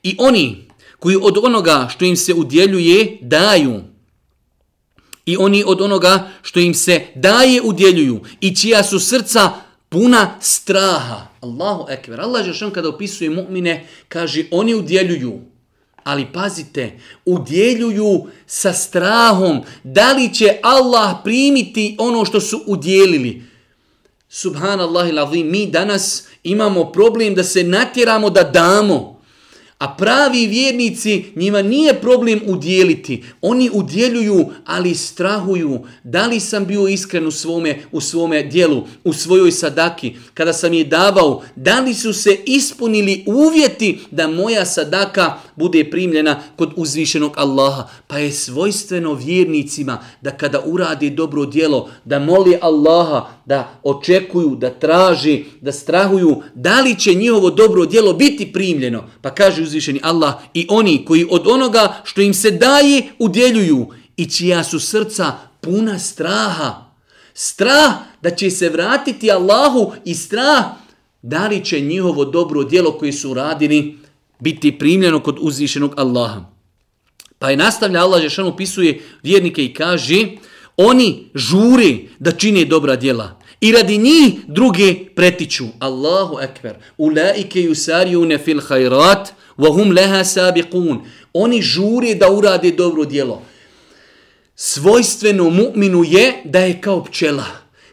I 0.03 0.15
oni 0.19 0.67
koji 0.99 1.15
od 1.21 1.37
onoga 1.37 1.87
što 1.91 2.05
im 2.05 2.15
se 2.15 2.33
udjeljuje 2.33 3.17
daju 3.21 3.81
i 5.25 5.37
oni 5.37 5.63
od 5.67 5.81
onoga 5.81 6.31
što 6.41 6.59
im 6.59 6.73
se 6.73 7.05
daje 7.15 7.61
udjeljuju 7.61 8.21
i 8.41 8.55
čija 8.55 8.83
su 8.83 8.99
srca 8.99 9.51
puna 9.89 10.35
straha. 10.41 11.27
Allahu 11.40 11.86
ekber. 11.90 12.20
Allah 12.20 12.46
je 12.46 12.70
kada 12.70 12.88
opisuje 12.88 13.30
mu'mine, 13.30 13.86
kaže 14.08 14.44
oni 14.50 14.74
udjeljuju. 14.74 15.40
Ali 16.04 16.26
pazite, 16.32 16.98
udjeljuju 17.24 18.26
sa 18.46 18.72
strahom. 18.72 19.60
Da 19.84 20.12
li 20.12 20.34
će 20.34 20.58
Allah 20.62 21.16
primiti 21.24 21.96
ono 21.98 22.24
što 22.24 22.40
su 22.40 22.62
udjelili? 22.66 23.42
Subhanallah 24.28 25.08
i 25.08 25.12
mi 25.44 25.66
danas 25.66 26.28
imamo 26.42 26.92
problem 26.92 27.34
da 27.34 27.44
se 27.44 27.64
natjeramo 27.64 28.30
da 28.30 28.42
damo. 28.42 29.19
A 29.80 29.88
pravi 29.88 30.46
vjernici, 30.46 31.24
njima 31.36 31.62
nije 31.62 31.94
problem 32.00 32.40
udjeliti. 32.46 33.24
Oni 33.40 33.70
udjeljuju, 33.72 34.46
ali 34.64 34.94
strahuju. 34.94 35.80
Da 36.04 36.26
li 36.26 36.40
sam 36.40 36.66
bio 36.66 36.88
iskren 36.88 37.26
u 37.26 37.30
svome, 37.30 37.78
u 37.92 38.00
svome 38.00 38.42
dijelu, 38.42 38.86
u 39.04 39.12
svojoj 39.12 39.52
sadaki, 39.52 40.16
kada 40.34 40.52
sam 40.52 40.72
je 40.72 40.84
davao, 40.84 41.42
da 41.56 41.80
li 41.80 41.94
su 41.94 42.12
se 42.12 42.36
ispunili 42.46 43.24
uvjeti 43.26 43.98
da 44.10 44.28
moja 44.28 44.64
sadaka 44.64 45.34
bude 45.56 45.90
primljena 45.90 46.42
kod 46.56 46.72
uzvišenog 46.76 47.34
Allaha. 47.36 47.88
Pa 48.06 48.18
je 48.18 48.32
svojstveno 48.32 49.14
vjernicima 49.14 49.98
da 50.20 50.30
kada 50.30 50.60
uradi 50.66 51.10
dobro 51.10 51.46
dijelo, 51.46 51.90
da 52.04 52.18
moli 52.18 52.58
Allaha, 52.60 53.28
da 53.50 53.80
očekuju, 53.82 54.56
da 54.56 54.70
traži, 54.70 55.44
da 55.60 55.72
strahuju, 55.72 56.42
da 56.54 56.80
li 56.80 56.98
će 56.98 57.14
njihovo 57.14 57.50
dobro 57.50 57.86
djelo 57.86 58.12
biti 58.12 58.52
primljeno. 58.52 59.04
Pa 59.22 59.34
kaže 59.34 59.62
uzvišeni 59.62 60.00
Allah 60.02 60.34
i 60.54 60.66
oni 60.70 61.04
koji 61.04 61.26
od 61.30 61.46
onoga 61.46 62.02
što 62.04 62.20
im 62.20 62.34
se 62.34 62.50
daje 62.50 63.02
udjeljuju 63.18 63.86
i 64.16 64.30
čija 64.30 64.64
su 64.64 64.80
srca 64.80 65.32
puna 65.60 65.98
straha. 65.98 66.84
Strah 67.34 67.94
da 68.22 68.30
će 68.30 68.50
se 68.50 68.68
vratiti 68.68 69.32
Allahu 69.32 69.92
i 70.04 70.14
strah 70.14 70.64
da 71.22 71.48
li 71.48 71.64
će 71.64 71.80
njihovo 71.80 72.24
dobro 72.24 72.64
djelo 72.64 72.92
koje 72.92 73.12
su 73.12 73.34
radili 73.34 73.98
biti 74.38 74.78
primljeno 74.78 75.20
kod 75.20 75.36
uzvišenog 75.40 75.94
Allaha. 75.96 76.44
Pa 77.38 77.50
je 77.50 77.56
nastavlja 77.56 78.02
Allah 78.02 78.22
Žešan 78.22 78.46
upisuje 78.46 79.02
vjernike 79.22 79.64
i 79.64 79.74
kaže 79.74 80.26
oni 80.76 81.30
žuri 81.34 82.08
da 82.18 82.32
čine 82.32 82.64
dobra 82.64 82.96
djela. 82.96 83.39
I 83.60 83.72
radi 83.72 83.98
njih 83.98 84.32
druge 84.46 84.94
pretiču. 85.14 85.64
Allahu 85.78 86.38
ekber. 86.40 86.74
Ulaike 86.98 87.60
yusariune 87.60 88.38
fil 88.38 88.60
hajrat, 88.60 89.32
wa 89.58 89.74
hum 89.74 89.92
leha 89.92 90.24
sabiqun. 90.24 90.98
Oni 91.32 91.62
žure 91.62 92.14
da 92.14 92.30
urade 92.30 92.70
dobro 92.70 93.04
djelo. 93.04 93.42
Svojstveno 94.54 95.50
mu'minu 95.50 96.04
je 96.04 96.32
da 96.44 96.58
je 96.58 96.80
kao 96.80 97.04
pčela. 97.04 97.46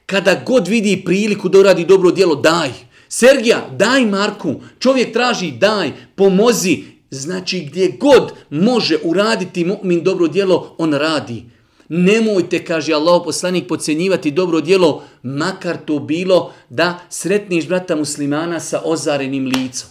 Kada 0.05 0.41
god 0.45 0.67
vidi 0.67 1.01
priliku 1.05 1.49
da 1.49 1.59
uradi 1.59 1.85
dobro 1.85 2.11
djelo, 2.11 2.35
daj. 2.35 2.69
Sergija, 3.09 3.69
daj 3.71 4.05
Marku. 4.05 4.55
Čovjek 4.79 5.13
traži, 5.13 5.51
daj, 5.51 5.91
pomozi. 6.15 6.83
Znači 7.09 7.59
gdje 7.59 7.97
god 7.99 8.33
može 8.49 8.97
uraditi 9.03 9.65
mu'min 9.65 10.03
dobro 10.03 10.27
djelo, 10.27 10.75
on 10.77 10.93
radi. 10.93 11.43
Nemojte, 11.89 12.65
kaže 12.65 12.93
Allah 12.93 13.21
poslanik, 13.25 13.67
pocenjivati 13.67 14.31
dobro 14.31 14.61
djelo, 14.61 15.03
makar 15.23 15.77
to 15.85 15.99
bilo 15.99 16.53
da 16.69 16.99
sretniš 17.09 17.67
brata 17.67 17.95
muslimana 17.95 18.59
sa 18.59 18.81
ozarenim 18.85 19.45
licom. 19.45 19.89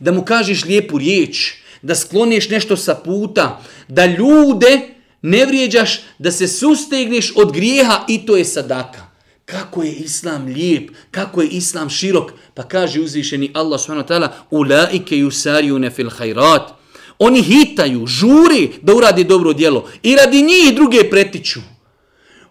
Da 0.00 0.12
mu 0.12 0.24
kažeš 0.24 0.64
lijepu 0.64 0.98
riječ, 0.98 1.54
da 1.82 1.94
skloniš 1.94 2.48
nešto 2.48 2.76
sa 2.76 2.94
puta, 2.94 3.62
da 3.88 4.06
ljude 4.06 4.80
ne 5.22 5.46
vrijeđaš, 5.46 6.00
da 6.18 6.32
se 6.32 6.48
sustegneš 6.48 7.32
od 7.36 7.52
grijeha 7.52 8.04
i 8.08 8.26
to 8.26 8.36
je 8.36 8.44
sadaka. 8.44 9.06
Kako 9.44 9.82
je 9.82 9.92
islam 9.92 10.46
lijep, 10.46 10.90
kako 11.10 11.42
je 11.42 11.48
islam 11.48 11.90
širok, 11.90 12.32
pa 12.54 12.62
kaže 12.62 13.00
uzvišeni 13.00 13.50
Allah 13.54 13.80
subhanahu 13.80 14.08
wa 14.08 14.12
ta'ala, 14.14 14.28
ulaike 14.50 15.16
yusariune 15.16 15.90
fil 15.90 16.10
hajrat, 16.10 16.75
Oni 17.19 17.41
hitaju, 17.41 18.07
žuri 18.07 18.69
da 18.81 18.95
uradi 18.95 19.23
dobro 19.23 19.53
djelo 19.53 19.89
i 20.03 20.15
radi 20.15 20.41
njih 20.41 20.75
druge 20.75 21.09
pretiču. 21.09 21.59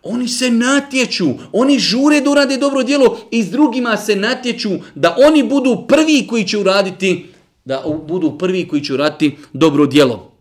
Oni 0.02 0.28
se 0.28 0.50
natječu, 0.50 1.28
oni 1.52 1.78
žure 1.78 2.20
da 2.20 2.30
urade 2.30 2.56
dobro 2.56 2.82
djelo 2.82 3.18
i 3.30 3.42
s 3.42 3.50
drugima 3.50 3.96
se 3.96 4.16
natječu 4.16 4.70
da 4.94 5.16
oni 5.26 5.42
budu 5.42 5.84
prvi 5.88 6.26
koji 6.26 6.46
će 6.46 6.58
uraditi 6.58 7.26
da 7.64 7.84
budu 8.08 8.38
prvi 8.38 8.68
koji 8.68 8.84
će 8.84 8.94
uraditi 8.94 9.36
dobro 9.52 9.86
djelo. 9.86 10.32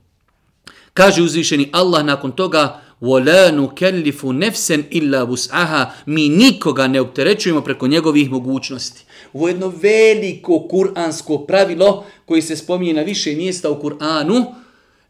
Kaže 0.94 1.22
uzvišeni 1.22 1.70
Allah 1.72 2.06
nakon 2.06 2.32
toga 2.32 2.82
وَلَا 3.02 3.52
نُكَلِّفُ 3.52 4.26
نَفْسًا 4.26 4.84
إِلَّا 4.92 5.22
وُسْعَهَا 5.24 5.86
Mi 6.06 6.30
nikoga 6.30 6.88
ne 6.88 7.02
opterećujemo 7.02 7.62
preko 7.62 7.88
njegovih 7.88 8.32
mogućnosti. 8.32 9.06
Ovo 9.35 9.49
je 9.49 9.53
jedno 9.53 9.73
veliko 9.83 10.69
kuransko 10.69 11.39
pravilo 11.39 12.05
koje 12.25 12.43
se 12.43 12.57
spominje 12.57 12.93
na 12.93 13.03
više 13.03 13.35
mjesta 13.37 13.71
u 13.71 13.83
Kur'anu. 13.83 14.45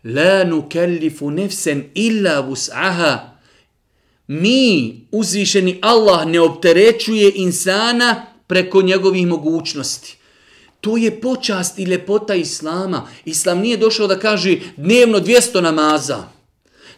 La 0.05 0.45
nukellifu 0.45 1.31
nefsen 1.31 1.85
illa 1.95 2.49
vus'aha. 2.49 3.19
Mi, 4.27 5.01
uzvišeni 5.11 5.79
Allah, 5.83 6.27
ne 6.27 6.41
opterećuje 6.41 7.33
insana 7.35 8.27
preko 8.47 8.83
njegovih 8.83 9.27
mogućnosti. 9.27 10.17
To 10.81 10.97
je 10.97 11.21
počast 11.21 11.79
i 11.79 11.87
lepota 11.87 12.35
Islama. 12.35 13.09
Islam 13.25 13.59
nije 13.59 13.77
došao 13.77 14.07
da 14.07 14.19
kaže 14.19 14.57
dnevno 14.77 15.21
200 15.21 15.61
namaza, 15.61 16.25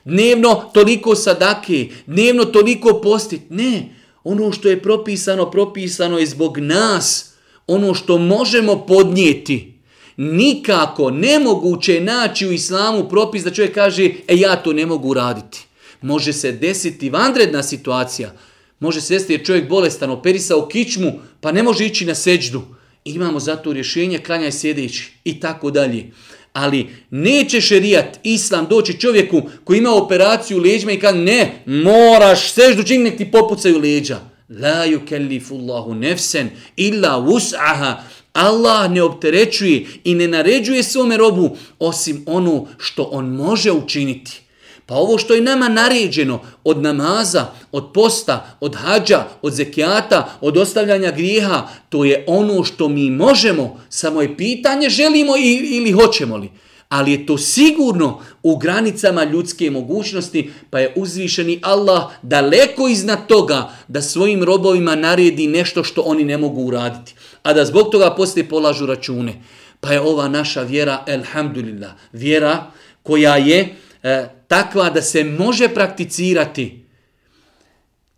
dnevno 0.04 0.70
toliko 0.74 1.14
sadake, 1.14 1.88
dnevno 2.06 2.44
toliko 2.44 3.00
postit. 3.00 3.40
Ne, 3.50 3.95
ono 4.28 4.52
što 4.52 4.68
je 4.68 4.82
propisano, 4.82 5.50
propisano 5.50 6.18
je 6.18 6.26
zbog 6.26 6.58
nas. 6.58 7.32
Ono 7.66 7.94
što 7.94 8.18
možemo 8.18 8.86
podnijeti. 8.86 9.72
Nikako 10.16 11.10
nemoguće 11.10 11.94
je 11.94 12.00
naći 12.00 12.46
u 12.46 12.52
islamu 12.52 13.08
propis 13.08 13.44
da 13.44 13.50
čovjek 13.50 13.74
kaže 13.74 14.10
e 14.28 14.36
ja 14.36 14.56
to 14.56 14.72
ne 14.72 14.86
mogu 14.86 15.14
raditi. 15.14 15.66
Može 16.02 16.32
se 16.32 16.52
desiti 16.52 17.10
vanredna 17.10 17.62
situacija. 17.62 18.32
Može 18.80 19.00
se 19.00 19.14
desiti 19.14 19.32
jer 19.32 19.46
čovjek 19.46 19.68
bolestan, 19.68 20.10
operisao 20.10 20.68
kičmu 20.68 21.12
pa 21.40 21.52
ne 21.52 21.62
može 21.62 21.86
ići 21.86 22.04
na 22.04 22.14
seđdu. 22.14 22.62
Imamo 23.04 23.40
za 23.40 23.56
to 23.56 23.72
rješenje, 23.72 24.18
klanjaj 24.18 24.52
sjedeći 24.52 25.12
i 25.24 25.40
tako 25.40 25.70
dalje. 25.70 26.10
Ali 26.56 26.86
neće 27.10 27.60
šerijat, 27.60 28.18
islam, 28.22 28.66
doći 28.70 29.00
čovjeku 29.00 29.42
koji 29.64 29.78
ima 29.78 29.94
operaciju 29.94 30.58
leđima 30.58 30.92
i 30.92 30.98
kaže 30.98 31.18
ne, 31.18 31.62
moraš 31.66 32.52
seždu 32.52 32.82
čim 32.82 33.02
nek 33.02 33.16
ti 33.16 33.30
popucaju 33.30 33.78
leđa. 33.78 34.20
La 34.48 34.86
yukellifullahu 34.86 35.94
nefsen 35.94 36.48
illa 36.76 37.20
wus'aha. 37.20 37.94
Allah 38.32 38.90
ne 38.90 39.02
opterećuje 39.02 39.86
i 40.04 40.14
ne 40.14 40.28
naređuje 40.28 40.82
svome 40.82 41.16
robu 41.16 41.56
osim 41.78 42.24
ono 42.26 42.66
što 42.78 43.02
on 43.02 43.26
može 43.26 43.72
učiniti. 43.72 44.45
Pa 44.86 44.94
ovo 44.94 45.18
što 45.18 45.34
je 45.34 45.40
nama 45.40 45.68
naređeno 45.68 46.40
od 46.64 46.82
namaza, 46.82 47.46
od 47.72 47.92
posta, 47.94 48.56
od 48.60 48.74
hađa, 48.74 49.24
od 49.42 49.52
zekijata, 49.52 50.38
od 50.40 50.56
ostavljanja 50.56 51.10
grijeha, 51.10 51.68
to 51.88 52.04
je 52.04 52.24
ono 52.26 52.64
što 52.64 52.88
mi 52.88 53.10
možemo, 53.10 53.80
samo 53.88 54.22
je 54.22 54.36
pitanje 54.36 54.88
želimo 54.88 55.32
ili 55.36 55.92
hoćemo 55.92 56.36
li. 56.36 56.50
Ali 56.88 57.12
je 57.12 57.26
to 57.26 57.38
sigurno 57.38 58.20
u 58.42 58.56
granicama 58.56 59.24
ljudske 59.24 59.70
mogućnosti, 59.70 60.50
pa 60.70 60.78
je 60.78 60.92
uzvišeni 60.96 61.60
Allah 61.62 62.04
daleko 62.22 62.88
iznad 62.88 63.26
toga 63.26 63.70
da 63.88 64.02
svojim 64.02 64.44
robovima 64.44 64.94
naredi 64.94 65.46
nešto 65.46 65.84
što 65.84 66.02
oni 66.02 66.24
ne 66.24 66.38
mogu 66.38 66.62
uraditi. 66.62 67.14
A 67.42 67.52
da 67.52 67.64
zbog 67.64 67.90
toga 67.90 68.14
poslije 68.14 68.48
polažu 68.48 68.86
račune. 68.86 69.42
Pa 69.80 69.92
je 69.92 70.00
ova 70.00 70.28
naša 70.28 70.62
vjera, 70.62 71.04
elhamdulillah, 71.06 71.90
vjera 72.12 72.70
koja 73.02 73.36
je 73.36 73.76
e, 74.06 74.28
takva 74.48 74.90
da 74.90 75.02
se 75.02 75.24
može 75.24 75.68
prakticirati. 75.68 76.84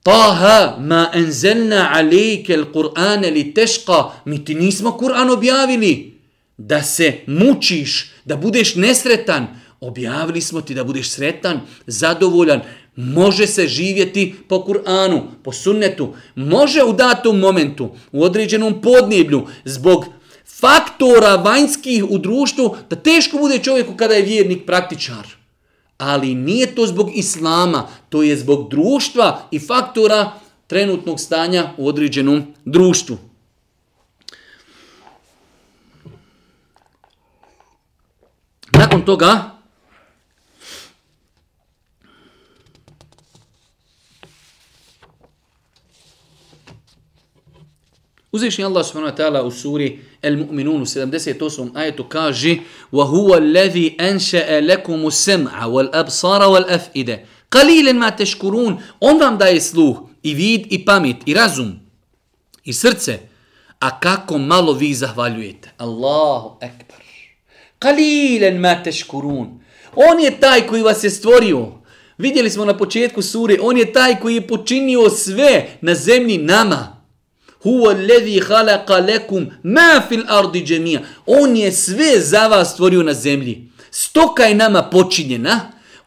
Taha 0.03 0.77
ma 0.81 1.11
enzelna 1.15 1.91
alejke 1.95 2.57
l-Qur'ane 2.57 3.31
li 3.33 3.55
teška. 3.55 4.05
Mi 4.25 4.45
ti 4.45 4.55
nismo 4.55 4.91
Kur'an 4.91 5.31
objavili. 5.31 6.19
Da 6.57 6.83
se 6.83 7.15
mučiš, 7.27 8.11
da 8.25 8.37
budeš 8.37 8.75
nesretan. 8.75 9.47
Objavili 9.81 10.41
smo 10.41 10.61
ti 10.61 10.75
da 10.75 10.85
budeš 10.85 11.11
sretan, 11.11 11.61
zadovoljan. 11.87 12.61
Može 12.97 13.47
se 13.47 13.67
živjeti 13.67 14.35
po 14.49 14.57
Kur'anu, 14.57 15.23
po 15.45 15.53
sunnetu. 15.53 16.15
Može 16.35 16.83
u 16.83 16.93
datom 16.93 17.39
momentu, 17.39 17.91
u 18.13 18.23
određenom 18.23 18.81
podneblju, 18.83 19.47
zbog 19.65 20.05
faktora 20.61 21.37
vanjskih 21.37 22.05
u 22.05 22.19
društvu 22.19 22.77
da 22.91 22.97
teško 22.97 23.39
bude 23.39 23.59
čovjeku 23.59 23.97
kada 23.97 24.15
je 24.15 24.23
vjernik 24.23 24.67
praktičar. 24.67 25.38
Ali 25.99 26.35
nije 26.35 26.75
to 26.75 26.87
zbog 26.87 27.11
islama, 27.15 27.89
to 28.09 28.23
je 28.23 28.37
zbog 28.37 28.71
društva 28.71 29.43
i 29.51 29.59
faktora 29.59 30.33
trenutnog 30.67 31.21
stanja 31.21 31.73
u 31.77 31.89
određenom 31.89 32.55
društvu. 32.65 33.19
Nakon 38.73 39.05
toga, 39.05 39.59
Uzvišnji 48.33 48.65
Allah 48.65 48.87
subhanahu 48.87 49.17
wa 49.17 49.19
ta'ala 49.19 49.41
u 49.43 49.51
suri 49.51 50.05
Al-Mu'minun 50.24 50.82
u 50.82 50.86
78. 50.86 51.72
ajetu 51.74 52.04
kaže 52.04 52.58
وَهُوَ 52.92 53.38
الَّذِي 53.38 53.98
أَنْشَأَ 54.00 54.62
لَكُمُ 54.62 55.08
السَّمْعَ 55.08 55.66
وَالْأَبْصَارَ 55.66 56.42
وَالْأَفْئِدَ 56.44 57.20
قَلِيلًا 57.52 57.92
مَا 57.94 58.10
تَشْكُرُونَ 58.10 58.78
On 59.00 59.20
vam 59.20 59.38
daje 59.38 59.62
sluh 59.62 59.98
i 60.24 60.34
vid 60.34 60.68
i 60.70 60.86
pamet 60.86 61.18
i 61.26 61.34
razum 61.34 61.80
i 62.64 62.74
srce. 62.74 63.20
A 63.80 64.00
kako 64.00 64.38
malo 64.38 64.74
vi 64.74 64.94
zahvaljujete. 64.94 65.72
Allahu 65.78 66.58
ekber. 66.62 67.04
قَلِيلًا 67.82 68.52
مَا 68.60 68.84
تَشْكُرُونَ 68.84 69.60
On 69.96 70.20
je 70.20 70.40
taj 70.40 70.68
koji 70.68 70.82
vas 70.82 71.04
je 71.04 71.10
stvorio. 71.10 71.72
Vidjeli 72.18 72.50
smo 72.50 72.66
na 72.66 72.78
početku 72.78 73.22
sure, 73.22 73.58
on 73.62 73.78
je 73.78 73.94
taj 73.94 74.20
koji 74.20 74.36
je 74.36 74.48
počinio 74.48 75.10
sve 75.10 75.68
na 75.82 75.96
zemlji 75.96 76.38
nama. 76.38 76.97
Huwa 77.65 77.91
alladhi 77.93 78.41
khalaqa 78.41 79.01
lakum 79.01 79.47
ma 79.63 80.03
fil 80.09 80.25
ardi 80.29 80.67
jami'a. 80.67 81.01
On 81.27 81.57
je 81.57 81.73
sve 81.73 82.21
za 82.21 82.49
vas 82.49 82.73
stvorio 82.73 83.03
na 83.03 83.15
zemlji. 83.15 83.71
Stoka 83.91 84.45
je 84.45 84.55
nama 84.55 84.83
počinjena. 84.83 85.61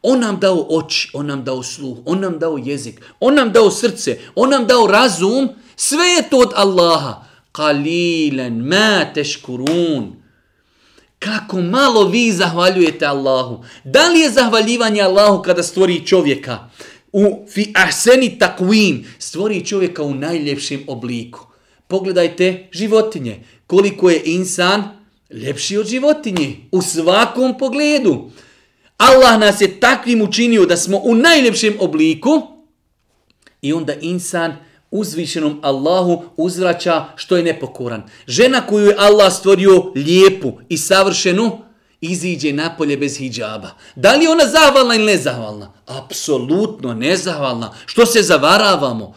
On 0.03 0.19
nam 0.19 0.39
dao 0.39 0.65
oči, 0.69 1.09
on 1.13 1.25
nam 1.25 1.43
dao 1.43 1.63
sluh, 1.63 1.97
on 2.05 2.19
nam 2.19 2.39
dao 2.39 2.57
jezik, 2.57 3.01
on 3.19 3.35
nam 3.35 3.51
dao 3.51 3.71
srce, 3.71 4.19
on 4.35 4.49
nam 4.49 4.67
dao 4.67 4.87
razum. 4.87 5.49
Sve 5.75 6.05
je 6.05 6.29
to 6.29 6.37
od 6.37 6.51
Allaha. 6.55 7.23
Qalilan 7.53 8.63
ma 8.63 9.05
tashkurun. 9.13 10.13
Kako 11.19 11.61
malo 11.61 12.03
vi 12.07 12.31
zahvaljujete 12.31 13.05
Allahu. 13.05 13.63
Da 13.83 14.07
li 14.07 14.19
je 14.19 14.29
zahvaljivanje 14.29 15.01
Allahu 15.01 15.41
kada 15.41 15.63
stvori 15.63 16.07
čovjeka? 16.07 16.59
U 17.13 17.45
fi 17.49 17.73
ahseni 17.75 18.39
takvim 18.39 19.05
stvori 19.19 19.65
čovjeka 19.65 20.03
u 20.03 20.13
najljepšem 20.15 20.83
obliku. 20.87 21.39
Pogledajte 21.87 22.67
životinje. 22.71 23.43
Koliko 23.67 24.09
je 24.09 24.21
insan 24.25 24.83
ljepši 25.29 25.77
od 25.77 25.87
životinje 25.87 26.55
u 26.71 26.81
svakom 26.81 27.57
pogledu. 27.57 28.31
Allah 28.97 29.39
nas 29.39 29.61
je 29.61 29.79
takvim 29.79 30.21
učinio 30.21 30.65
da 30.65 30.77
smo 30.77 30.97
u 31.03 31.15
najljepšem 31.15 31.77
obliku 31.79 32.41
i 33.61 33.73
onda 33.73 33.93
insan 34.01 34.55
uzvišenom 34.91 35.59
Allahu 35.63 36.23
uzvraća 36.37 37.05
što 37.15 37.37
je 37.37 37.43
nepokoran. 37.43 38.03
Žena 38.27 38.67
koju 38.67 38.85
je 38.85 38.95
Allah 38.97 39.33
stvorio 39.33 39.91
lijepu 39.95 40.53
i 40.69 40.77
savršenu, 40.77 41.59
iziđe 42.01 42.53
napolje 42.53 42.97
bez 42.97 43.17
hijjaba. 43.17 43.69
Da 43.95 44.15
li 44.15 44.23
je 44.23 44.31
ona 44.31 44.47
zahvalna 44.47 44.95
ili 44.95 45.05
nezahvalna? 45.05 45.71
Apsolutno 45.85 46.93
nezahvalna. 46.93 47.73
Što 47.85 48.05
se 48.05 48.21
zavaravamo? 48.21 49.15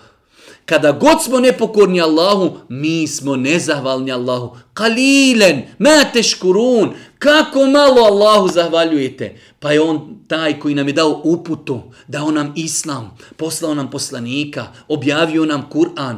Kada 0.66 0.92
god 0.92 1.24
smo 1.24 1.40
nepokorni 1.40 2.00
Allahu, 2.00 2.56
mi 2.68 3.06
smo 3.06 3.36
nezahvalni 3.36 4.12
Allahu. 4.12 4.56
Kalilen, 4.74 5.62
ma 5.78 6.04
teškurun, 6.12 6.94
kako 7.18 7.66
malo 7.66 8.02
Allahu 8.02 8.48
zahvaljujete. 8.48 9.38
Pa 9.60 9.72
je 9.72 9.80
on 9.80 10.24
taj 10.28 10.60
koji 10.60 10.74
nam 10.74 10.88
je 10.88 10.92
dao 10.92 11.20
uputu, 11.24 11.80
dao 12.08 12.30
nam 12.30 12.52
islam, 12.56 13.16
poslao 13.36 13.74
nam 13.74 13.90
poslanika, 13.90 14.66
objavio 14.88 15.44
nam 15.44 15.68
Kur'an. 15.72 16.16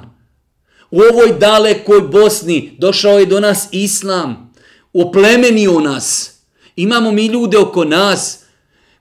U 0.91 1.01
ovoj 1.13 1.39
dalekoj 1.39 2.01
Bosni 2.01 2.77
došao 2.79 3.19
je 3.19 3.27
do 3.27 3.41
nas 3.41 3.69
islam, 3.73 4.53
oplemenio 4.93 5.81
nas. 5.81 6.36
Imamo 6.77 7.13
mi 7.13 7.27
ljude 7.27 7.59
oko 7.59 7.85
nas 7.85 8.39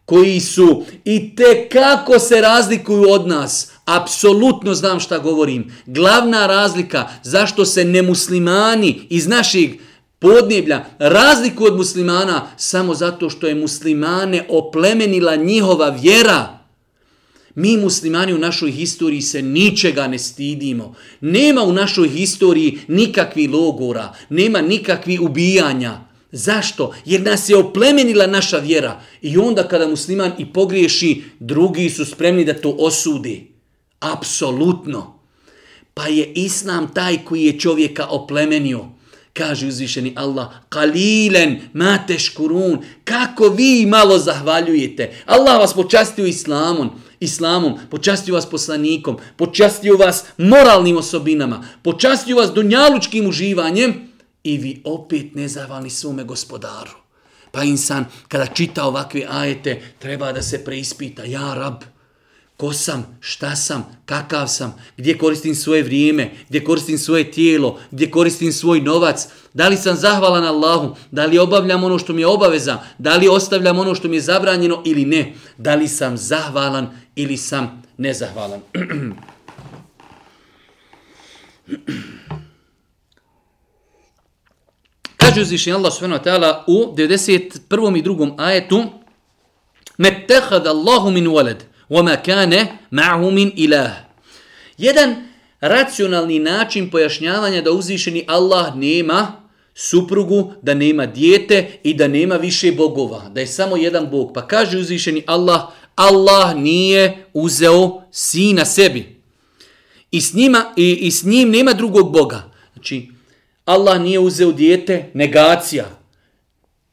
koji 0.05 0.39
su 0.39 0.83
i 1.05 1.35
te 1.35 1.69
kako 1.71 2.19
se 2.19 2.41
razlikuju 2.41 3.09
od 3.09 3.27
nas. 3.27 3.71
Apsolutno 3.85 4.73
znam 4.73 4.99
šta 4.99 5.19
govorim. 5.19 5.73
Glavna 5.85 6.47
razlika 6.47 7.09
zašto 7.23 7.65
se 7.65 7.85
nemuslimani 7.85 9.01
iz 9.09 9.27
naših 9.27 9.75
podneblja 10.19 10.85
razliku 10.99 11.65
od 11.65 11.77
muslimana 11.77 12.47
samo 12.57 12.93
zato 12.93 13.29
što 13.29 13.47
je 13.47 13.55
muslimane 13.55 14.45
oplemenila 14.49 15.35
njihova 15.35 15.89
vjera. 15.89 16.59
Mi 17.55 17.77
muslimani 17.77 18.33
u 18.33 18.37
našoj 18.37 18.71
historiji 18.71 19.21
se 19.21 19.41
ničega 19.41 20.07
ne 20.07 20.19
stidimo. 20.19 20.95
Nema 21.21 21.63
u 21.63 21.73
našoj 21.73 22.09
historiji 22.09 22.79
nikakvi 22.87 23.47
logora, 23.47 24.13
nema 24.29 24.61
nikakvi 24.61 25.19
ubijanja. 25.19 26.04
Zašto? 26.37 26.93
Jer 27.05 27.21
nas 27.21 27.49
je 27.49 27.57
oplemenila 27.57 28.27
naša 28.27 28.57
vjera. 28.57 29.01
I 29.21 29.37
onda 29.37 29.67
kada 29.67 29.87
musliman 29.87 30.31
i 30.37 30.45
pogriješi, 30.45 31.23
drugi 31.39 31.89
su 31.89 32.05
spremni 32.05 32.45
da 32.45 32.53
to 32.53 32.69
osudi. 32.69 33.51
Apsolutno. 33.99 35.19
Pa 35.93 36.07
je 36.07 36.31
islam 36.35 36.93
taj 36.93 37.17
koji 37.25 37.43
je 37.43 37.59
čovjeka 37.59 38.07
oplemenio. 38.07 38.85
Kaže 39.33 39.67
uzvišeni 39.67 40.13
Allah, 40.15 40.47
kalilen 40.69 41.59
ma 41.73 41.99
teškurun, 42.07 42.77
kako 43.03 43.49
vi 43.49 43.85
malo 43.85 44.17
zahvaljujete. 44.17 45.13
Allah 45.25 45.59
vas 45.59 45.73
počastio 45.73 46.25
islamom, 46.25 46.89
islamom, 47.19 47.73
počastio 47.91 48.35
vas 48.35 48.49
poslanikom, 48.49 49.17
počastio 49.37 49.97
vas 49.97 50.23
moralnim 50.37 50.97
osobinama, 50.97 51.63
počastio 51.83 52.37
vas 52.37 52.51
dunjalučkim 52.53 53.27
uživanjem, 53.27 54.04
i 54.45 54.57
vi 54.57 54.81
opet 54.83 55.35
nezahvalni 55.35 55.89
svome 55.89 56.23
gospodaru. 56.23 56.91
Pa 57.51 57.63
insan, 57.63 58.05
kada 58.27 58.45
čita 58.45 58.85
ovakve 58.85 59.25
ajete, 59.29 59.81
treba 59.99 60.31
da 60.31 60.41
se 60.41 60.63
preispita, 60.63 61.23
ja 61.23 61.53
rab, 61.53 61.83
ko 62.57 62.73
sam, 62.73 63.17
šta 63.19 63.55
sam, 63.55 63.99
kakav 64.05 64.47
sam, 64.47 64.75
gdje 64.97 65.17
koristim 65.17 65.55
svoje 65.55 65.83
vrijeme, 65.83 66.31
gdje 66.49 66.63
koristim 66.63 66.97
svoje 66.97 67.31
tijelo, 67.31 67.79
gdje 67.91 68.11
koristim 68.11 68.53
svoj 68.53 68.81
novac, 68.81 69.27
da 69.53 69.67
li 69.67 69.77
sam 69.77 69.95
zahvalan 69.95 70.43
Allahu, 70.43 70.95
da 71.11 71.25
li 71.25 71.39
obavljam 71.39 71.83
ono 71.83 71.99
što 71.99 72.13
mi 72.13 72.21
je 72.21 72.27
obaveza, 72.27 72.79
da 72.97 73.15
li 73.15 73.27
ostavljam 73.27 73.79
ono 73.79 73.95
što 73.95 74.07
mi 74.07 74.15
je 74.15 74.21
zabranjeno 74.21 74.81
ili 74.85 75.05
ne, 75.05 75.33
da 75.57 75.75
li 75.75 75.87
sam 75.87 76.17
zahvalan 76.17 76.99
ili 77.15 77.37
sam 77.37 77.83
nezahvalan. 77.97 78.61
Kaže 85.35 85.43
uzvišen 85.43 85.75
Allah 85.75 85.91
subhanahu 85.91 86.19
wa 86.19 86.23
ta'ala 86.23 86.63
u 86.67 86.95
91. 86.95 87.99
i 87.99 88.03
2. 88.03 88.35
ajetu 88.37 88.83
Mettehad 89.97 90.67
Allahu 90.67 91.11
min 91.11 91.27
walad 91.27 91.57
wa 91.89 92.03
ma 92.03 92.15
kane 92.15 92.79
ma'hu 92.91 93.31
min 93.31 93.51
ilah. 93.55 93.91
Jedan 94.77 95.27
racionalni 95.59 96.39
način 96.39 96.89
pojašnjavanja 96.89 97.61
da 97.61 97.71
uzvišeni 97.71 98.23
Allah 98.27 98.75
nema 98.75 99.43
suprugu, 99.73 100.53
da 100.61 100.73
nema 100.73 101.05
dijete 101.05 101.79
i 101.83 101.93
da 101.93 102.07
nema 102.07 102.35
više 102.35 102.71
bogova, 102.71 103.29
da 103.29 103.41
je 103.41 103.47
samo 103.47 103.77
jedan 103.77 104.09
bog. 104.11 104.31
Pa 104.33 104.47
kaže 104.47 104.77
uzvišeni 104.77 105.23
Allah, 105.27 105.61
Allah 105.95 106.55
nije 106.55 107.25
uzeo 107.33 108.01
sina 108.11 108.65
sebi. 108.65 109.19
I 110.11 110.21
s, 110.21 110.33
njima, 110.33 110.73
i, 110.77 110.97
i 111.01 111.11
s 111.11 111.23
njim 111.23 111.49
nema 111.49 111.73
drugog 111.73 112.11
boga. 112.11 112.51
Znači, 112.73 113.14
Allah 113.65 114.01
nije 114.01 114.19
uzeo 114.19 114.51
dijete, 114.51 115.11
negacija. 115.13 115.85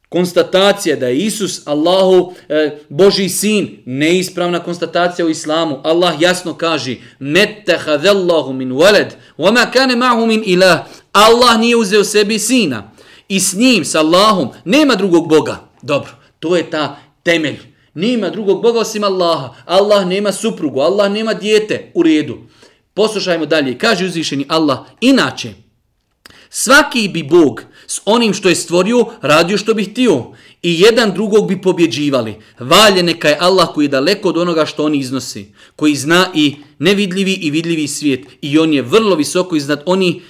Konstatacija 0.09 0.95
da 0.95 1.07
je 1.07 1.17
Isus 1.17 1.67
Allahu 1.67 2.33
e, 2.49 2.77
Boži 2.89 3.29
sin, 3.29 3.83
neispravna 3.85 4.59
konstatacija 4.59 5.25
u 5.25 5.29
islamu. 5.29 5.79
Allah 5.83 6.15
jasno 6.19 6.53
kaže: 6.53 6.95
Allahu 8.09 8.53
min 8.53 8.71
walad, 8.71 9.09
wa 9.37 9.53
ma 9.53 9.71
kana 9.71 9.95
ma'hu 9.95 10.25
min 10.25 10.43
ilah." 10.45 10.79
Allah 11.11 11.59
nije 11.59 11.75
uzeo 11.75 12.03
sebi 12.03 12.39
sina 12.39 12.91
i 13.27 13.39
s 13.39 13.53
njim, 13.53 13.85
s 13.85 13.95
Allahom, 13.95 14.49
nema 14.65 14.95
drugog 14.95 15.29
Boga. 15.29 15.69
Dobro, 15.81 16.11
to 16.39 16.55
je 16.57 16.69
ta 16.69 16.99
temelj. 17.23 17.59
Nema 17.93 18.29
drugog 18.29 18.61
Boga 18.61 18.79
osim 18.79 19.03
Allaha. 19.03 19.55
Allah 19.65 20.07
nema 20.07 20.31
suprugu, 20.31 20.79
Allah 20.79 21.11
nema 21.11 21.33
dijete. 21.33 21.91
U 21.93 22.03
redu. 22.03 22.37
Poslušajmo 22.93 23.45
dalje. 23.45 23.77
Kaže 23.77 24.05
uzvišeni 24.05 24.45
Allah, 24.49 24.79
inače, 25.01 25.53
Svaki 26.55 27.07
bi 27.07 27.23
Bog 27.23 27.63
s 27.87 28.01
onim 28.05 28.33
što 28.33 28.49
je 28.49 28.55
stvorio 28.55 29.05
radio 29.21 29.57
što 29.57 29.73
bi 29.73 29.83
htio 29.83 30.23
i 30.61 30.81
jedan 30.81 31.13
drugog 31.13 31.47
bi 31.47 31.61
pobjeđivali. 31.61 32.35
Valje 32.59 33.03
neka 33.03 33.29
je 33.29 33.37
Allah 33.39 33.69
koji 33.73 33.85
je 33.85 33.89
daleko 33.89 34.29
od 34.29 34.37
onoga 34.37 34.65
što 34.65 34.85
oni 34.85 34.97
iznosi, 34.97 35.45
koji 35.75 35.95
zna 35.95 36.27
i 36.35 36.55
nevidljivi 36.79 37.33
i 37.33 37.51
vidljivi 37.51 37.87
svijet 37.87 38.25
i 38.41 38.59
on 38.59 38.73
je 38.73 38.81
vrlo 38.81 39.15
visoko 39.15 39.55
iznad 39.55 39.83
oni 39.85 40.21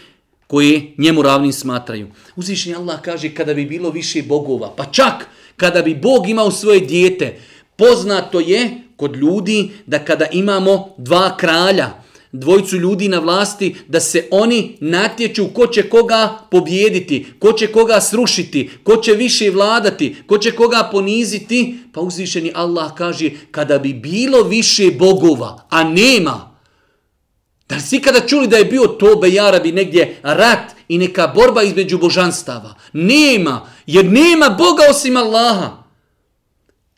koji 0.48 0.94
njemu 0.98 1.22
ravnim 1.22 1.54
smatraju. 1.54 2.08
Uzvišnji 2.36 2.76
Allah 2.76 3.02
kaže 3.02 3.30
kada 3.30 3.54
bi 3.54 3.66
bilo 3.66 3.90
više 3.90 4.24
bogova, 4.24 4.74
pa 4.78 4.86
čak 4.86 5.28
kada 5.58 5.82
bi 5.82 5.96
Bog 5.96 6.30
imao 6.30 6.52
svoje 6.52 6.80
dijete, 6.80 7.40
poznato 7.76 8.40
je 8.40 8.70
kod 8.96 9.16
ljudi 9.16 9.72
da 9.86 10.00
kada 10.00 10.26
imamo 10.32 10.96
dva 10.98 11.38
kralja, 11.38 12.03
dvojcu 12.34 12.78
ljudi 12.78 13.08
na 13.08 13.20
vlasti 13.20 13.76
da 13.88 14.00
se 14.00 14.28
oni 14.32 14.78
natječu 14.80 15.48
ko 15.54 15.68
će 15.68 15.90
koga 15.90 16.40
pobjediti, 16.52 17.26
ko 17.40 17.54
će 17.54 17.68
koga 17.68 18.02
srušiti, 18.02 18.70
ko 18.84 18.98
će 18.98 19.14
više 19.14 19.50
vladati, 19.50 20.16
ko 20.28 20.38
će 20.38 20.52
koga 20.52 20.90
poniziti, 20.92 21.76
pa 21.94 22.02
uzvišeni 22.02 22.52
Allah 22.56 22.94
kaže 22.98 23.30
kada 23.52 23.80
bi 23.80 23.94
bilo 23.94 24.44
više 24.44 24.92
bogova, 25.00 25.68
a 25.70 25.84
nema, 25.84 26.54
da 27.70 27.76
li 27.76 27.82
si 27.82 28.00
kada 28.00 28.28
čuli 28.28 28.48
da 28.48 28.58
je 28.58 28.66
bio 28.66 28.88
tobe 28.88 29.30
jarabi 29.30 29.72
negdje 29.72 30.20
rat 30.24 30.72
i 30.88 30.98
neka 30.98 31.28
borba 31.28 31.64
između 31.64 31.98
božanstava? 31.98 32.76
Nema, 32.94 33.70
jer 33.86 34.06
nema 34.06 34.50
Boga 34.50 34.84
osim 34.90 35.18
Allaha. 35.18 35.83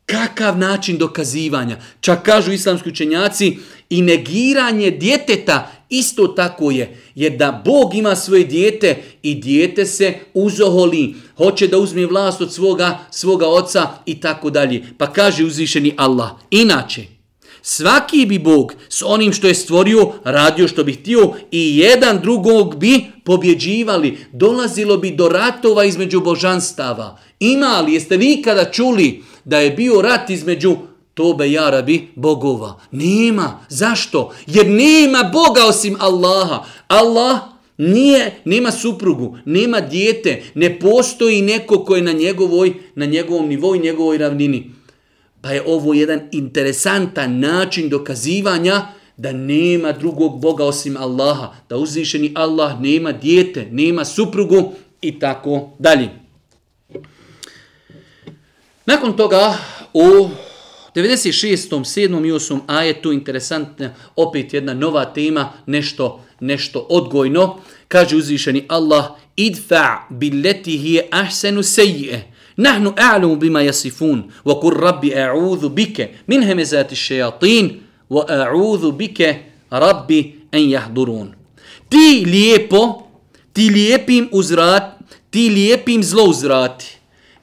Kakav 0.06 0.58
način 0.58 0.98
dokazivanja? 0.98 1.78
Čak 2.02 2.24
kažu 2.24 2.52
islamski 2.52 2.90
učenjaci 2.90 3.58
i 3.90 4.02
negiranje 4.02 4.92
djeteta 4.92 5.72
isto 5.90 6.28
tako 6.28 6.72
je. 6.72 6.98
Jer 7.16 7.38
da 7.38 7.62
Bog 7.66 7.96
ima 7.96 8.16
svoje 8.16 8.44
dijete 8.44 9.04
i 9.24 9.36
dijete 9.36 9.86
se 9.86 10.14
uzoholi, 10.34 11.16
hoće 11.38 11.68
da 11.68 11.78
uzme 11.78 12.06
vlast 12.06 12.42
od 12.42 12.54
svoga, 12.54 13.00
svoga 13.12 13.48
oca 13.48 13.90
i 14.06 14.20
tako 14.20 14.50
dalje. 14.50 14.84
Pa 14.98 15.14
kaže 15.14 15.46
uzvišeni 15.46 15.94
Allah. 15.98 16.30
Inače, 16.52 17.04
svaki 17.62 18.26
bi 18.26 18.40
Bog 18.40 18.74
s 18.90 19.04
onim 19.06 19.34
što 19.34 19.48
je 19.48 19.56
stvorio 19.56 20.12
radio 20.24 20.68
što 20.68 20.84
bi 20.84 20.94
htio 20.94 21.34
i 21.52 21.78
jedan 21.78 22.20
drugog 22.22 22.76
bi 22.76 23.06
pobjeđivali. 23.24 24.18
Dolazilo 24.32 24.98
bi 24.98 25.12
do 25.12 25.30
ratova 25.30 25.86
između 25.86 26.22
božanstava. 26.22 27.20
Ima 27.40 27.82
li, 27.82 27.94
jeste 27.94 28.18
vi 28.18 28.42
kada 28.42 28.72
čuli 28.72 29.24
da 29.46 29.60
je 29.60 29.72
bio 29.72 30.02
rat 30.02 30.30
između 30.30 30.76
tobe 31.14 31.52
jarabi 31.52 32.08
bogova. 32.16 32.80
Nema. 32.92 33.60
Zašto? 33.70 34.34
Jer 34.48 34.68
nema 34.68 35.32
Boga 35.34 35.66
osim 35.68 35.96
Allaha. 36.00 36.64
Allah 36.88 37.40
nije, 37.78 38.40
nema 38.46 38.72
suprugu, 38.72 39.38
nema 39.46 39.82
dijete, 39.82 40.44
ne 40.54 40.80
postoji 40.80 41.42
neko 41.42 41.84
ko 41.84 41.96
je 41.96 42.02
na, 42.02 42.12
njegovoj, 42.12 42.74
na 42.96 43.06
njegovom 43.06 43.48
nivou 43.48 43.76
i 43.76 43.80
njegovoj 43.80 44.18
ravnini. 44.18 44.72
Pa 45.42 45.52
je 45.52 45.64
ovo 45.68 45.94
jedan 45.94 46.22
interesantan 46.32 47.40
način 47.40 47.90
dokazivanja 47.90 48.88
da 49.18 49.32
nema 49.32 49.92
drugog 49.92 50.42
Boga 50.42 50.66
osim 50.66 50.98
Allaha. 50.98 51.54
Da 51.70 51.78
uzvišeni 51.78 52.32
Allah 52.36 52.82
nema 52.82 53.12
dijete, 53.12 53.68
nema 53.72 54.06
suprugu 54.06 54.72
i 55.02 55.20
tako 55.20 55.70
dalje. 55.80 56.25
Nakon 58.88 59.18
toga 59.18 59.58
u 59.94 60.30
96. 60.96 61.70
7. 61.70 62.28
i 62.28 62.32
8. 62.32 62.60
ajetu 62.68 63.12
interesantna 63.12 63.94
opet 64.16 64.54
jedna 64.54 64.74
nova 64.74 65.06
tema, 65.06 65.54
nešto 65.66 66.26
nešto 66.40 66.80
odgojno. 66.90 67.58
Kaže 67.88 68.16
uzvišeni 68.16 68.66
Allah 68.68 69.06
idfa 69.36 69.98
billeti 70.10 70.78
hije 70.78 71.08
ahsenu 71.12 71.64
sejje. 71.64 72.32
Nahnu 72.56 72.94
a'lamu 72.98 73.36
bima 73.36 73.62
yasifun 73.62 74.24
wa 74.46 74.62
qur 74.62 74.80
rabbi 74.80 75.14
a'udhu 75.16 75.70
bika 75.70 76.04
min 76.28 76.44
hamazati 76.44 76.96
shayatin 76.96 77.80
wa 78.10 78.26
a'udhu 78.30 78.92
bika 78.92 79.34
rabbi 79.70 80.34
an 80.52 80.70
yahdurun. 80.70 81.34
Ti 81.90 82.26
lijepo, 82.26 83.08
ti 83.54 83.70
lijepim 83.70 84.30
uzrat, 84.32 84.84
ti 85.30 85.50
lijepim 85.50 86.04
zlo 86.04 86.24
uzrati 86.24 86.95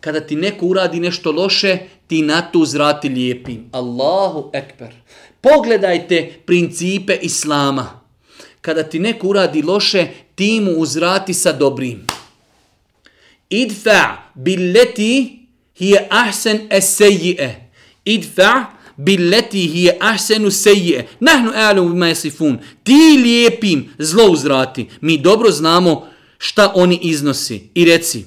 kada 0.03 0.21
ti 0.21 0.37
neko 0.37 0.67
uradi 0.67 1.01
nešto 1.01 1.33
loše, 1.33 1.79
ti 2.07 2.23
na 2.23 2.41
to 2.43 2.59
uzrati 2.59 3.09
lijepim. 3.09 3.69
Allahu 3.73 4.51
ekber. 4.53 4.95
Pogledajte 5.41 6.33
principe 6.47 7.19
Islama. 7.23 8.01
Kada 8.61 8.83
ti 8.83 8.99
neko 8.99 9.29
uradi 9.29 9.63
loše, 9.63 10.07
ti 10.35 10.61
mu 10.61 10.71
uzrati 10.71 11.35
sa 11.35 11.53
dobrim. 11.53 12.07
Idfa 13.51 14.17
billeti 14.35 15.39
hije 15.79 16.07
ahsen 16.11 16.67
esejje. 16.71 17.71
Idfa 18.05 18.65
billeti 18.97 19.59
hije 19.59 19.97
ahsenu 20.01 20.51
sejje. 20.51 21.07
Nahnu 21.21 21.51
a'lamu 21.55 21.89
bima 21.89 22.07
yasifun. 22.07 22.59
Ti 22.83 23.19
lijepim 23.23 23.91
zlo 23.99 24.25
uzrati. 24.31 24.89
Mi 25.01 25.19
dobro 25.19 25.51
znamo 25.51 26.07
šta 26.39 26.73
oni 26.75 26.99
iznosi. 27.03 27.71
I 27.75 27.85
reci, 27.85 28.25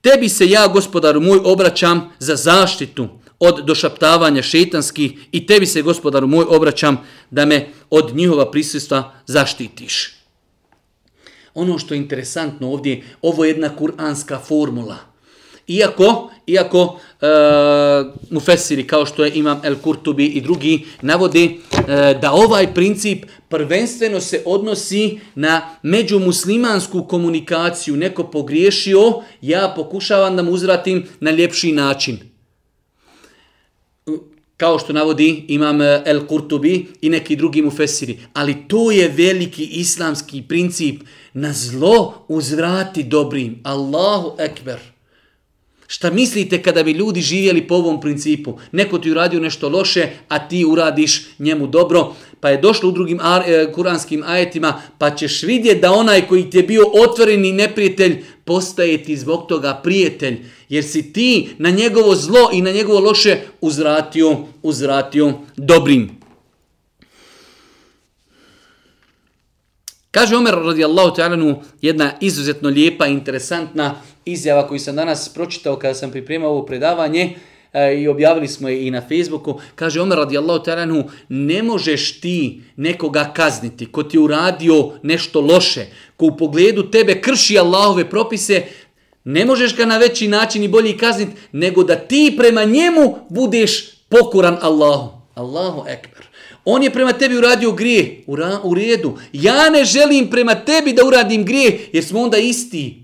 Tebi 0.00 0.28
se 0.28 0.50
ja, 0.50 0.68
gospodaru 0.68 1.20
moj, 1.20 1.40
obraćam 1.44 2.12
za 2.18 2.36
zaštitu 2.36 3.08
od 3.38 3.64
došaptavanja 3.64 4.42
šetanskih 4.42 5.12
i 5.32 5.46
tebi 5.46 5.66
se, 5.66 5.82
gospodaru 5.82 6.26
moj, 6.26 6.44
obraćam 6.48 6.98
da 7.30 7.44
me 7.44 7.68
od 7.90 8.16
njihova 8.16 8.50
prisutstva 8.50 9.12
zaštitiš. 9.26 10.14
Ono 11.54 11.78
što 11.78 11.94
je 11.94 11.98
interesantno 11.98 12.72
ovdje, 12.72 13.02
ovo 13.22 13.44
je 13.44 13.50
jedna 13.50 13.76
kuranska 13.76 14.38
formula– 14.38 14.96
Iako, 15.70 16.30
iako 16.46 17.00
e, 17.20 17.26
mufesiri 18.30 18.86
kao 18.86 19.06
što 19.06 19.24
je 19.24 19.32
Imam 19.34 19.60
El 19.64 19.76
Kurtubi 19.76 20.26
i 20.26 20.40
drugi 20.40 20.86
navode 21.02 21.44
e, 21.44 21.50
da 22.22 22.32
ovaj 22.32 22.74
princip 22.74 23.24
prvenstveno 23.48 24.20
se 24.20 24.42
odnosi 24.46 25.20
na 25.34 25.78
međumuslimansku 25.82 27.04
komunikaciju. 27.04 27.96
Neko 27.96 28.24
pogriješio, 28.24 29.22
ja 29.40 29.72
pokušavam 29.76 30.36
da 30.36 30.42
mu 30.42 30.50
uzratim 30.50 31.06
na 31.20 31.30
ljepši 31.30 31.72
način. 31.72 32.18
Kao 34.56 34.78
što 34.78 34.92
navodi 34.92 35.44
Imam 35.48 35.80
El 35.82 36.26
Kurtubi 36.26 36.86
i 37.00 37.08
neki 37.08 37.36
drugi 37.36 37.62
mufesiri. 37.62 38.18
Ali 38.32 38.68
to 38.68 38.90
je 38.90 39.08
veliki 39.08 39.64
islamski 39.64 40.42
princip 40.42 41.02
na 41.32 41.52
zlo 41.52 42.24
uzvrati 42.28 43.02
dobrim. 43.02 43.60
Allahu 43.64 44.36
ekber. 44.38 44.99
Šta 45.92 46.10
mislite 46.10 46.62
kada 46.62 46.82
bi 46.82 46.92
ljudi 46.92 47.20
živjeli 47.20 47.66
po 47.68 47.74
ovom 47.74 48.00
principu? 48.00 48.58
Neko 48.72 48.98
ti 48.98 49.10
uradio 49.10 49.40
nešto 49.40 49.68
loše, 49.68 50.08
a 50.28 50.48
ti 50.48 50.64
uradiš 50.64 51.22
njemu 51.38 51.66
dobro, 51.66 52.14
pa 52.40 52.50
je 52.50 52.60
došlo 52.60 52.88
u 52.88 52.92
drugim 52.92 53.18
ar, 53.22 53.42
e, 53.46 53.72
kuranskim 53.72 54.22
ajetima, 54.26 54.82
pa 54.98 55.10
ćeš 55.10 55.42
vidjeti 55.42 55.80
da 55.80 55.92
onaj 55.92 56.26
koji 56.26 56.50
ti 56.50 56.56
je 56.56 56.62
bio 56.62 56.84
otvoreni 57.08 57.52
neprijatelj, 57.52 58.22
postaje 58.44 59.02
ti 59.02 59.16
zbog 59.16 59.46
toga 59.48 59.80
prijatelj, 59.84 60.38
jer 60.68 60.84
si 60.84 61.12
ti 61.12 61.48
na 61.58 61.70
njegovo 61.70 62.14
zlo 62.14 62.50
i 62.52 62.62
na 62.62 62.72
njegovo 62.72 63.00
loše 63.00 63.38
uzratio, 63.60 64.36
uzratio 64.62 65.32
dobrim. 65.56 66.19
Kaže 70.10 70.36
Omer 70.36 70.54
radijallahu 70.54 71.14
ta'ala 71.16 71.54
jedna 71.82 72.12
izuzetno 72.20 72.68
lijepa, 72.68 73.06
interesantna 73.06 73.94
izjava 74.24 74.68
koju 74.68 74.78
sam 74.78 74.96
danas 74.96 75.28
pročitao 75.28 75.76
kada 75.76 75.94
sam 75.94 76.10
pripremao 76.10 76.50
ovo 76.50 76.66
predavanje 76.66 77.36
e, 77.72 77.94
i 78.00 78.08
objavili 78.08 78.48
smo 78.48 78.68
je 78.68 78.86
i 78.86 78.90
na 78.90 79.00
Facebooku. 79.00 79.60
Kaže 79.74 80.00
Omer 80.00 80.18
radijallahu 80.18 80.64
ta'ala 80.64 81.04
ne 81.28 81.62
možeš 81.62 82.20
ti 82.20 82.60
nekoga 82.76 83.32
kazniti 83.36 83.86
ko 83.86 84.02
ti 84.02 84.18
uradio 84.18 84.92
nešto 85.02 85.40
loše, 85.40 85.86
ko 86.16 86.26
u 86.26 86.36
pogledu 86.36 86.90
tebe 86.90 87.20
krši 87.20 87.58
Allahove 87.58 88.10
propise, 88.10 88.62
ne 89.24 89.44
možeš 89.44 89.76
ga 89.76 89.86
na 89.86 89.98
veći 89.98 90.28
način 90.28 90.62
i 90.62 90.68
bolji 90.68 90.96
kazniti 90.96 91.32
nego 91.52 91.84
da 91.84 91.96
ti 91.96 92.34
prema 92.38 92.64
njemu 92.64 93.18
budeš 93.28 93.90
pokuran 94.08 94.58
Allahu. 94.60 95.20
Allahu 95.34 95.84
ekber. 95.88 96.29
On 96.64 96.82
je 96.82 96.90
prema 96.90 97.12
tebi 97.12 97.36
uradio 97.36 97.72
grije. 97.72 98.22
U, 98.26 98.36
ra, 98.36 98.60
u 98.64 98.74
redu. 98.74 99.18
Ja 99.32 99.70
ne 99.70 99.84
želim 99.84 100.30
prema 100.30 100.54
tebi 100.54 100.92
da 100.92 101.04
uradim 101.04 101.44
grije, 101.44 101.88
jer 101.92 102.04
smo 102.04 102.20
onda 102.20 102.38
isti. 102.38 103.02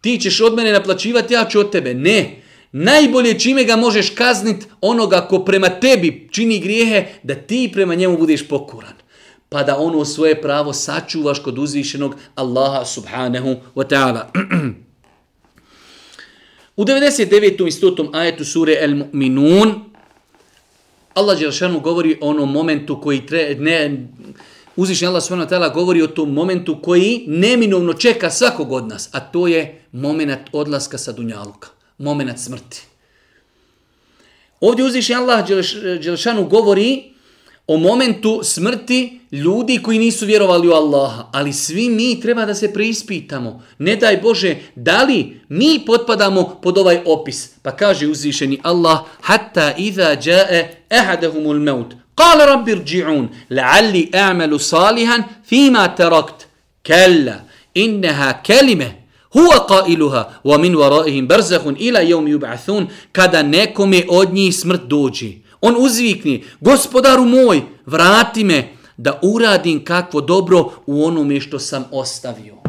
Ti 0.00 0.18
ćeš 0.18 0.40
od 0.40 0.54
mene 0.54 0.72
naplaćivati, 0.72 1.34
ja 1.34 1.44
ću 1.44 1.60
od 1.60 1.72
tebe. 1.72 1.94
Ne. 1.94 2.42
Najbolje 2.72 3.38
čime 3.38 3.64
ga 3.64 3.76
možeš 3.76 4.10
kaznit 4.10 4.66
onoga 4.80 5.20
ko 5.20 5.38
prema 5.38 5.68
tebi 5.68 6.28
čini 6.32 6.60
grijehe, 6.60 7.06
da 7.22 7.34
ti 7.34 7.70
prema 7.72 7.94
njemu 7.94 8.18
budeš 8.18 8.48
pokuran. 8.48 8.92
Pa 9.48 9.62
da 9.62 9.78
ono 9.78 10.04
svoje 10.04 10.42
pravo 10.42 10.72
sačuvaš 10.72 11.38
kod 11.38 11.58
uzvišenog 11.58 12.16
Allaha 12.34 12.84
subhanahu 12.84 13.56
wa 13.74 13.88
ta'ala. 13.88 14.22
U 16.76 16.84
99. 16.84 17.66
i 17.66 17.70
100. 17.70 18.10
ajetu 18.12 18.44
sure 18.44 18.76
El 18.80 18.90
Mu'minun, 18.90 19.74
Allah 21.14 21.38
Đelšanu 21.38 21.80
govori 21.80 22.18
o 22.20 22.28
onom 22.28 22.52
momentu 22.52 23.00
koji 23.00 23.26
tre, 23.26 23.54
ne, 23.58 24.06
uzvišnji 24.76 25.06
Allah 25.06 25.22
subhanahu 25.22 25.48
Tela 25.48 25.66
ta'ala 25.66 25.74
govori 25.74 26.02
o 26.02 26.06
tom 26.06 26.32
momentu 26.32 26.78
koji 26.82 27.24
neminovno 27.26 27.92
čeka 27.92 28.30
svakog 28.30 28.72
od 28.72 28.88
nas, 28.88 29.08
a 29.12 29.20
to 29.20 29.46
je 29.46 29.84
moment 29.92 30.40
odlaska 30.52 30.98
sa 30.98 31.12
Dunjaluka, 31.12 31.68
moment 31.98 32.38
smrti. 32.38 32.82
Ovdje 34.60 34.84
uzvišnji 34.84 35.14
Allah 35.14 35.46
Đelšanu 36.02 36.48
govori 36.48 37.02
o 37.66 37.76
momentu 37.76 38.40
smrti 38.42 39.20
ljudi 39.34 39.78
koji 39.82 39.98
nisu 39.98 40.26
vjerovali 40.26 40.68
u 40.68 40.72
Allaha. 40.72 41.28
Ali 41.32 41.52
svi 41.52 41.88
mi 41.88 42.20
treba 42.20 42.44
da 42.44 42.54
se 42.54 42.72
preispitamo. 42.72 43.62
Ne 43.78 43.96
daj 43.96 44.16
Bože, 44.16 44.56
da 44.74 45.02
li 45.02 45.40
mi 45.48 45.80
potpadamo 45.86 46.58
pod 46.62 46.78
ovaj 46.78 47.00
opis? 47.06 47.50
Pa 47.62 47.70
kaže 47.70 48.06
uzvišeni 48.06 48.60
Allah, 48.62 48.98
hatta 49.20 49.72
iza 49.76 50.16
jae 50.24 50.76
ehadahumul 50.90 51.60
maut. 51.60 51.94
Kale 52.14 52.46
rabbi 52.46 52.74
rđi'un, 52.74 53.28
la'alli 53.50 54.08
a'malu 54.12 54.58
salihan 54.58 55.22
fima 55.48 55.88
terakt. 55.88 56.46
Kella, 56.82 57.34
inneha 57.74 58.32
kelime, 58.42 59.04
huwa 59.34 59.66
qailuha 59.68 60.40
wa 60.44 60.58
min 60.58 60.74
waraihim 60.74 61.26
barzakhun 61.26 61.76
ila 61.78 62.00
yawmi 62.00 62.38
yub'athun 62.38 62.86
kada 63.12 63.42
nekome 63.42 64.04
od 64.08 64.32
njih 64.32 64.56
smrt 64.56 64.82
dođe 64.82 65.32
on 65.60 65.74
uzvikni 65.78 66.44
gospodaru 66.60 67.24
moj 67.24 67.62
vrati 67.86 68.44
me 68.44 68.73
da 68.96 69.20
uradim 69.22 69.84
kakvo 69.84 70.20
dobro 70.20 70.70
u 70.86 71.04
onome 71.04 71.40
što 71.40 71.58
sam 71.58 71.84
ostavio 71.90 72.64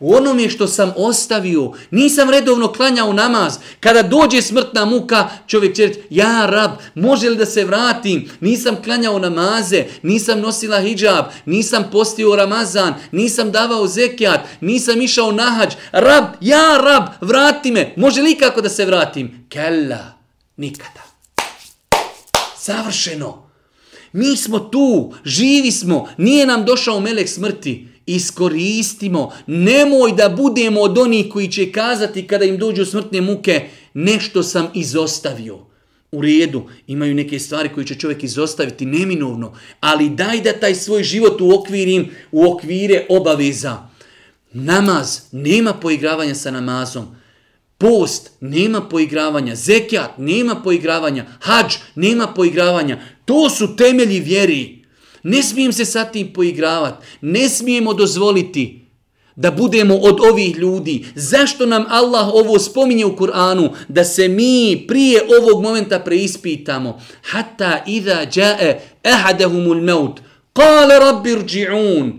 u 0.00 0.14
onome 0.14 0.48
što 0.48 0.66
sam 0.66 0.92
ostavio, 0.96 1.72
nisam 1.90 2.30
redovno 2.30 2.72
klanjao 2.72 3.12
namaz, 3.12 3.58
kada 3.80 4.02
dođe 4.02 4.42
smrtna 4.42 4.84
muka, 4.84 5.28
čovjek 5.46 5.76
će 5.76 5.86
reći, 5.86 6.00
ja 6.10 6.46
rab, 6.46 6.70
može 6.94 7.28
li 7.28 7.36
da 7.36 7.46
se 7.46 7.64
vratim, 7.64 8.30
nisam 8.40 8.76
klanjao 8.84 9.18
namaze, 9.18 9.84
nisam 10.02 10.40
nosila 10.40 10.80
hijab, 10.80 11.24
nisam 11.46 11.84
postio 11.92 12.36
ramazan, 12.36 12.94
nisam 13.12 13.50
davao 13.50 13.86
zekijat, 13.86 14.40
nisam 14.60 15.02
išao 15.02 15.32
na 15.32 15.50
hađ, 15.50 15.74
rab, 15.92 16.24
ja 16.40 16.76
rab, 16.76 17.04
vrati 17.20 17.70
me, 17.70 17.92
može 17.96 18.22
li 18.22 18.34
kako 18.34 18.60
da 18.60 18.68
se 18.68 18.84
vratim? 18.84 19.46
Kella, 19.48 20.12
nikada. 20.56 21.02
Savršeno. 22.56 23.49
Mi 24.12 24.36
smo 24.36 24.58
tu, 24.58 25.12
živi 25.24 25.70
smo, 25.70 26.08
nije 26.18 26.46
nam 26.46 26.64
došao 26.64 27.00
melek 27.00 27.28
smrti, 27.28 27.88
iskoristimo. 28.06 29.32
Nemoj 29.46 30.12
da 30.12 30.28
budemo 30.28 30.80
od 30.80 30.98
onih 30.98 31.26
koji 31.32 31.48
će 31.48 31.72
kazati 31.72 32.26
kada 32.26 32.44
im 32.44 32.58
dođu 32.58 32.84
smrtne 32.84 33.20
muke, 33.20 33.68
nešto 33.94 34.42
sam 34.42 34.68
izostavio. 34.74 35.58
U 36.12 36.22
redu, 36.22 36.62
imaju 36.86 37.14
neke 37.14 37.38
stvari 37.38 37.68
koje 37.74 37.86
će 37.86 37.94
čovjek 37.94 38.24
izostaviti 38.24 38.86
neminovno, 38.86 39.54
ali 39.80 40.10
daj 40.10 40.40
da 40.40 40.52
taj 40.52 40.74
svoj 40.74 41.02
život 41.02 41.40
u 41.40 41.54
okvirim, 41.54 42.10
u 42.32 42.52
okvire 42.52 43.06
obaveza. 43.08 43.88
Namaz, 44.52 45.20
nema 45.32 45.72
poigravanja 45.72 46.34
sa 46.34 46.50
namazom. 46.50 47.06
Post, 47.78 48.30
nema 48.40 48.80
poigravanja. 48.80 49.54
Zekijat, 49.54 50.18
nema 50.18 50.54
poigravanja. 50.54 51.26
Hadž, 51.40 51.74
nema 51.94 52.26
poigravanja. 52.26 52.98
To 53.30 53.50
su 53.50 53.76
temelji 53.76 54.20
vjeri. 54.20 54.84
Ne 55.22 55.42
smijem 55.42 55.72
se 55.72 55.84
sa 55.84 56.04
tim 56.04 56.32
poigravati. 56.32 57.06
Ne 57.20 57.48
smijemo 57.48 57.94
dozvoliti 57.94 58.86
da 59.36 59.50
budemo 59.50 59.96
od 59.96 60.20
ovih 60.30 60.56
ljudi. 60.56 61.04
Zašto 61.14 61.66
nam 61.66 61.84
Allah 61.88 62.28
ovo 62.28 62.58
spominje 62.58 63.04
u 63.04 63.16
Kur'anu? 63.16 63.70
Da 63.88 64.04
se 64.04 64.28
mi 64.28 64.84
prije 64.88 65.22
ovog 65.40 65.62
momenta 65.62 65.98
preispitamo. 65.98 67.00
Hatta 67.22 67.84
idha 67.86 68.26
jae 68.34 68.80
ahadahumul 69.04 69.82
maut. 69.82 70.20
Kale 70.52 70.98
rabbi 70.98 71.30
rđi'un. 71.30 72.12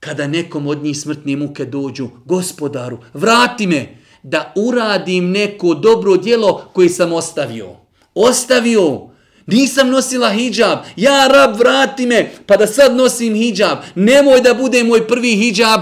Kada 0.00 0.26
nekom 0.26 0.66
od 0.66 0.82
njih 0.82 0.98
smrtne 0.98 1.36
muke 1.36 1.64
dođu, 1.64 2.08
gospodaru, 2.24 2.98
vrati 3.14 3.66
me 3.66 3.96
da 4.22 4.52
uradim 4.56 5.30
neko 5.30 5.74
dobro 5.74 6.16
djelo 6.16 6.70
koje 6.72 6.88
sam 6.88 7.12
ostavio. 7.12 7.76
Ostavio. 8.14 9.17
Nisam 9.48 9.90
nosila 9.90 10.30
hijab. 10.30 10.78
Ja, 10.96 11.26
rab, 11.26 11.56
vrati 11.58 12.06
me, 12.06 12.30
pa 12.46 12.56
da 12.56 12.66
sad 12.66 12.96
nosim 12.96 13.34
hijab. 13.34 13.78
Nemoj 13.94 14.40
da 14.40 14.54
bude 14.54 14.84
moj 14.84 15.06
prvi 15.08 15.30
hijab 15.36 15.80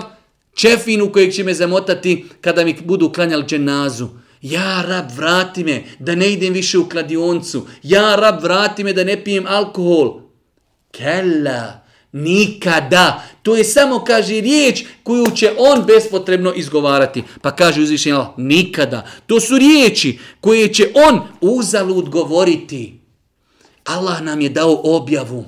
čefinu 0.55 1.13
kojeg 1.13 1.33
će 1.33 1.45
me 1.45 1.55
zamotati 1.55 2.25
kada 2.41 2.65
mi 2.65 2.77
budu 2.85 3.13
klanjali 3.13 3.45
dženazu. 3.47 4.09
Ja, 4.43 4.85
rab, 4.89 5.07
vrati 5.17 5.65
me 5.65 5.83
da 5.99 6.15
ne 6.15 6.33
idem 6.33 6.53
više 6.53 6.79
u 6.79 6.89
kladioncu. 6.89 7.67
Ja, 7.83 8.17
rab, 8.17 8.43
vrati 8.43 8.85
me 8.85 8.93
da 8.93 9.05
ne 9.05 9.25
pijem 9.25 9.47
alkohol. 9.49 10.21
Kella, 10.91 11.81
nikada. 12.13 13.25
To 13.43 13.57
je 13.57 13.65
samo, 13.65 14.05
kaže, 14.05 14.41
riječ 14.41 14.85
koju 15.03 15.27
će 15.35 15.53
on 15.59 15.85
bespotrebno 15.87 16.53
izgovarati. 16.55 17.23
Pa 17.43 17.51
kaže 17.51 17.83
uzvišenje 17.83 18.19
nikada. 18.37 19.07
To 19.27 19.41
su 19.41 19.59
riječi 19.59 20.19
koje 20.41 20.75
će 20.75 20.89
on 20.95 21.21
uzalud 21.41 22.09
govoriti. 22.09 23.06
Allah 23.87 24.23
nam 24.23 24.41
je 24.41 24.49
dao 24.49 24.81
objavu. 24.85 25.45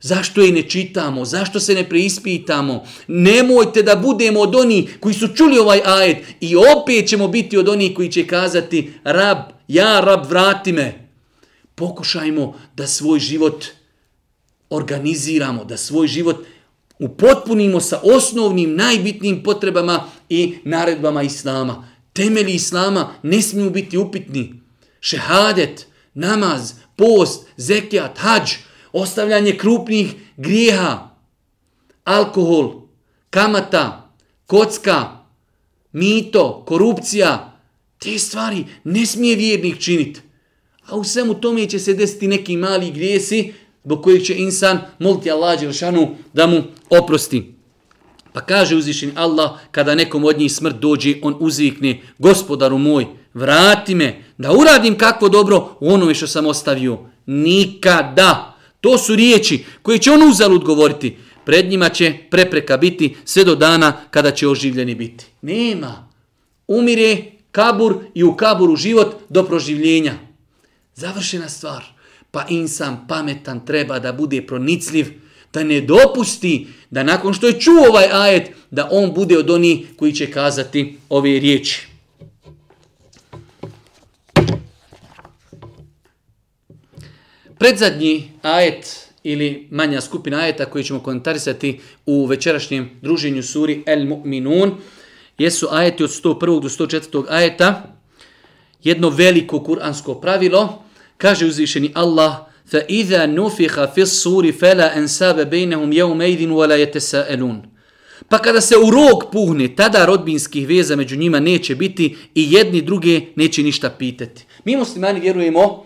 Zašto 0.00 0.40
je 0.40 0.52
ne 0.52 0.62
čitamo? 0.62 1.24
Zašto 1.24 1.60
se 1.60 1.74
ne 1.74 1.88
preispitamo? 1.88 2.84
Nemojte 3.08 3.82
da 3.82 3.96
budemo 3.96 4.40
od 4.40 4.54
onih 4.54 4.96
koji 5.00 5.14
su 5.14 5.28
čuli 5.28 5.58
ovaj 5.58 5.80
ajet 5.84 6.24
i 6.40 6.56
opet 6.56 7.08
ćemo 7.08 7.28
biti 7.28 7.58
od 7.58 7.68
onih 7.68 7.94
koji 7.94 8.12
će 8.12 8.26
kazati 8.26 8.92
Rab, 9.04 9.38
ja 9.68 10.00
rab, 10.00 10.26
vrati 10.30 10.72
me. 10.72 11.08
Pokušajmo 11.74 12.54
da 12.76 12.86
svoj 12.86 13.18
život 13.18 13.64
organiziramo, 14.70 15.64
da 15.64 15.76
svoj 15.76 16.06
život 16.06 16.46
upotpunimo 16.98 17.80
sa 17.80 18.00
osnovnim, 18.02 18.76
najbitnijim 18.76 19.42
potrebama 19.42 20.04
i 20.28 20.54
naredbama 20.64 21.22
Islama. 21.22 21.88
Temeli 22.12 22.54
Islama 22.54 23.14
ne 23.22 23.42
smiju 23.42 23.70
biti 23.70 23.98
upitni. 23.98 24.54
Šehadet, 25.00 25.86
namaz, 26.14 26.72
post, 27.00 27.46
zekijat, 27.56 28.18
hađ, 28.18 28.50
ostavljanje 28.92 29.56
krupnih 29.56 30.14
grijeha, 30.36 31.08
alkohol, 32.04 32.72
kamata, 33.30 34.12
kocka, 34.46 35.24
mito, 35.92 36.64
korupcija, 36.66 37.60
te 37.98 38.18
stvari 38.18 38.64
ne 38.84 39.06
smije 39.06 39.36
vjernik 39.36 39.78
činiti. 39.78 40.20
A 40.86 40.96
u 40.96 41.04
svemu 41.04 41.34
tome 41.34 41.68
će 41.68 41.78
se 41.78 41.94
desiti 41.94 42.28
neki 42.28 42.56
mali 42.56 42.90
grijesi 42.90 43.52
zbog 43.84 44.02
kojih 44.02 44.24
će 44.24 44.36
insan 44.36 44.80
moliti 44.98 45.30
Allah 45.30 45.60
Đelšanu 45.60 46.16
da 46.32 46.46
mu 46.46 46.62
oprosti. 46.90 47.54
Pa 48.32 48.40
kaže 48.40 48.76
uzvišen 48.76 49.12
Allah, 49.14 49.50
kada 49.70 49.94
nekom 49.94 50.24
od 50.24 50.38
njih 50.38 50.52
smrt 50.52 50.76
dođe, 50.76 51.14
on 51.22 51.36
uzvikne, 51.40 52.00
gospodaru 52.18 52.78
moj, 52.78 53.06
vrati 53.34 53.94
me, 53.94 54.22
da 54.38 54.52
uradim 54.52 54.98
kakvo 54.98 55.28
dobro 55.28 55.76
u 55.80 55.92
onome 55.92 56.14
što 56.14 56.26
sam 56.26 56.46
ostavio. 56.46 56.98
Nikada. 57.26 58.56
To 58.80 58.98
su 58.98 59.16
riječi 59.16 59.64
koje 59.82 59.98
će 59.98 60.10
on 60.10 60.28
uzalud 60.28 60.64
govoriti. 60.64 61.16
Pred 61.44 61.70
njima 61.70 61.88
će 61.88 62.14
prepreka 62.30 62.76
biti 62.76 63.16
sve 63.24 63.44
do 63.44 63.54
dana 63.54 63.92
kada 64.10 64.30
će 64.30 64.48
oživljeni 64.48 64.94
biti. 64.94 65.24
Nema. 65.42 66.08
Umire 66.68 67.22
kabur 67.50 67.94
i 68.14 68.22
u 68.24 68.36
kaburu 68.36 68.76
život 68.76 69.14
do 69.28 69.44
proživljenja. 69.44 70.14
Završena 70.94 71.48
stvar. 71.48 71.84
Pa 72.30 72.46
insan 72.48 73.06
pametan 73.08 73.66
treba 73.66 73.98
da 73.98 74.12
bude 74.12 74.46
pronicljiv, 74.46 75.06
da 75.52 75.64
ne 75.64 75.80
dopusti 75.80 76.66
da 76.90 77.02
nakon 77.02 77.34
što 77.34 77.46
je 77.46 77.60
čuo 77.60 77.88
ovaj 77.88 78.06
ajet, 78.12 78.50
da 78.70 78.88
on 78.90 79.14
bude 79.14 79.38
od 79.38 79.50
onih 79.50 79.86
koji 79.96 80.12
će 80.12 80.30
kazati 80.30 80.98
ove 81.08 81.40
riječi. 81.40 81.89
Predzadnji 87.59 88.31
ajet 88.41 89.09
ili 89.23 89.67
manja 89.71 90.01
skupina 90.01 90.37
ajeta 90.37 90.65
koji 90.65 90.83
ćemo 90.83 90.99
komentarisati 90.99 91.79
u 92.05 92.25
večerašnjem 92.25 92.89
druženju 93.01 93.43
suri 93.43 93.83
El 93.85 93.99
Mu'minun 93.99 94.71
jesu 95.37 95.67
ajeti 95.71 96.03
od 96.03 96.09
101. 96.09 96.61
do 96.61 96.69
104. 96.69 97.25
ajeta. 97.29 97.95
Jedno 98.83 99.09
veliko 99.09 99.63
kuransko 99.63 100.15
pravilo 100.21 100.83
kaže 101.17 101.45
uzvišeni 101.45 101.91
Allah 101.93 102.45
فَإِذَا 102.71 103.25
نُفِخَ 103.25 103.75
فِي 103.93 104.01
الصُّورِ 104.01 104.51
فَلَا 104.51 104.97
أَنْسَابَ 104.97 105.49
بَيْنَهُمْ 105.49 105.93
يَوْمَيْذٍ 105.93 106.49
وَلَا 106.49 106.75
يَتَسَأَلُونَ 106.75 107.61
Pa 108.29 108.37
kada 108.37 108.61
se 108.61 108.75
u 108.77 108.89
rog 108.89 109.31
puhne, 109.31 109.75
tada 109.75 110.05
rodbinskih 110.05 110.67
veza 110.67 110.95
među 110.95 111.17
njima 111.17 111.39
neće 111.39 111.75
biti 111.75 112.15
i 112.35 112.53
jedni 112.53 112.81
druge 112.81 113.21
neće 113.35 113.63
ništa 113.63 113.89
pitati. 113.89 114.45
Mi 114.65 114.75
muslimani 114.75 115.19
vjerujemo 115.19 115.85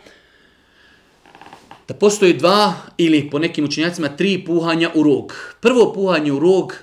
da 1.88 1.94
postoji 1.94 2.32
dva 2.32 2.74
ili 2.98 3.30
po 3.30 3.38
nekim 3.38 3.64
učenjacima 3.64 4.08
tri 4.08 4.44
puhanja 4.44 4.90
u 4.94 5.02
rog. 5.02 5.34
Prvo 5.60 5.92
puhanje 5.92 6.32
u 6.32 6.38
rog, 6.38 6.74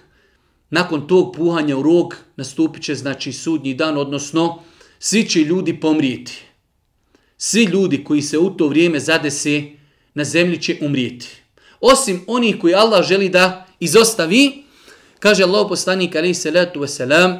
nakon 0.70 1.08
tog 1.08 1.36
puhanja 1.36 1.78
u 1.78 1.84
rog 1.84 2.16
nastupit 2.36 2.84
će 2.84 2.96
znači 2.96 3.34
sudnji 3.34 3.74
dan, 3.74 3.98
odnosno 3.98 4.64
svi 5.00 5.30
će 5.30 5.40
ljudi 5.40 5.80
pomrijeti. 5.80 6.44
Svi 7.38 7.64
ljudi 7.64 8.04
koji 8.04 8.22
se 8.22 8.38
u 8.38 8.50
to 8.50 8.68
vrijeme 8.68 9.00
zadese 9.00 9.64
na 10.14 10.24
zemlji 10.24 10.62
će 10.62 10.78
umrijeti. 10.82 11.28
Osim 11.80 12.24
onih 12.28 12.56
koji 12.60 12.74
Allah 12.74 13.08
želi 13.08 13.30
da 13.30 13.68
izostavi, 13.80 14.64
kaže 15.20 15.44
Allah 15.44 15.66
poslanik 15.70 16.16
alaihi 16.16 16.34
salatu 16.34 16.80
wasalam, 16.80 17.40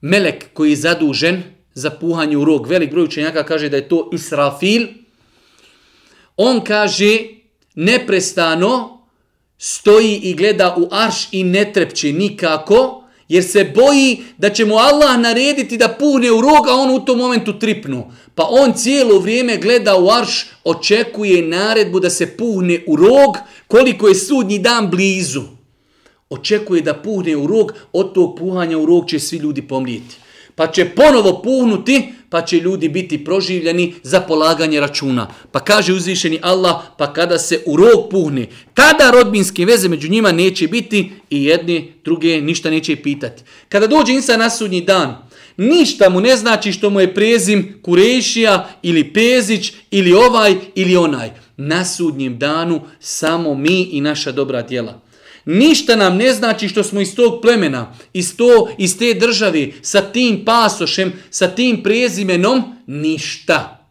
melek 0.00 0.44
koji 0.54 0.70
je 0.70 0.76
zadužen 0.76 1.42
za 1.74 1.90
puhanje 1.90 2.36
u 2.36 2.44
rog, 2.44 2.66
velik 2.66 2.90
broj 2.90 3.04
učenjaka 3.04 3.44
kaže 3.44 3.68
da 3.68 3.76
je 3.76 3.88
to 3.88 4.10
Israfil, 4.12 4.86
On 6.40 6.60
kaže, 6.64 7.18
neprestano 7.74 8.98
stoji 9.58 10.20
i 10.22 10.34
gleda 10.34 10.76
u 10.78 10.88
arš 10.90 11.28
i 11.32 11.44
ne 11.44 11.72
trepće 11.72 12.12
nikako, 12.12 13.04
jer 13.28 13.44
se 13.44 13.72
boji 13.74 14.22
da 14.38 14.50
će 14.50 14.64
mu 14.64 14.76
Allah 14.76 15.18
narediti 15.18 15.76
da 15.76 15.88
puhne 15.88 16.32
u 16.32 16.40
rog, 16.40 16.68
a 16.68 16.74
on 16.74 16.90
u 16.90 17.04
tom 17.04 17.18
momentu 17.18 17.58
tripnu. 17.58 18.12
Pa 18.34 18.46
on 18.50 18.72
cijelo 18.72 19.18
vrijeme 19.18 19.56
gleda 19.56 19.96
u 19.96 20.10
arš, 20.10 20.46
očekuje 20.64 21.42
naredbu 21.42 22.00
da 22.00 22.10
se 22.10 22.36
puhne 22.36 22.80
u 22.86 22.96
rog, 22.96 23.36
koliko 23.66 24.08
je 24.08 24.14
sudnji 24.14 24.58
dan 24.58 24.90
blizu. 24.90 25.42
Očekuje 26.30 26.82
da 26.82 26.94
puhne 26.94 27.36
u 27.36 27.46
rog, 27.46 27.72
od 27.92 28.14
tog 28.14 28.38
puhanja 28.38 28.78
u 28.78 28.86
rog 28.86 29.08
će 29.08 29.18
svi 29.18 29.36
ljudi 29.36 29.62
pomrijeti. 29.62 30.16
Pa 30.54 30.66
će 30.66 30.84
ponovo 30.84 31.42
puhnuti, 31.42 32.12
pa 32.30 32.42
će 32.42 32.56
ljudi 32.56 32.88
biti 32.88 33.24
proživljeni 33.24 33.94
za 34.02 34.20
polaganje 34.20 34.80
računa. 34.80 35.28
Pa 35.52 35.60
kaže 35.60 35.92
uzvišeni 35.92 36.38
Allah, 36.42 36.76
pa 36.98 37.12
kada 37.12 37.38
se 37.38 37.62
u 37.66 37.76
rog 37.76 38.08
puhne, 38.10 38.46
tada 38.74 39.10
rodbinske 39.10 39.64
veze 39.64 39.88
među 39.88 40.10
njima 40.10 40.32
neće 40.32 40.68
biti 40.68 41.10
i 41.30 41.44
jedne, 41.44 41.84
druge, 42.04 42.40
ništa 42.40 42.70
neće 42.70 42.96
pitati. 42.96 43.42
Kada 43.68 43.86
dođe 43.86 44.12
insa 44.12 44.36
na 44.36 44.50
sudnji 44.50 44.80
dan, 44.80 45.16
ništa 45.56 46.08
mu 46.08 46.20
ne 46.20 46.36
znači 46.36 46.72
što 46.72 46.90
mu 46.90 47.00
je 47.00 47.14
prezim 47.14 47.78
Kurešija 47.82 48.68
ili 48.82 49.12
Pezić 49.12 49.72
ili 49.90 50.12
ovaj 50.12 50.54
ili 50.74 50.96
onaj. 50.96 51.30
Na 51.56 51.84
sudnjem 51.84 52.38
danu 52.38 52.80
samo 53.00 53.54
mi 53.54 53.82
i 53.82 54.00
naša 54.00 54.32
dobra 54.32 54.62
djela. 54.62 55.07
Ništa 55.50 55.96
nam 55.96 56.16
ne 56.16 56.32
znači 56.32 56.68
što 56.68 56.84
smo 56.84 57.00
iz 57.00 57.14
tog 57.14 57.42
plemena, 57.42 57.94
iz, 58.12 58.36
to, 58.36 58.68
iz 58.78 58.98
te 58.98 59.14
države, 59.14 59.68
sa 59.82 60.00
tim 60.00 60.44
pasošem, 60.44 61.12
sa 61.30 61.48
tim 61.48 61.82
prezimenom, 61.82 62.62
ništa. 62.86 63.86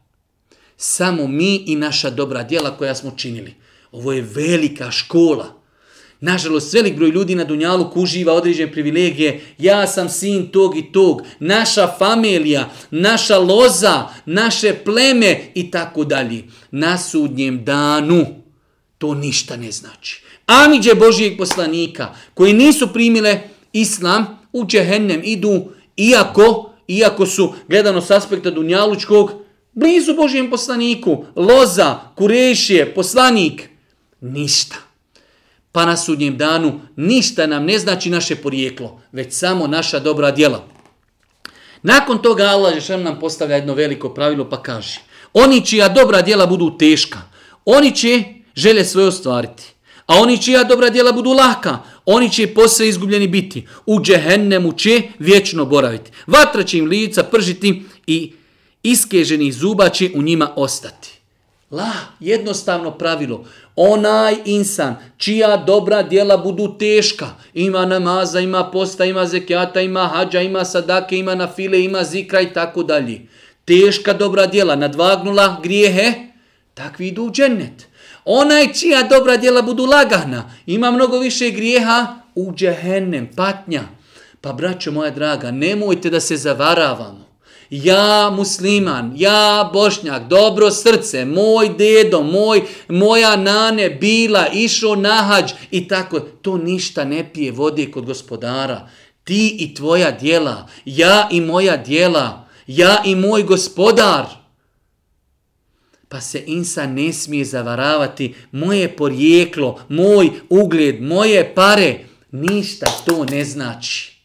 Samo 0.77 1.27
mi 1.27 1.55
i 1.55 1.75
naša 1.75 2.09
dobra 2.09 2.43
djela 2.43 2.77
koja 2.77 2.95
smo 2.95 3.11
činili. 3.17 3.53
Ovo 3.91 4.13
je 4.13 4.21
velika 4.21 4.91
škola. 4.91 5.61
Nažalost, 6.19 6.73
velik 6.73 6.95
broj 6.95 7.09
ljudi 7.09 7.35
na 7.35 7.43
Dunjalu 7.43 7.91
kuživa 7.91 8.33
određene 8.33 8.71
privilegije. 8.71 9.41
Ja 9.57 9.87
sam 9.87 10.09
sin 10.09 10.47
tog 10.51 10.77
i 10.77 10.91
tog, 10.91 11.21
naša 11.39 11.87
familija, 11.99 12.69
naša 12.91 13.37
loza, 13.37 14.07
naše 14.25 14.73
pleme 14.85 15.39
i 15.55 15.71
tako 15.71 16.03
dalje. 16.03 16.43
Na 16.71 16.97
sudnjem 16.97 17.65
danu 17.65 18.46
to 18.97 19.13
ništa 19.13 19.57
ne 19.57 19.71
znači. 19.71 20.23
Amiđe 20.45 20.95
Božijeg 20.95 21.37
poslanika 21.37 22.15
koji 22.33 22.53
nisu 22.53 22.93
primile 22.93 23.39
islam 23.73 24.39
u 24.53 24.65
džehennem 24.65 25.21
idu 25.23 25.65
iako, 25.97 26.73
iako 26.87 27.25
su 27.25 27.53
gledano 27.67 28.01
s 28.01 28.11
aspekta 28.11 28.51
Dunjalučkog 28.51 29.31
blizu 29.73 30.13
Božijem 30.15 30.49
poslaniku, 30.49 31.25
loza, 31.35 31.99
kurešije, 32.15 32.93
poslanik, 32.93 33.69
ništa. 34.21 34.75
Pa 35.71 35.85
na 35.85 35.97
sudnjem 35.97 36.37
danu 36.37 36.79
ništa 36.95 37.47
nam 37.47 37.65
ne 37.65 37.79
znači 37.79 38.09
naše 38.09 38.35
porijeklo, 38.35 39.01
već 39.11 39.33
samo 39.33 39.67
naša 39.67 39.99
dobra 39.99 40.31
djela. 40.31 40.67
Nakon 41.83 42.21
toga 42.21 42.43
Allah 42.43 42.73
Žešan 42.73 43.03
nam 43.03 43.19
postavlja 43.19 43.55
jedno 43.55 43.73
veliko 43.73 44.13
pravilo 44.13 44.49
pa 44.49 44.63
kaže 44.63 44.99
Oni 45.33 45.65
čija 45.65 45.89
dobra 45.89 46.21
djela 46.21 46.45
budu 46.45 46.77
teška, 46.77 47.21
oni 47.65 47.95
će 47.95 48.23
žele 48.57 48.85
svoje 48.85 49.07
ostvariti. 49.07 49.63
A 50.05 50.15
oni 50.15 50.41
čija 50.41 50.63
dobra 50.63 50.89
djela 50.89 51.11
budu 51.11 51.31
laka, 51.31 51.77
oni 52.05 52.29
će 52.31 52.53
posve 52.53 52.87
izgubljeni 52.87 53.27
biti. 53.27 53.67
U 53.85 54.01
džehennemu 54.01 54.73
će 54.73 55.01
vječno 55.19 55.65
boraviti. 55.65 56.11
Vatra 56.27 56.63
će 56.63 56.77
im 56.77 56.85
lica 56.85 57.23
pržiti 57.23 57.83
i 58.07 58.33
iskeženih 58.83 59.53
zuba 59.53 59.89
će 59.89 60.09
u 60.15 60.21
njima 60.21 60.53
ostati. 60.55 61.09
La, 61.71 61.91
jednostavno 62.19 62.91
pravilo. 62.91 63.45
Onaj 63.75 64.35
insan 64.45 64.95
čija 65.17 65.57
dobra 65.57 66.03
djela 66.03 66.37
budu 66.37 66.77
teška, 66.79 67.27
ima 67.53 67.85
namaza, 67.85 68.39
ima 68.39 68.71
posta, 68.71 69.05
ima 69.05 69.25
zekijata, 69.25 69.81
ima 69.81 70.07
hađa, 70.07 70.41
ima 70.41 70.65
sadake, 70.65 71.17
ima 71.17 71.35
na 71.35 71.47
file, 71.47 71.83
ima 71.83 72.03
zikra 72.03 72.41
i 72.41 72.53
tako 72.53 72.83
dalje. 72.83 73.21
Teška 73.65 74.13
dobra 74.13 74.45
djela, 74.45 74.75
nadvagnula 74.75 75.59
grijehe, 75.63 76.13
takvi 76.73 77.07
idu 77.07 77.23
u 77.23 77.31
džennet. 77.31 77.87
Onaj 78.29 78.73
čija 78.73 79.03
dobra 79.03 79.37
djela 79.37 79.61
budu 79.61 79.85
lagana, 79.85 80.51
ima 80.65 80.91
mnogo 80.91 81.19
više 81.19 81.49
grijeha, 81.49 82.15
u 82.35 82.53
džehennem, 82.55 83.29
patnja. 83.35 83.83
Pa 84.41 84.53
braćo 84.53 84.91
moja 84.91 85.11
draga, 85.11 85.51
nemojte 85.51 86.09
da 86.09 86.19
se 86.19 86.37
zavaravamo. 86.37 87.25
Ja 87.69 88.29
musliman, 88.35 89.13
ja 89.15 89.69
bošnjak, 89.73 90.27
dobro 90.27 90.71
srce, 90.71 91.25
moj 91.25 91.69
dedo, 91.77 92.23
moj, 92.23 92.61
moja 92.89 93.35
nane 93.35 93.89
bila, 93.89 94.47
išao 94.53 94.95
na 94.95 95.15
hađ 95.15 95.51
i 95.71 95.87
tako. 95.87 96.19
To 96.19 96.57
ništa 96.57 97.05
ne 97.05 97.33
pije 97.33 97.51
vode 97.51 97.91
kod 97.91 98.05
gospodara. 98.05 98.89
Ti 99.23 99.57
i 99.59 99.73
tvoja 99.75 100.11
djela, 100.11 100.67
ja 100.85 101.27
i 101.31 101.41
moja 101.41 101.77
djela, 101.77 102.47
ja 102.67 103.01
i 103.05 103.15
moj 103.15 103.43
gospodar. 103.43 104.46
Pa 106.09 106.21
se 106.21 106.43
insan 106.47 106.93
ne 106.93 107.13
smije 107.13 107.45
zavaravati 107.45 108.35
moje 108.51 108.95
porijeklo, 108.95 109.81
moj 109.89 110.29
ugled, 110.49 111.01
moje 111.01 111.55
pare. 111.55 111.99
Ništa 112.31 112.85
to 113.05 113.25
ne 113.25 113.45
znači. 113.45 114.17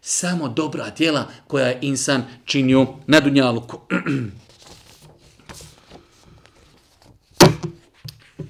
Samo 0.00 0.48
dobra 0.48 0.90
djela 0.90 1.28
koja 1.46 1.66
je 1.66 1.78
insan 1.80 2.22
činio 2.44 2.86
na 3.06 3.20
dunjaluku. 3.20 3.80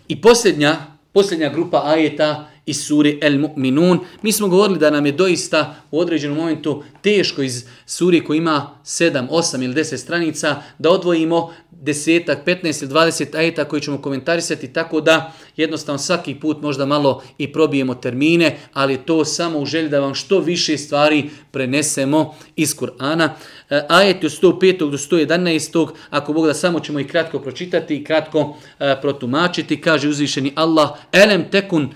I 0.09 0.21
posljednja, 0.21 0.77
posljednja 1.13 1.49
grupa 1.49 1.83
ajeta 1.85 2.52
iz 2.67 2.85
suri 2.85 3.19
El 3.23 3.39
Mu'minun. 3.39 3.99
Mi 4.23 4.33
smo 4.33 4.49
govorili 4.49 4.79
da 4.79 4.91
nam 4.91 5.07
je 5.07 5.13
doista 5.13 5.75
u 5.91 6.01
određenom 6.01 6.37
momentu 6.37 6.83
teško 7.03 7.43
iz 7.43 7.65
suri 7.87 8.25
koji 8.25 8.39
ima 8.39 8.71
7, 8.85 9.29
8 9.29 9.65
ili 9.65 9.75
10 9.75 9.97
stranica 9.97 10.63
da 10.79 10.91
odvojimo 10.91 11.53
desetak, 11.71 12.47
15 12.47 12.83
ili 12.83 12.93
20 12.93 13.37
ajeta 13.37 13.65
koji 13.65 13.83
ćemo 13.83 14.03
komentarisati, 14.03 14.73
tako 14.73 15.01
da 15.01 15.33
jednostavno 15.57 15.99
svaki 15.99 16.35
put 16.35 16.63
možda 16.63 16.87
malo 16.87 17.23
i 17.39 17.53
probijemo 17.53 17.95
termine, 17.95 18.59
ali 18.73 18.97
to 18.97 19.25
samo 19.25 19.59
u 19.59 19.67
želji 19.67 19.89
da 19.89 20.01
vam 20.01 20.15
što 20.15 20.39
više 20.39 20.79
stvari 20.79 21.31
prenesemo 21.51 22.35
iz 22.57 22.77
Kur'ana. 22.77 23.29
E, 23.71 23.83
Ajeti 23.89 24.27
od 24.27 24.33
105. 24.33 24.91
do 24.91 24.97
111. 24.97 25.89
Ako 26.11 26.33
Bog 26.33 26.47
da 26.47 26.55
samo 26.55 26.81
ćemo 26.81 27.01
i 27.01 27.09
kratko 27.09 27.39
pročitati 27.39 27.97
i 27.97 28.05
kratko 28.05 28.57
e, 28.79 28.97
protumačiti, 29.01 29.81
kaže 29.81 30.09
uzvišeni 30.09 30.53
Allah, 30.55 30.91
elem 31.13 31.45
tekun 31.51 31.91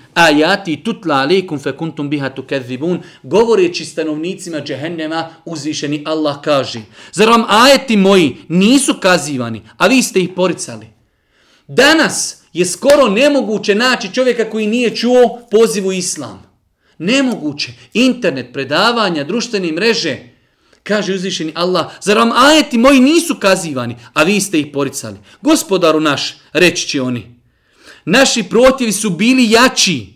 ajati 0.56 0.76
tutla 0.84 1.14
alaikum 1.14 1.58
fe 1.58 1.72
kuntum 1.72 2.10
biha 2.10 2.30
tukezibun, 2.30 3.00
govoreći 3.22 3.84
stanovnicima 3.84 4.60
džehennema, 4.60 5.28
uzvišeni 5.44 6.02
Allah 6.06 6.40
kaže, 6.44 6.80
zar 7.12 7.28
vam 7.28 7.44
ajeti 7.48 7.96
moji 7.96 8.36
nisu 8.48 8.94
kazivani, 9.00 9.62
a 9.76 9.86
vi 9.86 10.02
ste 10.02 10.20
ih 10.20 10.30
poricali. 10.36 10.86
Danas 11.68 12.42
je 12.52 12.64
skoro 12.64 13.08
nemoguće 13.08 13.74
naći 13.74 14.14
čovjeka 14.14 14.50
koji 14.50 14.66
nije 14.66 14.96
čuo 14.96 15.40
pozivu 15.50 15.92
islam. 15.92 16.42
Nemoguće. 16.98 17.72
Internet, 17.94 18.52
predavanja, 18.52 19.24
društvene 19.24 19.72
mreže. 19.72 20.18
Kaže 20.82 21.14
uzvišeni 21.14 21.52
Allah, 21.54 21.86
zar 22.00 22.18
vam 22.18 22.32
ajeti 22.32 22.78
moji 22.78 23.00
nisu 23.00 23.34
kazivani, 23.34 23.96
a 24.14 24.22
vi 24.22 24.40
ste 24.40 24.60
ih 24.60 24.66
poricali. 24.72 25.16
Gospodaru 25.42 26.00
naš, 26.00 26.36
reći 26.52 26.88
će 26.88 27.02
oni, 27.02 27.36
naši 28.04 28.42
protivi 28.42 28.92
su 28.92 29.10
bili 29.10 29.50
jači, 29.50 30.15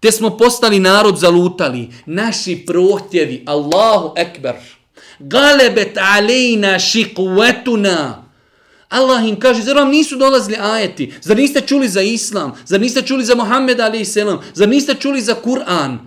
te 0.00 0.12
smo 0.12 0.36
postali 0.36 0.80
narod 0.80 1.16
zalutali. 1.18 1.88
Naši 2.06 2.64
prohtjevi, 2.66 3.42
Allahu 3.46 4.12
ekber, 4.16 4.54
galebet 5.18 5.98
alejna 5.98 6.78
šikvetuna, 6.78 8.26
Allah 8.88 9.28
im 9.28 9.40
kaže, 9.40 9.62
zar 9.62 9.76
vam 9.76 9.90
nisu 9.90 10.16
dolazili 10.16 10.56
ajeti? 10.60 11.12
Zar 11.20 11.36
niste 11.36 11.60
čuli 11.60 11.88
za 11.88 12.00
Islam? 12.00 12.52
Zar 12.64 12.80
niste 12.80 13.02
čuli 13.02 13.24
za 13.24 13.34
Muhammed 13.34 13.80
a.s. 13.80 14.16
Zar 14.54 14.68
niste 14.68 14.94
čuli 14.94 15.20
za 15.20 15.34
Kur'an? 15.34 15.98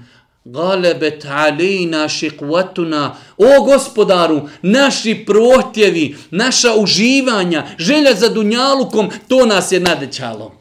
Galebet 0.45 1.25
alejna 1.25 2.07
šikvatuna. 2.09 3.15
O 3.37 3.63
gospodaru, 3.63 4.49
naši 4.61 5.23
prohtjevi, 5.25 6.15
naša 6.31 6.73
uživanja, 6.75 7.65
želja 7.77 8.15
za 8.15 8.29
dunjalukom, 8.29 9.09
to 9.27 9.45
nas 9.45 9.71
je 9.71 9.79
nadećalo. 9.79 10.58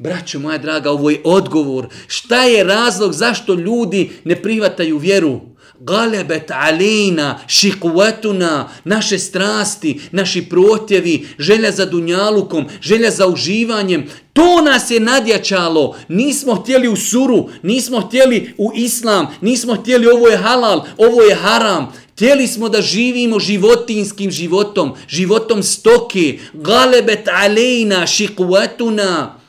Braćo 0.00 0.38
moja 0.38 0.58
draga, 0.58 0.90
ovo 0.90 1.10
je 1.10 1.20
odgovor. 1.24 1.88
Šta 2.06 2.44
je 2.44 2.64
razlog 2.64 3.12
zašto 3.12 3.54
ljudi 3.54 4.10
ne 4.24 4.42
prihvataju 4.42 4.98
vjeru? 4.98 5.40
galebet 5.80 6.50
alina, 6.50 7.38
šikvetuna, 7.46 8.68
naše 8.84 9.18
strasti, 9.18 10.00
naši 10.12 10.42
protjevi, 10.42 11.28
želja 11.38 11.72
za 11.72 11.86
dunjalukom, 11.86 12.66
želja 12.82 13.10
za 13.10 13.26
uživanjem, 13.26 14.06
to 14.32 14.62
nas 14.62 14.90
je 14.90 15.00
nadjačalo. 15.00 15.96
Nismo 16.08 16.54
htjeli 16.54 16.88
u 16.88 16.96
suru, 16.96 17.48
nismo 17.62 18.00
htjeli 18.00 18.54
u 18.58 18.70
islam, 18.74 19.26
nismo 19.40 19.74
htjeli 19.74 20.06
ovo 20.06 20.28
je 20.28 20.36
halal, 20.36 20.84
ovo 20.96 21.22
je 21.22 21.34
haram. 21.34 21.92
Htjeli 22.12 22.46
smo 22.46 22.68
da 22.68 22.82
živimo 22.82 23.38
životinskim 23.38 24.30
životom, 24.30 24.92
životom 25.08 25.62
stoke, 25.62 26.38
galebet 26.52 27.28
alina, 27.28 28.06
šikvetuna, 28.06 29.39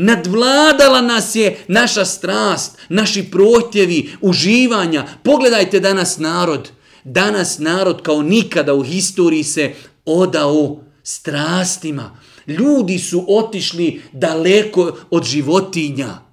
Nadvladala 0.00 1.00
nas 1.00 1.34
je 1.34 1.58
naša 1.68 2.04
strast, 2.04 2.78
naši 2.88 3.30
protjevi, 3.30 4.10
uživanja. 4.20 5.06
Pogledajte 5.22 5.80
danas 5.80 6.18
narod. 6.18 6.70
Danas 7.04 7.58
narod 7.58 8.02
kao 8.02 8.22
nikada 8.22 8.74
u 8.74 8.82
historiji 8.82 9.44
se 9.44 9.72
odao 10.04 10.80
strastima. 11.02 12.16
Ljudi 12.46 12.98
su 12.98 13.24
otišli 13.28 14.02
daleko 14.12 14.96
od 15.10 15.24
životinja 15.24 16.27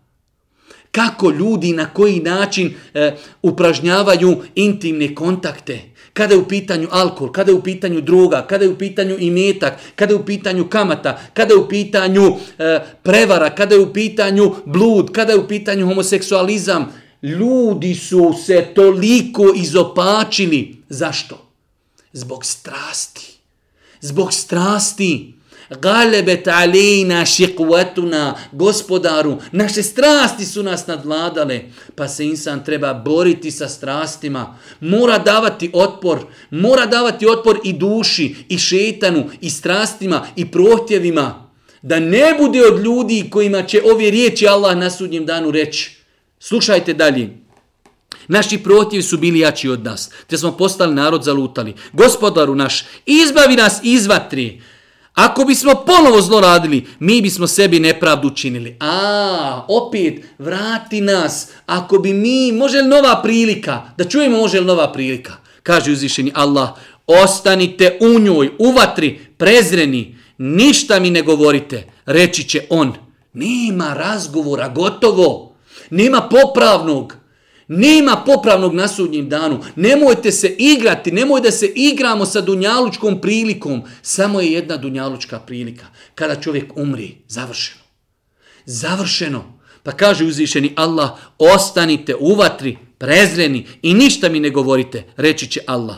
kako 0.95 1.29
ljudi 1.29 1.73
na 1.73 1.85
koji 1.85 2.19
način 2.19 2.73
e, 2.93 3.11
upražnjavaju 3.41 4.41
intimne 4.55 5.15
kontakte. 5.15 5.81
Kada 6.13 6.33
je 6.33 6.39
u 6.39 6.47
pitanju 6.47 6.87
alkohol, 6.91 7.31
kada 7.31 7.51
je 7.51 7.55
u 7.55 7.63
pitanju 7.63 8.01
druga, 8.01 8.45
kada 8.47 8.65
je 8.65 8.69
u 8.69 8.77
pitanju 8.77 9.17
imetak, 9.19 9.73
kada 9.95 10.13
je 10.13 10.19
u 10.19 10.25
pitanju 10.25 10.69
kamata, 10.69 11.19
kada 11.33 11.53
je 11.53 11.59
u 11.59 11.69
pitanju 11.69 12.35
e, 12.57 12.79
prevara, 13.03 13.49
kada 13.49 13.75
je 13.75 13.81
u 13.81 13.93
pitanju 13.93 14.55
blud, 14.65 15.11
kada 15.11 15.33
je 15.33 15.39
u 15.39 15.47
pitanju 15.47 15.87
homoseksualizam. 15.87 16.93
Ljudi 17.21 17.95
su 17.95 18.33
se 18.45 18.67
toliko 18.75 19.53
izopačili. 19.55 20.75
Zašto? 20.89 21.37
Zbog 22.13 22.45
strasti. 22.45 23.37
Zbog 24.01 24.33
strasti. 24.33 25.34
Galebet 25.69 26.47
alejna 26.47 27.25
šikvatuna, 27.25 28.35
gospodaru, 28.51 29.37
naše 29.51 29.83
strasti 29.83 30.45
su 30.45 30.63
nas 30.63 30.87
nadvladale, 30.87 31.61
pa 31.95 32.07
se 32.07 32.25
insan 32.25 32.63
treba 32.63 32.93
boriti 32.93 33.51
sa 33.51 33.69
strastima, 33.69 34.57
mora 34.79 35.17
davati 35.17 35.71
otpor, 35.73 36.19
mora 36.51 36.85
davati 36.85 37.27
otpor 37.27 37.59
i 37.63 37.73
duši, 37.73 38.35
i 38.49 38.57
šetanu, 38.57 39.29
i 39.41 39.49
strastima, 39.49 40.27
i 40.35 40.51
prohtjevima, 40.51 41.49
da 41.81 41.99
ne 41.99 42.35
bude 42.39 42.65
od 42.65 42.83
ljudi 42.83 43.29
kojima 43.29 43.63
će 43.63 43.81
ove 43.91 44.09
riječi 44.09 44.47
Allah 44.47 44.77
na 44.77 44.89
sudnjem 44.89 45.25
danu 45.25 45.51
reći. 45.51 45.97
Slušajte 46.39 46.93
dalje. 46.93 47.29
Naši 48.27 48.57
protivi 48.57 49.03
su 49.03 49.17
bili 49.17 49.39
jači 49.39 49.69
od 49.69 49.83
nas, 49.83 50.09
te 50.27 50.37
smo 50.37 50.57
postali 50.57 50.95
narod 50.95 51.23
zalutali. 51.23 51.73
Gospodaru 51.93 52.55
naš, 52.55 52.85
izbavi 53.05 53.55
nas 53.55 53.79
iz 53.83 54.07
vatri, 54.07 54.61
Ako 55.15 55.45
bismo 55.45 55.75
ponovo 55.85 56.21
zlo 56.21 56.39
radili, 56.39 56.87
mi 56.99 57.21
bismo 57.21 57.47
sebi 57.47 57.79
nepravdu 57.79 58.27
učinili. 58.27 58.77
A, 58.79 59.65
opet, 59.67 60.25
vrati 60.39 61.01
nas. 61.01 61.47
Ako 61.65 61.99
bi 61.99 62.13
mi, 62.13 62.51
može 62.51 62.81
li 62.81 62.87
nova 62.87 63.21
prilika? 63.23 63.81
Da 63.97 64.03
čujemo, 64.03 64.37
može 64.37 64.59
li 64.59 64.65
nova 64.65 64.91
prilika? 64.91 65.33
Kaže 65.63 65.91
uzvišeni 65.91 66.31
Allah, 66.35 66.69
ostanite 67.07 67.97
u 68.01 68.19
njoj, 68.19 68.51
u 68.59 68.71
vatri, 68.71 69.19
prezreni, 69.37 70.17
ništa 70.37 70.99
mi 70.99 71.09
ne 71.09 71.21
govorite. 71.21 71.83
Reći 72.05 72.43
će 72.43 72.61
on, 72.69 72.93
nema 73.33 73.93
razgovora, 73.93 74.69
gotovo. 74.69 75.55
Nema 75.89 76.21
popravnog. 76.21 77.15
Nema 77.67 78.23
popravnog 78.25 78.73
na 78.73 78.87
sudnjem 78.87 79.29
danu. 79.29 79.59
Nemojte 79.75 80.31
se 80.31 80.55
igrati, 80.57 81.11
nemoj 81.11 81.41
da 81.41 81.51
se 81.51 81.71
igramo 81.75 82.25
sa 82.25 82.41
dunjalučkom 82.41 83.21
prilikom. 83.21 83.83
Samo 84.01 84.41
je 84.41 84.51
jedna 84.51 84.77
dunjalučka 84.77 85.39
prilika. 85.39 85.85
Kada 86.15 86.41
čovjek 86.41 86.77
umri, 86.77 87.15
završeno. 87.27 87.81
Završeno. 88.65 89.59
Pa 89.83 89.91
kaže 89.91 90.25
uzvišeni 90.25 90.73
Allah, 90.75 91.09
ostanite 91.37 92.15
u 92.19 92.35
vatri, 92.35 92.77
prezreni 92.97 93.67
i 93.81 93.93
ništa 93.93 94.29
mi 94.29 94.39
ne 94.39 94.49
govorite, 94.49 95.03
reći 95.17 95.47
će 95.47 95.61
Allah. 95.67 95.97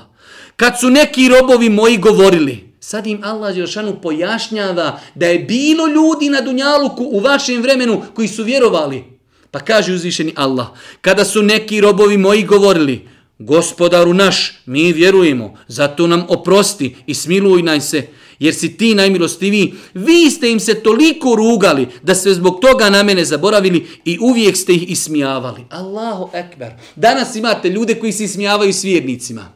Kad 0.56 0.80
su 0.80 0.90
neki 0.90 1.30
robovi 1.30 1.70
moji 1.70 1.98
govorili, 1.98 2.74
sad 2.80 3.08
im 3.08 3.24
Allah 3.24 3.58
Jelšanu 3.58 4.02
pojašnjava 4.02 5.00
da 5.16 5.28
je 5.28 5.40
bilo 5.40 5.88
ljudi 5.88 6.30
na 6.30 6.42
Dunjaluku 6.42 7.04
u 7.04 7.20
vašem 7.20 7.62
vremenu 7.62 8.02
koji 8.14 8.28
su 8.28 8.44
vjerovali. 8.44 9.17
Pa 9.52 9.60
kaže 9.60 9.94
uzvišeni 9.94 10.34
Allah, 10.36 10.68
kada 11.02 11.26
su 11.26 11.44
neki 11.44 11.82
robovi 11.82 12.18
moji 12.18 12.44
govorili, 12.44 13.08
gospodaru 13.40 14.14
naš, 14.14 14.54
mi 14.66 14.94
vjerujemo, 14.94 15.58
zato 15.68 16.08
nam 16.08 16.26
oprosti 16.30 16.96
i 17.08 17.14
smiluj 17.14 17.62
naj 17.62 17.82
se, 17.82 18.08
jer 18.40 18.54
si 18.54 18.78
ti 18.78 18.96
najmilostiviji, 18.96 19.74
vi 19.94 20.32
ste 20.32 20.52
im 20.52 20.60
se 20.60 20.84
toliko 20.84 21.36
rugali 21.36 21.88
da 22.04 22.16
ste 22.16 22.34
zbog 22.34 22.60
toga 22.62 22.90
na 22.90 23.04
mene 23.04 23.26
zaboravili 23.26 23.88
i 24.06 24.18
uvijek 24.22 24.58
ste 24.58 24.74
ih 24.74 24.92
ismijavali. 24.92 25.62
Allahu 25.70 26.30
ekber. 26.34 26.72
Danas 26.96 27.36
imate 27.36 27.70
ljude 27.70 27.96
koji 27.96 28.12
se 28.12 28.24
ismijavaju 28.24 28.74
s 28.74 28.84
vjernicima. 28.84 29.54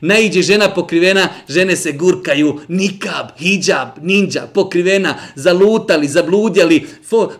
Najđe 0.00 0.42
žena 0.42 0.74
pokrivena, 0.74 1.28
žene 1.48 1.76
se 1.76 1.92
gurkaju, 1.92 2.60
nikab, 2.68 3.26
hijab, 3.38 3.88
ninja, 4.02 4.46
pokrivena, 4.54 5.14
zalutali, 5.34 6.08
zabludjali, 6.08 6.86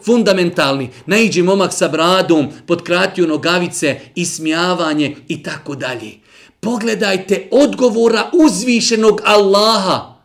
fundamentalni. 0.04 0.90
Najđe 1.06 1.42
momak 1.42 1.72
sa 1.72 1.88
bradom, 1.88 2.48
potkratio 2.66 3.26
nogavice, 3.26 4.00
ismijavanje 4.14 5.16
i 5.28 5.42
tako 5.42 5.74
dalje. 5.74 6.12
Pogledajte 6.60 7.48
odgovora 7.50 8.30
uzvišenog 8.32 9.20
Allaha. 9.24 10.18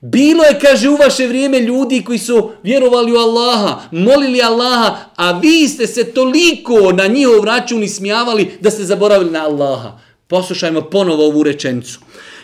Bilo 0.00 0.44
je, 0.44 0.58
kaže, 0.60 0.88
u 0.88 0.96
vaše 0.96 1.26
vrijeme 1.26 1.60
ljudi 1.60 2.02
koji 2.04 2.18
su 2.18 2.50
vjerovali 2.62 3.12
u 3.12 3.16
Allaha, 3.16 3.80
molili 3.90 4.42
Allaha, 4.42 4.96
a 5.16 5.38
vi 5.38 5.68
ste 5.68 5.86
se 5.86 6.04
toliko 6.04 6.92
na 6.92 7.06
njihov 7.06 7.44
račun 7.44 7.82
ismijavali 7.82 8.50
da 8.60 8.70
ste 8.70 8.84
zaboravili 8.84 9.30
na 9.30 9.44
Allaha. 9.44 9.98
Poslušajmo 10.26 10.82
ponovo 10.82 11.26
ovu 11.26 11.42
rečenicu. 11.42 12.00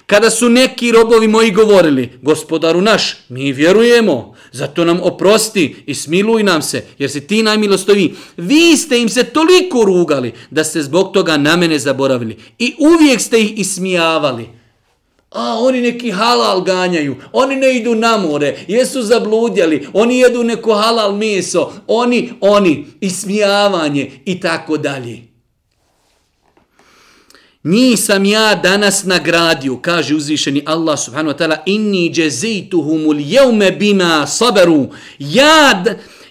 Kada 0.06 0.30
su 0.30 0.48
neki 0.48 0.92
robovi 0.92 1.28
moji 1.28 1.50
govorili, 1.50 2.18
gospodaru 2.22 2.80
naš, 2.80 3.16
mi 3.28 3.52
vjerujemo, 3.52 4.34
zato 4.52 4.84
nam 4.84 5.00
oprosti 5.02 5.76
i 5.86 5.94
smiluj 5.94 6.42
nam 6.42 6.62
se, 6.62 6.84
jer 6.98 7.10
si 7.10 7.26
ti 7.26 7.42
najmilostovi. 7.42 8.14
Vi 8.36 8.76
ste 8.76 9.00
im 9.00 9.08
se 9.08 9.24
toliko 9.24 9.84
rugali 9.84 10.32
da 10.50 10.64
ste 10.64 10.82
zbog 10.82 11.12
toga 11.12 11.36
na 11.36 11.56
mene 11.56 11.78
zaboravili 11.78 12.36
i 12.58 12.74
uvijek 12.78 13.20
ste 13.20 13.40
ih 13.40 13.58
ismijavali. 13.58 14.48
A, 15.30 15.58
oni 15.58 15.80
neki 15.80 16.10
halal 16.10 16.60
ganjaju, 16.60 17.16
oni 17.32 17.56
ne 17.56 17.76
idu 17.76 17.94
na 17.94 18.16
more, 18.16 18.58
jesu 18.68 19.02
zabludjali, 19.02 19.86
oni 19.92 20.18
jedu 20.18 20.44
neko 20.44 20.74
halal 20.74 21.16
meso, 21.16 21.72
oni, 21.86 22.32
oni, 22.40 22.86
ismijavanje 23.00 24.10
i 24.24 24.40
tako 24.40 24.76
dalje. 24.76 25.29
Njih 27.64 28.00
sam 28.00 28.24
ja 28.24 28.54
danas 28.54 29.04
nagradio, 29.04 29.76
kaže 29.76 30.14
uzvišeni 30.14 30.62
Allah 30.66 30.98
subhanahu 30.98 31.36
wa 31.36 31.38
ta'ala, 31.38 31.56
inni 31.66 32.12
jezituhumul 32.14 33.20
jevme 33.20 33.70
bima 33.70 34.26
saberu. 34.26 34.88
Ja, 35.18 35.84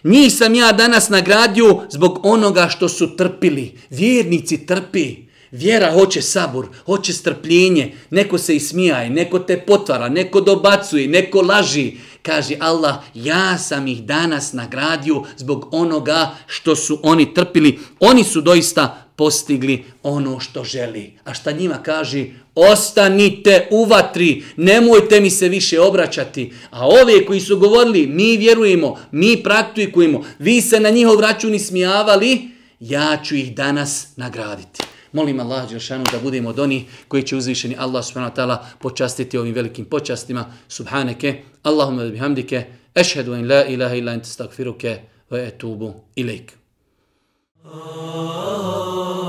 njih 0.03 0.33
sam 0.33 0.55
ja 0.55 0.71
danas 0.71 1.09
nagradio 1.09 1.81
zbog 1.89 2.19
onoga 2.23 2.69
što 2.69 2.89
su 2.89 3.15
trpili. 3.15 3.77
Vjernici 3.89 4.65
trpi. 4.65 5.15
Vjera 5.51 5.91
hoće 5.91 6.21
sabor, 6.21 6.67
hoće 6.85 7.13
strpljenje. 7.13 7.95
Neko 8.09 8.37
se 8.37 8.55
ismijaje, 8.55 9.09
neko 9.09 9.39
te 9.39 9.59
potvara, 9.59 10.09
neko 10.09 10.41
dobacuje, 10.41 11.07
neko 11.07 11.41
laži. 11.41 11.93
Kaže 12.21 12.55
Allah, 12.59 12.95
ja 13.13 13.57
sam 13.57 13.87
ih 13.87 14.03
danas 14.03 14.53
nagradio 14.53 15.23
zbog 15.37 15.69
onoga 15.71 16.35
što 16.47 16.75
su 16.75 16.99
oni 17.03 17.33
trpili. 17.33 17.79
Oni 17.99 18.23
su 18.23 18.41
doista 18.41 19.08
postigli 19.19 19.83
ono 20.03 20.39
što 20.39 20.63
želi. 20.63 21.13
A 21.23 21.33
šta 21.33 21.51
njima 21.51 21.83
kaže? 21.83 22.25
Ostanite 22.55 23.67
u 23.71 23.85
vatri, 23.85 24.43
nemojte 24.57 25.19
mi 25.21 25.29
se 25.29 25.49
više 25.49 25.79
obraćati. 25.81 26.53
A 26.71 26.87
ove 26.87 27.25
koji 27.25 27.39
su 27.39 27.59
govorili, 27.59 28.07
mi 28.07 28.37
vjerujemo, 28.37 28.97
mi 29.11 29.43
praktikujemo, 29.43 30.23
vi 30.39 30.61
se 30.61 30.79
na 30.79 30.89
njihov 30.89 31.19
račun 31.19 31.55
ismijavali, 31.55 32.49
ja 32.79 33.17
ću 33.23 33.35
ih 33.35 33.55
danas 33.55 34.07
nagraditi. 34.15 34.83
Molim 35.11 35.39
Allah 35.39 35.69
Đeršanu 35.69 36.03
da 36.11 36.19
budemo 36.19 36.49
od 36.49 36.59
onih 36.59 36.83
koji 37.07 37.23
će 37.23 37.35
uzvišeni 37.35 37.75
Allah 37.79 38.05
subhanahu 38.05 38.35
wa 38.35 38.37
ta'ala 38.37 38.57
počastiti 38.79 39.37
ovim 39.37 39.53
velikim 39.53 39.85
počastima. 39.85 40.45
Subhaneke, 40.67 41.43
Allahumma 41.63 42.05
bihamdike, 42.05 42.63
ešhedu 42.95 43.33
en 43.33 43.51
la 43.51 43.65
ilaha 43.65 43.95
illa 43.95 44.13
ente 44.13 44.29
stakfiruke, 44.29 44.97
ve 45.29 45.47
etubu 45.47 45.93
ilike. 46.15 46.58
Oh. 47.71 49.28